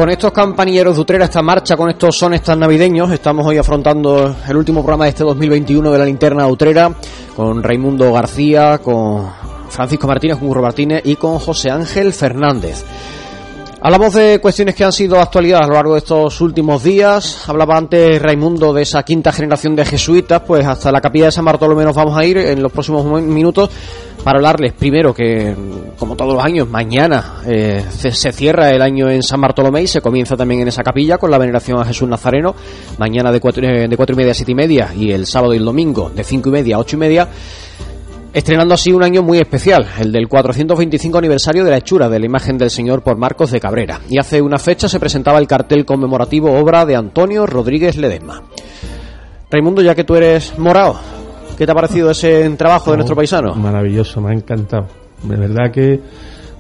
Con 0.02 0.10
estos 0.10 0.32
campanilleros 0.32 0.96
de 0.96 1.02
Utrera, 1.04 1.26
esta 1.26 1.44
marcha, 1.44 1.78
con 1.78 1.88
estos 1.88 2.18
sones 2.18 2.42
tan 2.42 2.58
navideños, 2.58 3.12
estamos 3.12 3.46
hoy 3.46 3.60
afrontando 3.60 4.36
el 4.48 4.58
último 4.58 4.82
programa 4.82 5.04
de 5.04 5.12
este 5.12 5.24
2021 5.24 5.92
de 5.92 6.00
la 6.00 6.06
linterna 6.06 6.48
Utrera, 6.48 6.92
con 7.36 7.62
Raimundo 7.62 8.12
García, 8.12 8.80
con 8.80 9.30
Francisco 9.70 10.08
Martínez, 10.08 10.38
con 10.38 10.48
Curro 10.48 10.64
Martínez 10.64 11.04
y 11.06 11.18
con 11.18 11.38
José 11.38 11.70
Ángel 11.70 12.14
Fernández. 12.14 12.84
Hablamos 13.84 14.14
de 14.14 14.40
cuestiones 14.40 14.76
que 14.76 14.84
han 14.84 14.92
sido 14.92 15.20
actualidad 15.20 15.62
a 15.64 15.68
lo 15.68 15.74
largo 15.74 15.94
de 15.94 16.00
estos 16.00 16.40
últimos 16.40 16.84
días. 16.84 17.50
Hablaba 17.50 17.76
antes 17.76 18.22
Raimundo 18.22 18.74
de 18.74 18.84
esa 18.84 19.02
quinta 19.02 19.32
generación 19.32 19.76
de 19.76 19.84
jesuitas, 19.86 20.44
pues 20.46 20.68
hasta 20.68 20.92
la 20.92 21.02
capilla 21.02 21.26
de 21.26 21.32
San 21.32 21.46
Bartolomé 21.46 21.84
nos 21.84 21.96
vamos 21.96 22.16
a 22.16 22.24
ir 22.24 22.38
en 22.38 22.62
los 22.62 22.72
próximos 22.72 23.04
minutos 23.24 23.72
para 24.24 24.38
hablarles 24.38 24.74
primero 24.74 25.16
que, 25.16 25.56
como 25.98 26.16
todos 26.16 26.36
los 26.36 26.44
años, 26.44 26.70
mañana 26.70 27.42
eh, 27.48 27.84
se, 27.90 28.12
cierra 28.12 28.70
el 28.70 28.84
año 28.84 29.10
en 29.10 29.24
San 29.24 29.42
Bartolomé 29.42 29.82
y 29.82 29.88
se 29.88 30.00
comienza 30.00 30.38
también 30.38 30.62
en 30.62 30.68
esa 30.68 30.84
capilla 30.84 31.18
con 31.18 31.32
la 31.32 31.40
veneración 31.40 31.80
a 31.80 31.86
Jesús 31.86 32.08
Nazareno, 32.08 32.54
mañana 33.00 33.32
de 33.32 33.40
cuatro, 33.40 33.64
eh, 33.68 33.88
de 33.88 33.98
cuatro 33.98 34.14
y 34.14 34.18
media 34.18 34.34
a 34.34 34.36
siete 34.36 34.52
y 34.52 34.56
media 34.56 34.94
y 34.96 35.12
el 35.12 35.26
sábado 35.26 35.56
y 35.56 35.58
el 35.58 35.66
domingo 35.66 36.12
de 36.12 36.24
cinco 36.24 36.50
y 36.50 36.52
media 36.52 36.76
a 36.76 36.80
ocho 36.80 36.98
y 36.98 37.00
media. 37.00 37.28
Estrenando 38.34 38.74
así 38.74 38.94
un 38.94 39.04
año 39.04 39.24
muy 39.24 39.40
especial, 39.40 39.86
el 40.00 40.14
del 40.14 40.30
425 40.30 41.18
aniversario 41.18 41.66
de 41.66 41.72
la 41.72 41.78
hechura 41.78 42.08
de 42.08 42.18
la 42.18 42.26
imagen 42.26 42.58
del 42.58 42.70
Señor 42.70 43.02
por 43.02 43.18
Marcos 43.18 43.52
de 43.52 43.60
Cabrera. 43.60 44.00
Y 44.10 44.20
hace 44.20 44.42
una 44.42 44.58
fecha 44.58 44.88
se 44.88 45.02
presentaba 45.02 45.38
el 45.38 45.48
cartel 45.48 45.84
conmemorativo 45.84 46.54
obra 46.54 46.86
de 46.86 46.96
Antonio 46.96 47.46
Rodríguez 47.46 47.98
Ledesma. 47.98 48.42
Raimundo, 49.50 49.82
ya 49.82 49.94
que 49.96 50.06
tú 50.06 50.16
eres 50.16 50.58
morado, 50.58 50.98
¿qué 51.58 51.66
te 51.66 51.74
ha 51.74 51.76
parecido 51.76 52.12
ese 52.12 52.50
trabajo 52.52 52.92
de 52.92 52.98
nuestro 52.98 53.18
paisano? 53.18 53.54
Maravilloso, 53.54 54.22
me 54.22 54.32
ha 54.32 54.34
encantado. 54.34 54.88
De 55.24 55.36
verdad 55.36 55.70
que, 55.70 56.00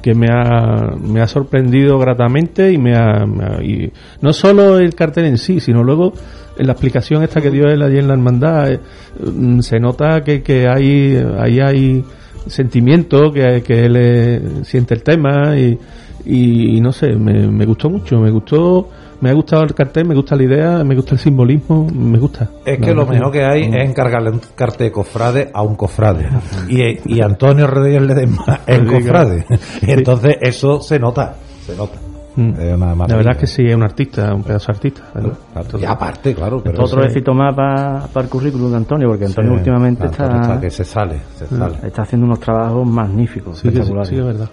que 0.02 0.14
me, 0.14 0.28
ha, 0.32 0.95
me 0.97 1.22
ha 1.22 1.28
sorprendido 1.28 1.97
gratamente 1.99 2.72
y 2.72 2.78
me 2.78 2.95
ha, 2.95 3.26
me 3.26 3.45
ha 3.45 3.64
y 3.64 3.91
no 4.22 4.34
solo 4.34 4.80
el 4.80 4.95
cartel 4.95 5.26
en 5.26 5.38
sí, 5.38 5.60
sino 5.60 5.84
luego 5.84 6.14
en 6.58 6.68
la 6.68 6.74
explicación 6.74 7.24
esta 7.24 7.41
que 7.41 7.49
dio 7.49 7.68
él 7.68 7.82
allí 7.82 7.97
en 7.97 8.08
la 8.08 8.14
hermandad, 8.14 8.72
eh, 8.72 8.80
se 9.62 9.80
nota 9.80 10.22
que, 10.22 10.41
que 10.41 10.68
hay, 10.68 11.16
ahí 11.39 11.60
hay 11.60 12.04
sentimiento, 12.47 13.32
que, 13.32 13.62
que 13.62 13.86
él 13.86 13.95
eh, 13.97 14.41
siente 14.64 14.93
el 14.93 15.04
tema 15.04 15.58
y, 15.58 15.78
y, 16.26 16.82
no 16.82 16.91
sé, 16.91 17.14
me, 17.16 17.47
me, 17.47 17.66
gustó 17.66 17.89
mucho, 17.89 18.20
me 18.20 18.30
gustó, 18.32 18.89
me 19.22 19.30
ha 19.30 19.34
gustado 19.34 19.64
el 19.64 19.74
cartel, 19.74 20.08
me 20.08 20.16
gusta 20.16 20.36
la 20.36 20.44
idea, 20.44 20.84
me 20.84 20.96
gusta 20.96 21.14
el 21.14 21.20
simbolismo, 21.20 21.88
me 21.94 22.18
gusta. 22.18 22.50
Es 22.66 22.80
que 22.80 22.94
lo 22.94 23.06
mejor 23.06 23.32
que 23.32 23.44
hay 23.44 23.64
es 23.64 23.90
encargarle 23.90 24.32
un 24.32 24.42
cartel 24.56 24.88
de 24.88 24.92
cofrade 24.92 25.52
a 25.54 25.62
un 25.62 25.76
cofrade 25.76 26.28
y, 26.68 27.16
y 27.16 27.22
Antonio 27.22 27.68
Rodríguez 27.68 28.02
Ledesma 28.02 28.62
el 28.68 28.86
cofrade. 28.88 29.46
Entonces 29.84 30.38
eso 30.42 30.82
se 30.82 31.00
nota, 31.00 31.36
se 31.66 31.76
nota. 31.76 31.98
Mm. 32.34 32.54
la 32.54 33.16
verdad 33.18 33.34
es 33.34 33.38
que 33.38 33.48
sí, 33.48 33.64
es 33.66 33.76
un 33.76 33.84
artista, 33.84 34.34
un 34.34 34.44
pedazo 34.44 34.68
de 34.68 34.78
artista. 34.78 35.04
Claro. 35.12 35.38
Y 35.80 35.86
aparte, 35.86 36.34
claro. 36.34 36.62
Pero 36.64 36.84
otro 36.84 37.04
éxito 37.04 37.34
más 37.34 37.54
para 37.54 38.08
pa 38.08 38.22
el 38.22 38.30
currículum 38.30 38.72
de 38.72 38.78
Antonio, 38.78 39.10
porque 39.10 39.26
Antonio 39.26 39.52
sí, 39.52 39.58
últimamente 39.58 40.04
Antonio 40.06 40.36
está, 40.36 40.54
está, 40.54 40.62
que 40.62 40.70
se 40.70 40.84
sale, 40.86 41.20
se 41.36 41.48
sale. 41.48 41.76
Está 41.84 42.04
haciendo 42.04 42.26
unos 42.26 42.40
trabajos 42.40 42.88
magníficos, 42.88 43.60
sí, 43.60 43.68
espectaculares. 43.68 44.10
Sí, 44.10 44.16
sí, 44.16 44.22
es 44.22 44.26
verdad. 44.26 44.50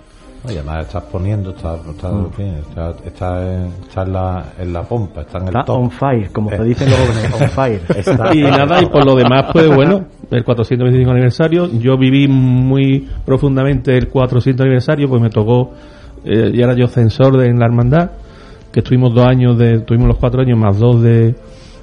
Y 0.48 0.56
además 0.56 0.86
estás 0.86 1.04
poniendo, 1.04 1.50
está, 1.50 1.76
está, 1.76 2.10
mm. 2.10 2.24
en, 2.24 2.32
fin, 2.32 2.54
está, 2.68 2.94
está, 3.04 3.54
en, 3.54 3.66
está 3.86 4.02
en, 4.02 4.12
la, 4.12 4.52
en 4.58 4.72
la 4.72 4.82
pompa, 4.82 5.20
está 5.20 5.38
en 5.38 5.44
el 5.44 5.48
está 5.48 5.64
top. 5.64 5.76
on 5.78 5.90
fire, 5.90 6.30
como 6.32 6.50
se 6.50 6.64
dicen 6.64 6.88
los 6.90 6.98
jóvenes, 6.98 7.40
on 7.40 7.48
fire. 7.50 7.80
Está, 7.96 8.34
y 8.34 8.42
nada, 8.42 8.82
y 8.82 8.86
por 8.86 9.04
lo 9.04 9.14
demás, 9.14 9.46
pues 9.52 9.68
bueno, 9.74 10.06
el 10.30 10.44
425 10.44 11.10
aniversario, 11.10 11.70
yo 11.78 11.98
viví 11.98 12.28
muy 12.28 13.08
profundamente 13.24 13.96
el 13.96 14.08
400 14.08 14.64
aniversario, 14.64 15.08
pues 15.08 15.20
me 15.20 15.30
tocó, 15.30 15.72
eh, 16.24 16.50
y 16.54 16.62
era 16.62 16.74
yo 16.74 16.86
censor 16.86 17.36
de, 17.36 17.46
en 17.48 17.58
la 17.58 17.66
hermandad, 17.66 18.10
que 18.72 18.80
estuvimos 18.80 19.14
dos 19.14 19.26
años 19.26 19.58
de, 19.58 19.80
tuvimos 19.80 20.08
los 20.08 20.18
cuatro 20.18 20.40
años 20.40 20.58
más 20.58 20.78
dos 20.78 21.02
de, 21.02 21.34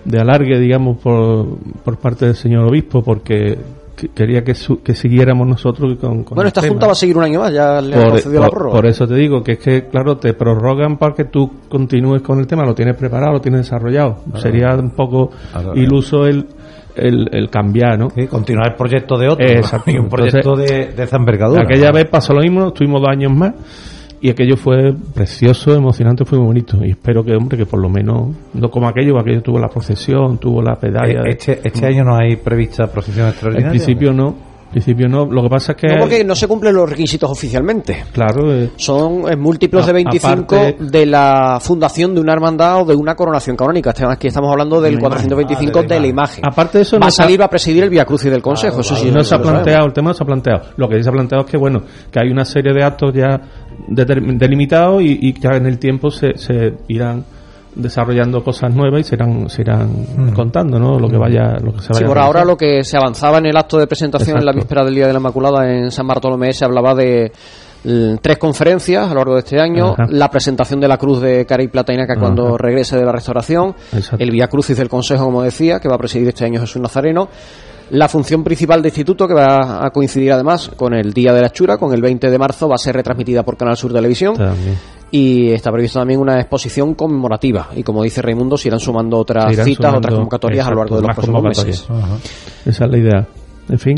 de 0.06 0.20
alargue, 0.20 0.60
digamos, 0.60 0.98
por, 0.98 1.58
por 1.84 1.98
parte 1.98 2.26
del 2.26 2.36
señor 2.36 2.68
obispo, 2.68 3.04
porque 3.04 3.58
quería 3.96 4.44
que, 4.44 4.54
su, 4.54 4.82
que 4.82 4.94
siguiéramos 4.94 5.48
nosotros 5.48 5.98
con, 6.00 6.24
con 6.24 6.36
Bueno, 6.36 6.48
esta 6.48 6.62
tema. 6.62 6.72
junta 6.74 6.86
va 6.88 6.92
a 6.92 6.96
seguir 6.96 7.18
un 7.18 7.24
año 7.24 7.40
más, 7.40 7.54
ya 7.54 7.82
le 7.82 7.96
por, 7.96 8.10
concedido 8.12 8.42
por, 8.42 8.44
la 8.44 8.50
prórroga. 8.50 8.76
por 8.76 8.86
eso 8.88 9.08
te 9.08 9.16
digo 9.16 9.42
que 9.44 9.54
es 9.54 9.60
que, 9.60 9.88
claro, 9.88 10.18
te 10.18 10.34
prorrogan 10.34 10.98
para 10.98 11.14
que 11.16 11.26
tú 11.26 11.50
continúes 11.70 12.22
con 12.22 12.40
el 12.40 12.48
tema, 12.48 12.64
lo 12.66 12.74
tienes 12.76 12.96
preparado, 12.98 13.34
lo 13.34 13.42
tienes 13.42 13.62
desarrollado. 13.62 14.18
Claro. 14.26 14.40
Sería 14.40 14.76
un 14.76 14.92
poco 14.92 15.32
Claro, 15.52 15.74
iluso 15.76 16.26
el, 16.26 16.46
el, 16.96 17.28
el 17.32 17.50
cambiar, 17.50 17.98
¿no? 17.98 18.10
Sí, 18.10 18.28
continuar 18.28 18.70
el 18.72 18.76
proyecto 18.76 19.18
de 19.18 19.28
otro. 19.30 19.46
Exacto. 19.48 19.92
Y 19.92 19.98
un 19.98 20.10
proyecto 20.10 20.38
Entonces, 20.38 20.70
de, 20.90 20.94
de 20.94 21.04
esa 21.04 21.18
envergadura. 21.18 21.64
Aquella 21.64 21.92
vez 21.92 22.06
pasó 22.10 22.34
lo 22.34 22.42
mismo, 22.42 22.68
estuvimos 22.68 23.02
dos 23.02 23.10
años 23.10 23.32
más 23.34 23.54
y 24.26 24.30
aquello 24.32 24.58
fue 24.58 24.94
precioso, 25.14 25.74
emocionante, 25.74 26.26
fue 26.26 26.38
muy 26.38 26.48
bonito. 26.48 26.84
Y 26.84 26.92
espero 26.92 27.24
que, 27.24 27.36
hombre, 27.36 27.58
que 27.58 27.66
por 27.66 27.80
lo 27.82 27.90
menos, 27.90 28.36
no 28.54 28.70
como 28.70 28.88
aquello, 28.88 29.20
aquello 29.20 29.42
tuvo 29.42 29.60
la 29.60 29.68
procesión, 29.70 30.38
tuvo 30.38 30.62
la 30.62 30.76
pedalla. 30.76 31.22
Eh, 31.26 31.32
Este, 31.38 31.60
este 31.64 31.86
año 31.86 32.04
no 32.04 32.16
hay 32.16 32.36
prevista 32.38 32.88
procesión 32.88 33.26
En 33.26 33.32
extraordinaria. 33.32 33.70
principio 33.72 34.14
no. 34.14 34.56
En 34.66 34.82
principio 34.82 35.08
no. 35.08 35.26
Lo 35.26 35.42
que 35.44 35.48
pasa 35.48 35.72
es 35.72 35.78
que. 35.78 35.88
No, 35.88 36.02
porque 36.02 36.22
no 36.26 36.36
se 36.36 36.50
cumplen 36.50 36.74
los 36.76 36.90
requisitos 36.90 37.30
oficialmente. 37.32 38.04
Claro. 38.12 38.52
eh, 38.54 38.72
Son 38.76 39.24
múltiplos 39.40 39.84
A- 39.86 39.88
de 39.88 39.94
25 39.94 40.56
aparte- 40.56 40.76
de 40.84 41.06
la 41.06 41.60
fundación 41.62 42.14
de 42.14 42.20
una 42.20 42.34
hermandad 42.34 42.82
o 42.82 42.86
de 42.86 42.94
una 42.94 43.16
coronación 43.16 43.56
canónica. 43.56 43.92
Este- 43.92 44.04
Aquí 44.06 44.28
estamos 44.28 44.52
hablando 44.52 44.82
del 44.82 44.96
Una 44.96 45.00
imagen. 45.08 45.30
425 45.30 45.80
Ah, 45.80 45.82
de 45.84 45.88
la 45.88 45.96
de 45.96 46.02
la 46.02 46.08
imagen. 46.08 46.40
imagen. 46.40 46.52
Aparte 46.52 46.78
de 46.80 46.82
eso, 46.82 46.98
Va 46.98 47.00
no 47.02 47.06
a 47.06 47.12
se 47.12 47.22
ha- 47.22 47.26
salir, 47.26 47.40
va 47.40 47.46
a 47.46 47.50
presidir 47.50 47.84
el 47.84 47.90
Via 47.90 48.04
Crucis 48.04 48.30
del 48.30 48.42
Consejo. 48.42 48.82
eso 48.82 48.96
sí, 48.98 49.06
no 49.12 49.14
se 49.24 49.36
ha 49.36 49.38
sabemos. 49.38 49.52
planteado, 49.54 49.86
el 49.86 49.94
tema 49.94 50.10
no 50.10 50.14
se 50.14 50.24
ha 50.24 50.28
planteado. 50.28 50.62
Lo 50.76 50.90
que 50.90 50.98
sí 50.98 51.04
se 51.04 51.10
ha 51.10 51.14
planteado 51.14 51.46
es 51.46 51.52
que, 51.52 51.58
bueno, 51.58 51.82
que 52.12 52.20
hay 52.20 52.30
una 52.30 52.44
serie 52.44 52.74
de 52.74 52.84
actos 52.84 53.14
ya 53.14 53.40
delimitados 53.88 55.02
y, 55.02 55.18
y 55.22 55.34
que 55.34 55.48
en 55.48 55.66
el 55.66 55.80
tiempo 55.80 56.12
se, 56.12 56.38
se 56.38 56.74
irán 56.88 57.24
desarrollando 57.76 58.44
cosas 58.44 58.74
nuevas 58.74 59.02
y 59.02 59.04
se 59.04 59.16
irán, 59.16 59.50
se 59.50 59.62
irán 59.62 60.32
contando, 60.34 60.80
¿no? 60.80 60.98
Lo 60.98 61.10
que 61.10 61.18
vaya, 61.18 61.58
lo 61.62 61.74
que 61.74 61.82
se 61.82 61.90
vaya 61.90 62.00
Sí, 62.00 62.06
por 62.06 62.18
ahora 62.18 62.46
lo 62.46 62.56
que 62.56 62.84
se 62.84 62.98
avanzaba 62.98 63.40
en 63.40 63.48
el 63.48 63.58
acto 63.58 63.78
de 63.78 63.86
presentación 63.88 64.38
en 64.38 64.46
la 64.46 64.54
víspera 64.54 64.84
del 64.86 64.96
Día 64.96 65.08
de 65.08 65.14
la 65.14 65.20
Inmaculada 65.20 65.70
en 65.70 65.92
San 65.92 66.08
Bartolomé 66.08 66.54
se 66.54 66.64
hablaba 66.64 66.96
de 66.96 67.34
mm, 67.84 68.16
tres 68.22 68.38
conferencias 68.38 69.06
a 69.06 69.10
lo 69.10 69.16
largo 69.16 69.34
de 69.34 69.40
este 69.40 69.60
año, 69.60 69.92
Ajá. 69.92 70.06
la 70.10 70.30
presentación 70.30 70.80
de 70.80 70.88
la 70.88 70.98
cruz 70.98 71.20
de 71.22 71.46
Cara 71.46 71.64
y 71.64 71.68
Plata 71.68 71.94
y 71.94 71.98
Naca 71.98 72.16
cuando 72.18 72.48
Ajá. 72.48 72.58
regrese 72.60 72.98
de 72.98 73.06
la 73.06 73.12
restauración, 73.12 73.76
Exacto. 73.92 74.24
el 74.24 74.32
Via 74.32 74.48
Crucis 74.48 74.78
del 74.78 74.88
Consejo, 74.88 75.26
como 75.26 75.42
decía, 75.44 75.80
que 75.82 75.90
va 75.90 75.96
a 75.96 76.00
presidir 76.00 76.30
este 76.30 76.46
año 76.46 76.62
Jesús 76.62 76.82
Nazareno, 76.82 77.28
la 77.92 78.08
función 78.10 78.44
principal 78.44 78.82
de 78.82 78.90
instituto, 78.90 79.28
que 79.28 79.34
va 79.34 79.86
a 79.86 79.90
coincidir 79.92 80.32
además 80.32 80.72
con 80.76 80.94
el 80.94 81.14
Día 81.14 81.34
de 81.34 81.42
la 81.42 81.50
Chura, 81.52 81.78
con 81.78 81.94
el 81.94 82.02
20 82.02 82.30
de 82.30 82.38
marzo, 82.38 82.68
va 82.68 82.76
a 82.76 82.80
ser 82.80 82.96
retransmitida 82.96 83.44
por 83.44 83.58
Canal 83.58 83.78
Sur 83.78 83.94
Televisión. 83.94 84.36
También. 84.36 84.76
Y 85.12 85.52
está 85.52 85.72
previsto 85.72 86.00
también 86.00 86.20
una 86.20 86.40
exposición 86.40 86.96
conmemorativa. 86.96 87.70
Y 87.76 87.84
como 87.84 88.04
dice 88.04 88.22
Raimundo, 88.22 88.58
se 88.58 88.68
irán 88.70 88.80
sumando 88.80 89.18
otras 89.20 89.54
irán 89.54 89.66
citas, 89.66 89.78
sumando- 89.86 89.98
otras 90.00 90.14
convocatorias 90.16 90.68
a 90.68 90.72
lo 90.72 90.78
largo 90.78 90.96
de 90.96 91.02
los 91.04 91.16
próximos 91.16 91.44
meses. 91.44 91.88
Esa 92.66 92.86
es 92.86 92.92
la 92.92 92.98
idea. 92.98 93.28
En 93.70 93.80
fin. 93.80 93.96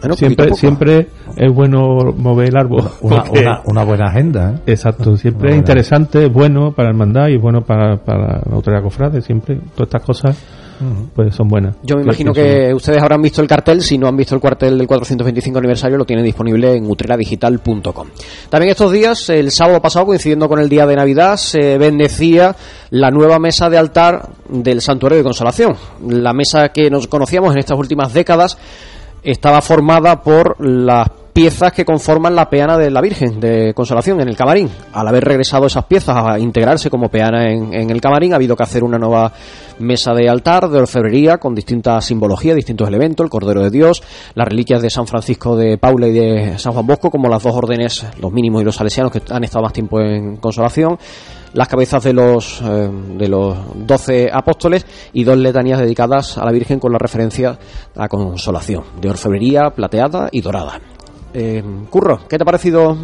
Bueno, 0.00 0.14
siempre, 0.14 0.54
siempre 0.54 1.08
es 1.36 1.54
bueno 1.54 2.12
mover 2.18 2.48
el 2.48 2.56
árbol. 2.58 2.84
Una, 3.00 3.22
porque- 3.24 3.40
una, 3.40 3.62
una 3.64 3.84
buena 3.84 4.08
agenda, 4.08 4.50
¿eh? 4.66 4.72
Exacto, 4.72 5.16
siempre 5.16 5.52
es 5.52 5.56
interesante, 5.56 6.26
es 6.26 6.32
bueno 6.32 6.72
para 6.72 6.90
el 6.90 6.94
hermandad 6.94 7.28
y 7.28 7.36
es 7.36 7.40
bueno 7.40 7.62
para, 7.62 7.96
para 7.96 8.42
la 8.44 8.54
autoridad 8.56 8.82
cofrade, 8.82 9.22
siempre 9.22 9.56
todas 9.74 9.86
estas 9.88 10.02
cosas 10.02 10.36
pues 11.14 11.34
son 11.34 11.48
buenas. 11.48 11.76
Yo 11.82 11.96
me 11.96 12.02
imagino 12.02 12.32
que 12.32 12.72
ustedes 12.74 13.02
habrán 13.02 13.22
visto 13.22 13.40
el 13.42 13.48
cartel, 13.48 13.82
si 13.82 13.98
no 13.98 14.08
han 14.08 14.16
visto 14.16 14.34
el 14.34 14.40
cuartel 14.40 14.78
del 14.78 14.86
425 14.86 15.58
aniversario, 15.58 15.96
lo 15.96 16.04
tienen 16.04 16.24
disponible 16.24 16.74
en 16.74 16.88
utreradigital.com. 16.90 18.08
También 18.48 18.70
estos 18.70 18.92
días, 18.92 19.28
el 19.30 19.50
sábado 19.50 19.80
pasado, 19.80 20.06
coincidiendo 20.06 20.48
con 20.48 20.60
el 20.60 20.68
día 20.68 20.86
de 20.86 20.96
Navidad, 20.96 21.36
se 21.36 21.78
bendecía 21.78 22.54
la 22.90 23.10
nueva 23.10 23.38
mesa 23.38 23.68
de 23.68 23.78
altar 23.78 24.28
del 24.48 24.80
Santuario 24.80 25.18
de 25.18 25.24
Consolación. 25.24 25.74
La 26.06 26.32
mesa 26.32 26.68
que 26.70 26.90
nos 26.90 27.06
conocíamos 27.06 27.52
en 27.52 27.58
estas 27.58 27.78
últimas 27.78 28.12
décadas 28.12 28.58
estaba 29.22 29.60
formada 29.60 30.22
por 30.22 30.56
las 30.64 31.08
piezas 31.36 31.70
que 31.70 31.84
conforman 31.84 32.34
la 32.34 32.48
peana 32.48 32.78
de 32.78 32.90
la 32.90 33.02
Virgen 33.02 33.38
de 33.38 33.74
Consolación 33.74 34.22
en 34.22 34.28
el 34.28 34.34
camarín. 34.34 34.70
Al 34.94 35.06
haber 35.06 35.22
regresado 35.22 35.66
esas 35.66 35.84
piezas 35.84 36.16
a 36.16 36.38
integrarse 36.38 36.88
como 36.88 37.10
peana 37.10 37.52
en, 37.52 37.90
el 37.90 38.00
camarín, 38.00 38.32
ha 38.32 38.36
habido 38.36 38.56
que 38.56 38.62
hacer 38.62 38.82
una 38.82 38.96
nueva 38.96 39.30
mesa 39.78 40.14
de 40.14 40.30
altar, 40.30 40.70
de 40.70 40.78
orfebrería, 40.78 41.36
con 41.36 41.54
distintas 41.54 42.06
simbologías, 42.06 42.56
distintos 42.56 42.88
elementos, 42.88 43.22
el 43.22 43.28
Cordero 43.28 43.62
de 43.62 43.68
Dios, 43.68 44.02
las 44.34 44.48
reliquias 44.48 44.80
de 44.80 44.88
San 44.88 45.06
Francisco 45.06 45.54
de 45.56 45.76
Paula 45.76 46.08
y 46.08 46.12
de 46.12 46.58
San 46.58 46.72
Juan 46.72 46.86
Bosco, 46.86 47.10
como 47.10 47.28
las 47.28 47.42
dos 47.42 47.54
órdenes, 47.54 48.06
los 48.18 48.32
mínimos 48.32 48.62
y 48.62 48.64
los 48.64 48.76
salesianos, 48.76 49.12
que 49.12 49.20
han 49.28 49.44
estado 49.44 49.64
más 49.64 49.74
tiempo 49.74 50.00
en 50.00 50.36
Consolación, 50.38 50.96
las 51.52 51.68
cabezas 51.68 52.02
de 52.02 52.14
los 52.14 52.62
eh, 52.62 52.90
de 53.18 53.28
los 53.28 53.58
doce 53.86 54.30
apóstoles 54.32 54.86
y 55.12 55.24
dos 55.24 55.36
letanías 55.36 55.80
dedicadas 55.80 56.38
a 56.38 56.46
la 56.46 56.52
Virgen 56.52 56.80
con 56.80 56.92
la 56.92 56.98
referencia 56.98 57.58
a 57.94 58.00
la 58.00 58.08
consolación, 58.08 58.84
de 59.02 59.10
orfebrería 59.10 59.68
plateada 59.68 60.30
y 60.32 60.40
dorada. 60.40 60.80
Eh, 61.38 61.62
Curro, 61.90 62.20
¿qué 62.28 62.38
te 62.38 62.42
ha 62.42 62.46
parecido 62.46 62.96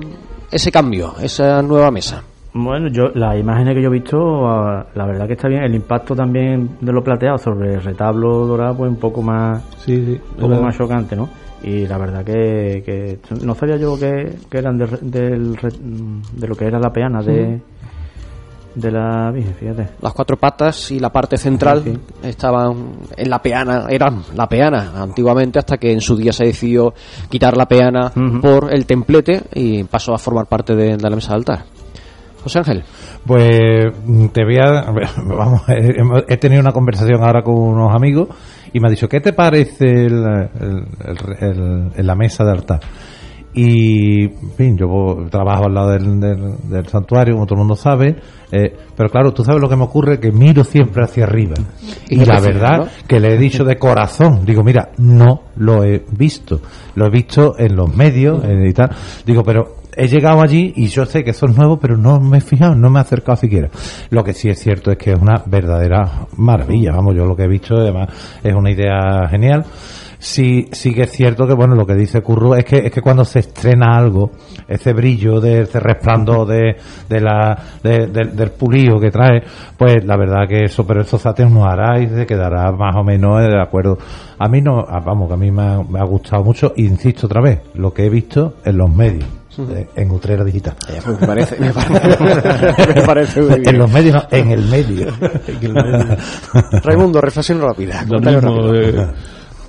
ese 0.51 0.73
cambio, 0.73 1.13
esa 1.23 1.61
nueva 1.61 1.91
mesa? 1.91 2.23
Bueno, 2.55 2.89
yo 2.89 3.09
las 3.15 3.39
imágenes 3.39 3.75
que 3.75 3.83
yo 3.83 3.89
he 3.89 3.93
visto, 3.93 4.47
ah, 4.49 4.87
la 4.95 5.07
verdad 5.07 5.27
que 5.27 5.35
está 5.35 5.49
bien. 5.49 5.63
El 5.65 5.75
impacto 5.75 6.15
también 6.15 6.77
de 6.81 6.93
lo 6.93 7.03
plateado 7.03 7.37
sobre 7.39 7.75
el 7.75 7.83
retablo 7.83 8.47
dorado, 8.47 8.77
pues 8.79 8.91
un 8.91 8.97
poco 8.97 9.21
más, 9.23 9.63
Sí, 9.79 9.97
sí, 10.05 10.21
un 10.37 10.41
poco 10.41 10.63
más 10.63 10.77
chocante, 10.77 11.15
¿no? 11.15 11.29
Y 11.63 11.87
la 11.87 11.97
verdad 11.99 12.25
que, 12.25 12.83
que 12.85 13.19
no 13.45 13.55
sabía 13.55 13.77
yo 13.77 13.99
que, 13.99 14.35
que 14.51 14.59
eran 14.59 14.79
de, 14.79 14.87
del 15.03 15.57
re- 15.57 15.71
de 16.33 16.49
lo 16.49 16.55
que 16.55 16.65
era 16.67 16.79
la 16.81 16.91
peana 16.91 17.23
de, 17.23 17.61
de 18.75 18.91
la 18.91 19.31
Virgen, 19.33 19.55
fíjate. 19.55 19.89
Las 20.01 20.13
cuatro 20.13 20.37
patas 20.37 20.91
y 20.91 20.99
la 21.01 21.11
parte 21.11 21.37
central 21.37 21.83
estaban 22.23 22.93
en 23.17 23.31
la 23.31 23.41
peana, 23.41 23.87
eran 23.89 24.23
la 24.35 24.49
peana 24.49 24.93
antiguamente, 25.03 25.59
hasta 25.59 25.77
que 25.77 25.93
en 25.93 26.01
su 26.01 26.17
día 26.17 26.33
se 26.33 26.45
decidió 26.45 26.95
quitar 27.29 27.57
la 27.57 27.67
peana 27.67 28.13
por 28.41 28.73
el 28.73 28.87
templete 28.87 29.43
y 29.55 29.85
pasó 29.85 30.15
a 30.15 30.19
formar 30.19 30.47
parte 30.47 30.75
de, 30.75 30.97
de 30.97 31.11
la 31.11 31.17
mesa 31.17 31.31
de 31.31 31.37
altar. 31.37 31.65
José 32.43 32.59
Ángel. 32.59 32.83
Pues 33.25 33.93
mm, 34.05 34.27
te 34.29 34.45
voy 34.45 34.57
a... 34.59 34.91
Vamos, 35.25 35.63
he, 35.69 36.01
hemos- 36.01 36.25
he 36.29 36.37
tenido 36.39 36.61
una 36.61 36.73
conversación 36.73 37.23
ahora 37.23 37.43
con 37.43 37.55
unos 37.55 37.95
amigos 37.95 38.29
y 38.73 38.81
me 38.81 38.89
ha 38.89 38.91
dicho, 38.91 39.09
¿qué 39.09 39.21
te 39.21 39.33
parece 39.33 39.85
el, 40.07 40.25
el- 40.61 40.87
el- 41.05 41.37
el- 41.41 41.91
en 41.95 42.07
la 42.07 42.15
mesa 42.17 42.43
de 42.45 42.51
altar? 42.51 42.81
Y, 43.55 44.25
en 44.25 44.51
fin, 44.57 44.79
yo 44.79 45.27
trabajo 45.31 45.67
al 45.67 45.75
lado 45.75 45.91
del, 45.91 46.19
del- 46.21 46.55
del 46.71 46.87
santuario, 46.89 47.35
como 47.35 47.47
todo 47.47 47.57
el 47.57 47.59
mundo 47.61 47.77
sabe, 47.77 48.17
eh, 48.51 48.75
pero 48.97 49.11
claro, 49.11 49.33
tú 49.33 49.45
sabes 49.45 49.61
lo 49.61 49.69
que 49.69 49.77
me 49.77 49.85
ocurre, 49.85 50.19
que 50.19 50.33
miro 50.33 50.65
siempre 50.65 51.05
hacia 51.05 51.25
arriba. 51.25 51.55
Y 52.09 52.25
la 52.25 52.41
verdad 52.41 52.79
¿no? 52.79 52.87
que 53.07 53.21
le 53.21 53.35
he 53.35 53.39
dicho 53.39 53.65
de 53.65 53.77
corazón, 53.77 54.45
digo, 54.47 54.63
mira, 54.65 54.91
no 54.99 55.43
lo 55.57 55.85
he 55.85 56.03
visto, 56.17 56.61
lo 56.95 57.07
he 57.07 57.11
visto 57.11 57.59
en 57.59 57.77
los 57.77 57.95
medios 57.95 58.43
eh, 58.45 58.69
y 58.69 58.73
tal, 58.73 58.91
digo, 59.27 59.43
pero 59.43 59.77
he 59.95 60.07
llegado 60.09 60.41
allí 60.43 60.73
y 60.77 60.87
yo 60.87 61.05
sé 61.05 61.23
que 61.23 61.35
son 61.35 61.55
nuevos, 61.55 61.79
pero 61.81 61.99
no 61.99 62.19
me 62.21 62.39
he 62.39 62.41
fijado, 62.41 62.75
no 62.75 62.89
me 62.89 62.99
he 62.99 63.03
acercado 63.03 63.37
siquiera. 63.37 63.69
Lo 64.09 64.25
que 64.25 64.33
sí 64.33 64.49
es 64.49 64.59
cierto 64.59 64.91
es 64.91 64.97
que 64.97 65.13
es 65.13 65.19
una 65.21 65.43
verdadera 65.45 66.27
maravilla, 66.39 66.93
vamos, 66.93 67.15
yo 67.15 67.27
lo 67.27 67.37
que 67.37 67.43
he 67.45 67.49
visto 67.49 67.77
además 67.77 68.09
es 68.43 68.55
una 68.55 68.71
idea 68.71 69.29
genial. 69.29 69.67
Sí, 70.25 70.69
sí 70.71 70.95
que 70.95 71.03
es 71.03 71.11
cierto 71.11 71.49
que, 71.49 71.53
bueno, 71.53 71.75
lo 71.75 71.85
que 71.85 71.97
dice 71.97 72.23
Curro 72.23 72.55
es 72.55 72.65
que, 72.65 72.77
es 72.79 72.93
que 72.93 73.01
cuando 73.03 73.25
se 73.25 73.41
estrena 73.41 73.97
algo, 73.97 74.31
ese 74.69 74.93
brillo, 74.93 75.41
de, 75.41 75.63
ese 75.63 75.81
resplandor 75.81 76.47
de, 76.47 76.77
de 77.09 77.21
la, 77.21 77.59
de- 77.83 78.07
del- 78.07 78.37
del 78.37 78.51
pulido 78.53 79.01
que 79.01 79.11
trae, 79.11 79.43
pues 79.77 80.05
la 80.05 80.17
verdad 80.17 80.47
que 80.49 80.67
eso, 80.67 80.87
pero 80.87 81.01
eso 81.01 81.19
se 81.19 81.29
atenuará 81.29 81.99
y 82.01 82.07
se 82.09 82.25
quedará 82.25 82.71
más 82.71 82.95
o 82.95 83.03
menos 83.03 83.41
de 83.41 83.61
acuerdo. 83.61 83.99
A 84.39 84.47
mí 84.47 84.61
no, 84.63 84.87
vamos, 85.05 85.27
que 85.27 85.35
a 85.35 85.37
mí 85.37 85.51
me 85.51 85.63
ha, 85.63 85.83
me 85.83 85.99
ha 85.99 86.05
gustado 86.05 86.45
mucho, 86.45 86.73
insisto 86.77 87.27
otra 87.27 87.41
vez, 87.43 87.59
lo 87.75 87.93
que 87.93 88.07
he 88.07 88.09
visto 88.09 88.55
en 88.65 88.79
los 88.79 88.95
medios, 88.95 89.25
eh, 89.75 89.89
en 89.97 90.09
Utrera 90.13 90.45
Digital. 90.45 90.75
Me 91.21 91.27
parece, 91.27 91.59
me 91.59 91.73
parece, 91.73 92.95
me 92.95 93.03
parece 93.03 93.41
muy 93.43 93.49
bien. 93.59 93.69
En 93.71 93.79
los 93.79 93.91
medios, 93.91 94.15
no, 94.15 94.23
en 94.31 94.51
el 94.53 94.65
medio. 94.69 95.07
Raimundo, 96.85 97.21
reflexión 97.21 97.61
rápida. 97.61 98.03
Lo 98.03 98.21
comentario 98.21 98.41
mismo, 98.43 98.73
rápido. 98.73 99.03
eh, 99.03 99.09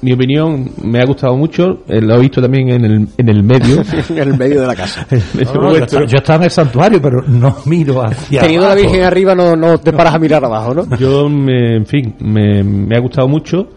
mi 0.04 0.14
opinión 0.14 0.70
me 0.84 1.00
ha 1.00 1.06
gustado 1.06 1.36
mucho, 1.38 1.80
eh, 1.88 2.02
lo 2.02 2.16
he 2.16 2.20
visto 2.20 2.42
también 2.42 2.70
en 2.70 2.86
el, 2.86 3.08
en 3.18 3.30
el 3.30 3.44
medio. 3.44 3.82
en 4.10 4.18
el 4.18 4.38
medio 4.38 4.62
de 4.62 4.68
la 4.68 4.76
casa. 4.76 5.08
No, 5.54 5.62
no, 5.62 5.72
yo, 5.78 5.84
estaba, 5.84 6.06
yo 6.06 6.18
estaba 6.18 6.38
en 6.38 6.44
el 6.44 6.52
santuario, 6.52 7.02
pero 7.02 7.22
no 7.28 7.56
miro 7.66 8.04
hacia 8.04 8.42
Teniendo 8.42 8.68
la 8.68 8.74
abajo. 8.74 8.88
Virgen 8.88 9.04
arriba 9.06 9.34
no, 9.36 9.56
no 9.56 9.78
te 9.78 9.94
paras 9.94 10.16
a 10.16 10.20
mirar 10.20 10.44
abajo, 10.46 10.74
¿no? 10.74 10.98
Yo, 10.98 11.30
me- 11.30 11.78
en 11.78 11.86
fin, 11.86 12.16
me, 12.20 12.64
me 12.64 12.96
ha 12.96 13.00
gustado 13.00 13.28
mucho 13.28 13.68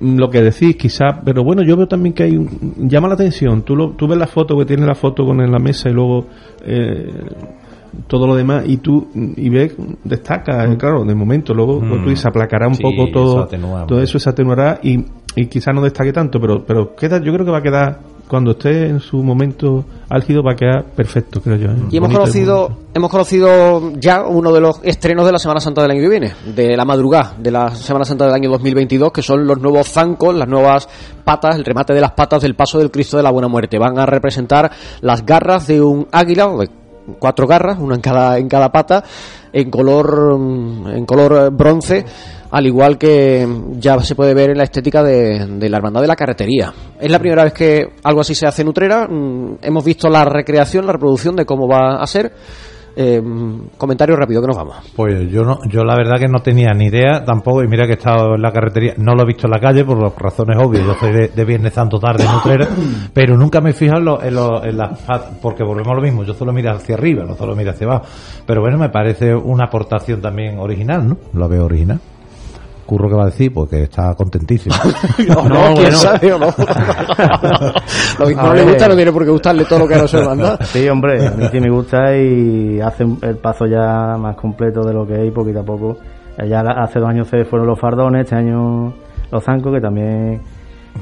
mm, 0.00 0.16
lo 0.18 0.28
que 0.30 0.42
decís, 0.42 0.76
quizás, 0.76 1.16
pero 1.24 1.42
bueno, 1.44 1.62
yo 1.62 1.76
veo 1.76 1.86
también 1.88 2.14
que 2.14 2.22
hay 2.24 2.36
un, 2.36 2.88
llama 2.88 3.08
la 3.08 3.14
atención. 3.14 3.62
Tú, 3.62 3.74
lo, 3.76 3.90
tú 3.90 4.06
ves 4.06 4.18
la 4.18 4.26
foto, 4.26 4.56
que 4.58 4.64
tiene 4.64 4.86
la 4.86 4.94
foto 4.94 5.24
con 5.24 5.40
en 5.40 5.50
la 5.50 5.58
mesa 5.58 5.88
y 5.88 5.92
luego 5.92 6.26
eh, 6.64 7.10
todo 8.06 8.26
lo 8.26 8.36
demás 8.36 8.64
y 8.66 8.76
tú 8.78 9.08
mm, 9.14 9.32
y 9.36 9.48
ves, 9.48 9.74
destaca, 10.04 10.64
eh, 10.64 10.76
claro, 10.76 11.04
de 11.04 11.14
momento, 11.14 11.54
luego 11.54 11.80
Mm. 11.80 11.88
como 11.88 12.02
tú 12.04 12.10
dices, 12.10 12.26
aplacará 12.26 12.68
un 12.68 12.74
Sí, 12.74 12.82
poco 12.82 13.08
todo, 13.12 13.48
todo 13.86 14.00
eso 14.02 14.18
se 14.18 14.28
atenuará 14.30 14.78
y, 14.82 15.04
y 15.36 15.46
quizás 15.46 15.74
no 15.74 15.82
destaque 15.82 16.12
tanto, 16.12 16.40
pero, 16.40 16.64
pero 16.64 16.96
queda, 16.96 17.18
yo 17.18 17.30
creo 17.32 17.44
que 17.44 17.52
va 17.52 17.58
a 17.58 17.62
quedar, 17.62 18.00
cuando 18.26 18.52
esté 18.52 18.88
en 18.88 19.00
su 19.00 19.22
momento 19.22 19.84
álgido, 20.08 20.42
va 20.42 20.52
a 20.52 20.56
quedar 20.56 20.84
perfecto, 20.84 21.42
creo 21.42 21.56
yo. 21.56 21.66
¿eh? 21.68 21.76
Y 21.90 21.98
hemos 21.98 22.08
Bonito, 22.08 22.20
conocido, 22.20 22.78
hemos 22.94 23.10
conocido 23.10 23.92
ya 24.00 24.24
uno 24.24 24.50
de 24.50 24.62
los 24.62 24.80
estrenos 24.82 25.26
de 25.26 25.32
la 25.32 25.38
Semana 25.38 25.60
Santa 25.60 25.82
del 25.82 25.90
año 25.90 26.00
que 26.00 26.08
viene, 26.08 26.32
de 26.54 26.74
la 26.74 26.86
madrugada 26.86 27.34
de 27.38 27.50
la 27.50 27.70
Semana 27.70 28.06
Santa 28.06 28.24
del 28.24 28.34
año 28.34 28.50
2022, 28.50 29.12
que 29.12 29.20
son 29.20 29.46
los 29.46 29.60
nuevos 29.60 29.86
zancos, 29.88 30.34
las 30.34 30.48
nuevas 30.48 30.88
patas, 31.22 31.54
el 31.56 31.64
remate 31.66 31.92
de 31.92 32.00
las 32.00 32.12
patas 32.12 32.40
del 32.40 32.54
paso 32.54 32.78
del 32.78 32.90
Cristo 32.90 33.18
de 33.18 33.22
la 33.22 33.30
Buena 33.30 33.48
Muerte. 33.48 33.78
Van 33.78 33.98
a 33.98 34.06
representar 34.06 34.72
las 35.02 35.24
garras 35.26 35.66
de 35.66 35.82
un 35.82 36.08
águila, 36.10 36.48
de 36.58 36.70
cuatro 37.18 37.46
garras, 37.46 37.78
una 37.78 37.94
en 37.94 38.00
cada, 38.00 38.38
en 38.38 38.48
cada 38.48 38.72
pata, 38.72 39.04
en 39.52 39.70
color, 39.70 40.38
en 40.92 41.04
color 41.04 41.50
bronce, 41.52 42.04
al 42.50 42.66
igual 42.66 42.96
que 42.98 43.46
ya 43.78 43.98
se 44.00 44.14
puede 44.14 44.34
ver 44.34 44.50
en 44.50 44.58
la 44.58 44.64
estética 44.64 45.02
de, 45.02 45.46
de 45.46 45.68
la 45.68 45.78
Hermandad 45.78 46.00
de 46.02 46.06
la 46.08 46.16
Carretería. 46.16 46.72
Es 47.00 47.10
la 47.10 47.18
primera 47.18 47.44
vez 47.44 47.52
que 47.52 47.86
algo 48.04 48.20
así 48.20 48.34
se 48.34 48.46
hace 48.46 48.62
en 48.62 48.68
Utrera. 48.68 49.06
mm, 49.08 49.58
Hemos 49.62 49.84
visto 49.84 50.08
la 50.08 50.24
recreación, 50.24 50.86
la 50.86 50.92
reproducción 50.92 51.36
de 51.36 51.44
cómo 51.44 51.68
va 51.68 51.96
a 52.02 52.06
ser. 52.06 52.32
Eh, 52.98 53.20
comentario 53.76 54.16
rápido, 54.16 54.40
que 54.40 54.46
nos 54.46 54.56
vamos. 54.56 54.76
Pues 54.96 55.30
yo 55.30 55.42
no, 55.44 55.58
yo 55.68 55.84
la 55.84 55.94
verdad 55.94 56.14
que 56.18 56.28
no 56.28 56.38
tenía 56.40 56.72
ni 56.74 56.86
idea 56.86 57.22
tampoco, 57.26 57.62
y 57.62 57.68
mira 57.68 57.84
que 57.84 57.92
he 57.92 57.96
estado 57.96 58.36
en 58.36 58.40
la 58.40 58.50
carretería, 58.50 58.94
no 58.96 59.12
lo 59.14 59.22
he 59.24 59.26
visto 59.26 59.46
en 59.46 59.50
la 59.50 59.58
calle 59.58 59.84
por 59.84 60.02
las 60.02 60.16
razones 60.16 60.56
obvias, 60.58 60.82
yo 60.86 60.94
soy 60.94 61.12
de, 61.12 61.28
de 61.28 61.44
Viernes 61.44 61.74
Santo 61.74 61.98
tarde 61.98 62.24
en 62.24 62.34
Utrera, 62.34 62.66
pero 63.12 63.36
nunca 63.36 63.60
me 63.60 63.68
he 63.68 63.72
fijado 63.74 63.98
en, 63.98 64.04
lo- 64.06 64.22
en, 64.22 64.34
lo- 64.34 64.64
en 64.64 64.78
las 64.78 64.98
porque 65.42 65.62
volvemos 65.62 65.92
a 65.92 65.96
lo 65.96 66.00
mismo, 66.00 66.24
yo 66.24 66.32
solo 66.32 66.54
miro 66.54 66.70
hacia 66.72 66.94
arriba, 66.94 67.22
no 67.26 67.34
solo 67.34 67.54
miro 67.54 67.72
hacia 67.72 67.86
abajo, 67.86 68.06
pero 68.46 68.62
bueno, 68.62 68.78
me 68.78 68.88
parece 68.88 69.34
una 69.34 69.66
aportación 69.66 70.22
también 70.22 70.58
original, 70.58 71.06
¿no? 71.06 71.18
Lo 71.34 71.50
veo 71.50 71.66
original. 71.66 72.00
Curro 72.86 73.08
que 73.08 73.14
va 73.16 73.24
a 73.24 73.26
decir, 73.26 73.52
porque 73.52 73.82
está 73.82 74.14
contentísimo. 74.14 74.74
No, 75.28 75.48
no, 75.48 75.74
quién 75.74 75.92
sabe 75.92 76.32
o 76.32 76.38
no. 76.38 76.46
Lo 78.18 78.26
A 78.26 78.42
no 78.44 78.54
le 78.54 78.64
gusta, 78.64 78.88
no 78.88 78.94
tiene 78.94 79.12
por 79.12 79.24
qué 79.24 79.30
gustarle 79.30 79.64
todo 79.64 79.80
lo 79.80 79.88
que 79.88 79.96
no 79.96 80.06
se 80.08 80.22
manda. 80.22 80.56
Sí, 80.64 80.88
hombre, 80.88 81.26
a 81.26 81.30
mí 81.32 81.46
sí 81.50 81.60
me 81.60 81.70
gusta 81.70 82.16
y 82.16 82.80
hace 82.80 83.04
el 83.22 83.36
paso 83.38 83.66
ya 83.66 84.16
más 84.18 84.36
completo 84.36 84.82
de 84.82 84.94
lo 84.94 85.06
que 85.06 85.14
hay 85.14 85.30
poquito 85.30 85.60
a 85.60 85.64
poco. 85.64 85.98
Ya 86.48 86.60
hace 86.60 87.00
dos 87.00 87.08
años 87.08 87.28
se 87.28 87.44
fueron 87.44 87.66
los 87.66 87.78
fardones, 87.78 88.24
este 88.24 88.36
año 88.36 88.92
los 89.30 89.42
zancos, 89.42 89.72
que 89.74 89.80
también 89.80 90.40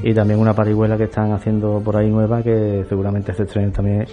y 0.01 0.13
también 0.13 0.39
una 0.39 0.53
parihuela 0.53 0.97
que 0.97 1.05
están 1.05 1.31
haciendo 1.31 1.81
por 1.83 1.95
ahí 1.97 2.09
nueva 2.09 2.41
que 2.41 2.85
seguramente 2.87 3.33
se 3.33 3.43
estrenen 3.43 3.71
también. 3.71 4.05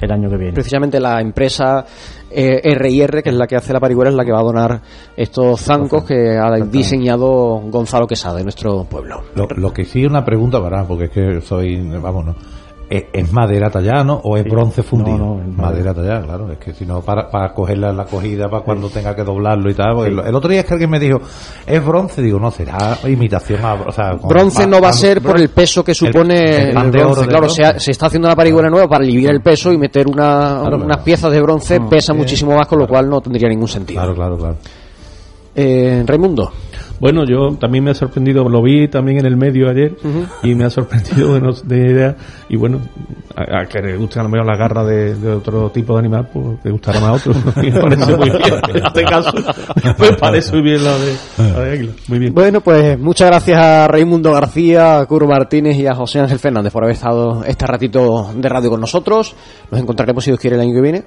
El 0.00 0.12
año 0.12 0.28
que 0.28 0.36
viene. 0.36 0.52
Precisamente 0.52 1.00
la 1.00 1.20
empresa 1.20 1.84
eh, 2.30 2.60
R&R, 2.62 3.22
que 3.22 3.30
es 3.30 3.34
la 3.34 3.46
que 3.46 3.56
hace 3.56 3.72
la 3.72 3.80
parihuela, 3.80 4.10
es 4.10 4.16
la 4.16 4.24
que 4.24 4.32
va 4.32 4.40
a 4.40 4.44
donar 4.44 4.80
estos 5.16 5.60
zancos 5.60 6.04
que 6.04 6.36
ha 6.36 6.50
diseñado 6.64 7.60
Gonzalo 7.70 8.06
Quesada, 8.06 8.38
de 8.38 8.44
nuestro 8.44 8.84
pueblo. 8.84 9.22
Lo, 9.34 9.46
lo 9.56 9.72
que 9.72 9.84
sí 9.84 10.04
una 10.04 10.24
pregunta 10.24 10.60
para, 10.60 10.84
porque 10.84 11.04
es 11.04 11.10
que 11.10 11.40
soy, 11.40 11.80
vámonos. 11.98 12.36
Es, 12.88 13.04
es 13.12 13.32
madera 13.32 13.68
tallada, 13.70 14.04
¿no? 14.04 14.20
O 14.24 14.36
es 14.36 14.44
Sí. 14.44 14.50
bronce 14.50 14.82
fundido. 14.82 15.18
No, 15.18 15.34
no, 15.36 15.42
es 15.42 15.56
madera 15.56 15.92
tallada, 15.94 16.22
claro. 16.22 16.52
Es 16.52 16.58
que 16.58 16.72
si 16.72 16.86
no, 16.86 17.00
para, 17.00 17.28
para 17.30 17.52
cogerla 17.52 17.90
en 17.90 17.96
la 17.96 18.04
cogida, 18.04 18.48
para 18.48 18.62
cuando 18.62 18.88
tenga 18.88 19.14
que 19.14 19.24
doblarlo 19.24 19.70
y 19.70 19.74
tal. 19.74 19.94
porque 19.94 20.10
el, 20.12 20.18
el 20.20 20.34
otro 20.34 20.50
día 20.50 20.60
es 20.60 20.66
que 20.66 20.74
alguien 20.74 20.90
me 20.90 21.00
dijo, 21.00 21.18
es 21.66 21.84
bronce. 21.84 22.22
Digo, 22.22 22.38
no, 22.38 22.50
será 22.50 22.98
imitación 23.08 23.64
a. 23.64 23.74
O 23.74 23.92
sea, 23.92 24.12
Bronce 24.14 24.66
no 24.66 24.80
va 24.80 24.90
a 24.90 24.92
ser 24.92 25.20
por 25.20 25.38
el 25.40 25.48
peso 25.48 25.82
que 25.84 25.94
supone 25.94 26.70
el 26.70 26.74
bronce. 26.74 27.02
oro 27.02 27.14
claro, 27.22 27.38
bronce. 27.46 27.64
se, 27.74 27.80
se 27.80 27.90
está 27.90 28.06
haciendo 28.06 28.28
una 28.28 28.36
parihuela 28.36 28.68
nueva 28.70 28.88
para 28.88 29.04
aliviar 29.04 29.34
el 29.34 29.40
peso 29.42 29.72
y 29.72 29.78
meter 29.78 30.06
una, 30.06 30.58
Claro, 30.60 30.76
unas 30.76 30.98
piezas 30.98 31.32
de 31.32 31.40
bronce 31.40 31.80
No, 31.80 31.88
pesa 31.88 32.12
eh, 32.12 32.16
muchísimo 32.16 32.54
más, 32.56 32.66
con 32.66 32.78
lo 32.78 32.86
cual 32.86 33.08
no 33.08 33.20
tendría 33.20 33.48
ningún 33.48 33.68
sentido. 33.68 34.00
Claro, 34.00 34.14
claro, 34.14 34.36
claro. 34.36 34.56
Eh, 35.58 36.02
Raimundo. 36.06 36.52
Bueno, 37.00 37.24
yo 37.24 37.56
también 37.56 37.84
me 37.84 37.90
ha 37.90 37.94
sorprendido, 37.94 38.48
lo 38.48 38.62
vi 38.62 38.88
también 38.88 39.18
en 39.18 39.26
el 39.26 39.36
medio 39.36 39.68
ayer 39.68 39.96
y 40.42 40.54
me 40.54 40.64
ha 40.64 40.70
sorprendido 40.70 41.34
de, 41.34 41.40
no, 41.40 41.52
de 41.52 41.76
idea. 41.76 42.16
Y 42.48 42.56
bueno, 42.56 42.80
a, 43.34 43.60
a 43.60 43.66
que 43.66 43.80
le 43.80 43.96
guste 43.96 44.18
a 44.18 44.22
lo 44.22 44.28
mejor 44.28 44.46
la 44.46 44.56
garra 44.56 44.84
de, 44.84 45.14
de 45.14 45.32
otro 45.32 45.70
tipo 45.70 45.94
de 45.94 45.98
animal, 46.00 46.28
pues 46.32 46.58
le 46.64 46.70
gustará 46.70 47.00
más 47.00 47.10
a 47.10 47.12
otro. 47.12 47.34
me 47.56 47.72
parece 47.72 48.16
muy 48.16 48.30
bien. 48.30 48.42
En 48.76 48.84
este 48.84 49.04
caso, 49.04 49.32
me 49.98 50.12
parece 50.16 50.52
muy 50.52 50.62
bien 50.62 50.84
la 50.84 50.98
de, 50.98 51.16
la 51.38 51.60
de 51.60 51.72
águila. 51.72 51.92
Muy 52.08 52.18
bien. 52.18 52.34
Bueno, 52.34 52.60
pues 52.60 52.98
muchas 52.98 53.28
gracias 53.28 53.58
a 53.58 53.88
Raimundo 53.88 54.32
García, 54.32 54.98
a 54.98 55.06
Curro 55.06 55.26
Martínez 55.26 55.76
y 55.76 55.86
a 55.86 55.94
José 55.94 56.20
Ángel 56.20 56.38
Fernández 56.38 56.72
por 56.72 56.82
haber 56.82 56.94
estado 56.94 57.44
este 57.44 57.66
ratito 57.66 58.30
de 58.34 58.48
radio 58.48 58.70
con 58.70 58.80
nosotros. 58.80 59.34
Nos 59.70 59.80
encontraremos, 59.80 60.24
si 60.24 60.30
Dios 60.30 60.40
quiere, 60.40 60.56
el 60.56 60.62
año 60.62 60.74
que 60.74 60.80
viene. 60.80 61.04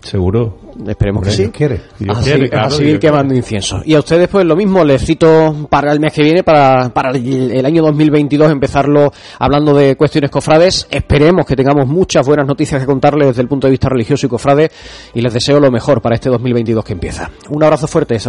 Seguro. 0.00 0.56
Esperemos 0.86 1.22
que 1.24 1.30
sí. 1.30 1.48
Quiere. 1.50 1.74
A, 1.76 1.96
quiere, 1.96 2.22
seguir- 2.22 2.50
claro, 2.50 2.66
a 2.66 2.70
seguir 2.70 2.98
quemando 2.98 3.34
incienso. 3.34 3.82
Y 3.84 3.94
a 3.94 3.98
ustedes, 3.98 4.28
pues 4.28 4.46
lo 4.46 4.56
mismo, 4.56 4.82
les 4.82 5.04
cito 5.04 5.66
para 5.68 5.92
el 5.92 6.00
mes 6.00 6.12
que 6.12 6.22
viene, 6.22 6.42
para, 6.42 6.88
para 6.88 7.10
el, 7.10 7.50
el 7.52 7.66
año 7.66 7.82
2022, 7.82 8.50
empezarlo 8.50 9.12
hablando 9.38 9.74
de 9.74 9.96
cuestiones 9.96 10.30
cofrades. 10.30 10.86
Esperemos 10.90 11.44
que 11.44 11.54
tengamos 11.54 11.86
muchas 11.86 12.26
buenas 12.26 12.46
noticias 12.46 12.80
que 12.80 12.86
contarles 12.86 13.28
desde 13.28 13.42
el 13.42 13.48
punto 13.48 13.66
de 13.66 13.72
vista 13.72 13.88
religioso 13.90 14.24
y 14.26 14.28
cofrade. 14.30 14.70
Y 15.14 15.20
les 15.20 15.34
deseo 15.34 15.60
lo 15.60 15.70
mejor 15.70 16.00
para 16.00 16.14
este 16.14 16.30
2022 16.30 16.82
que 16.84 16.92
empieza. 16.94 17.30
Un 17.50 17.62
abrazo 17.62 17.86
fuerte. 17.86 18.18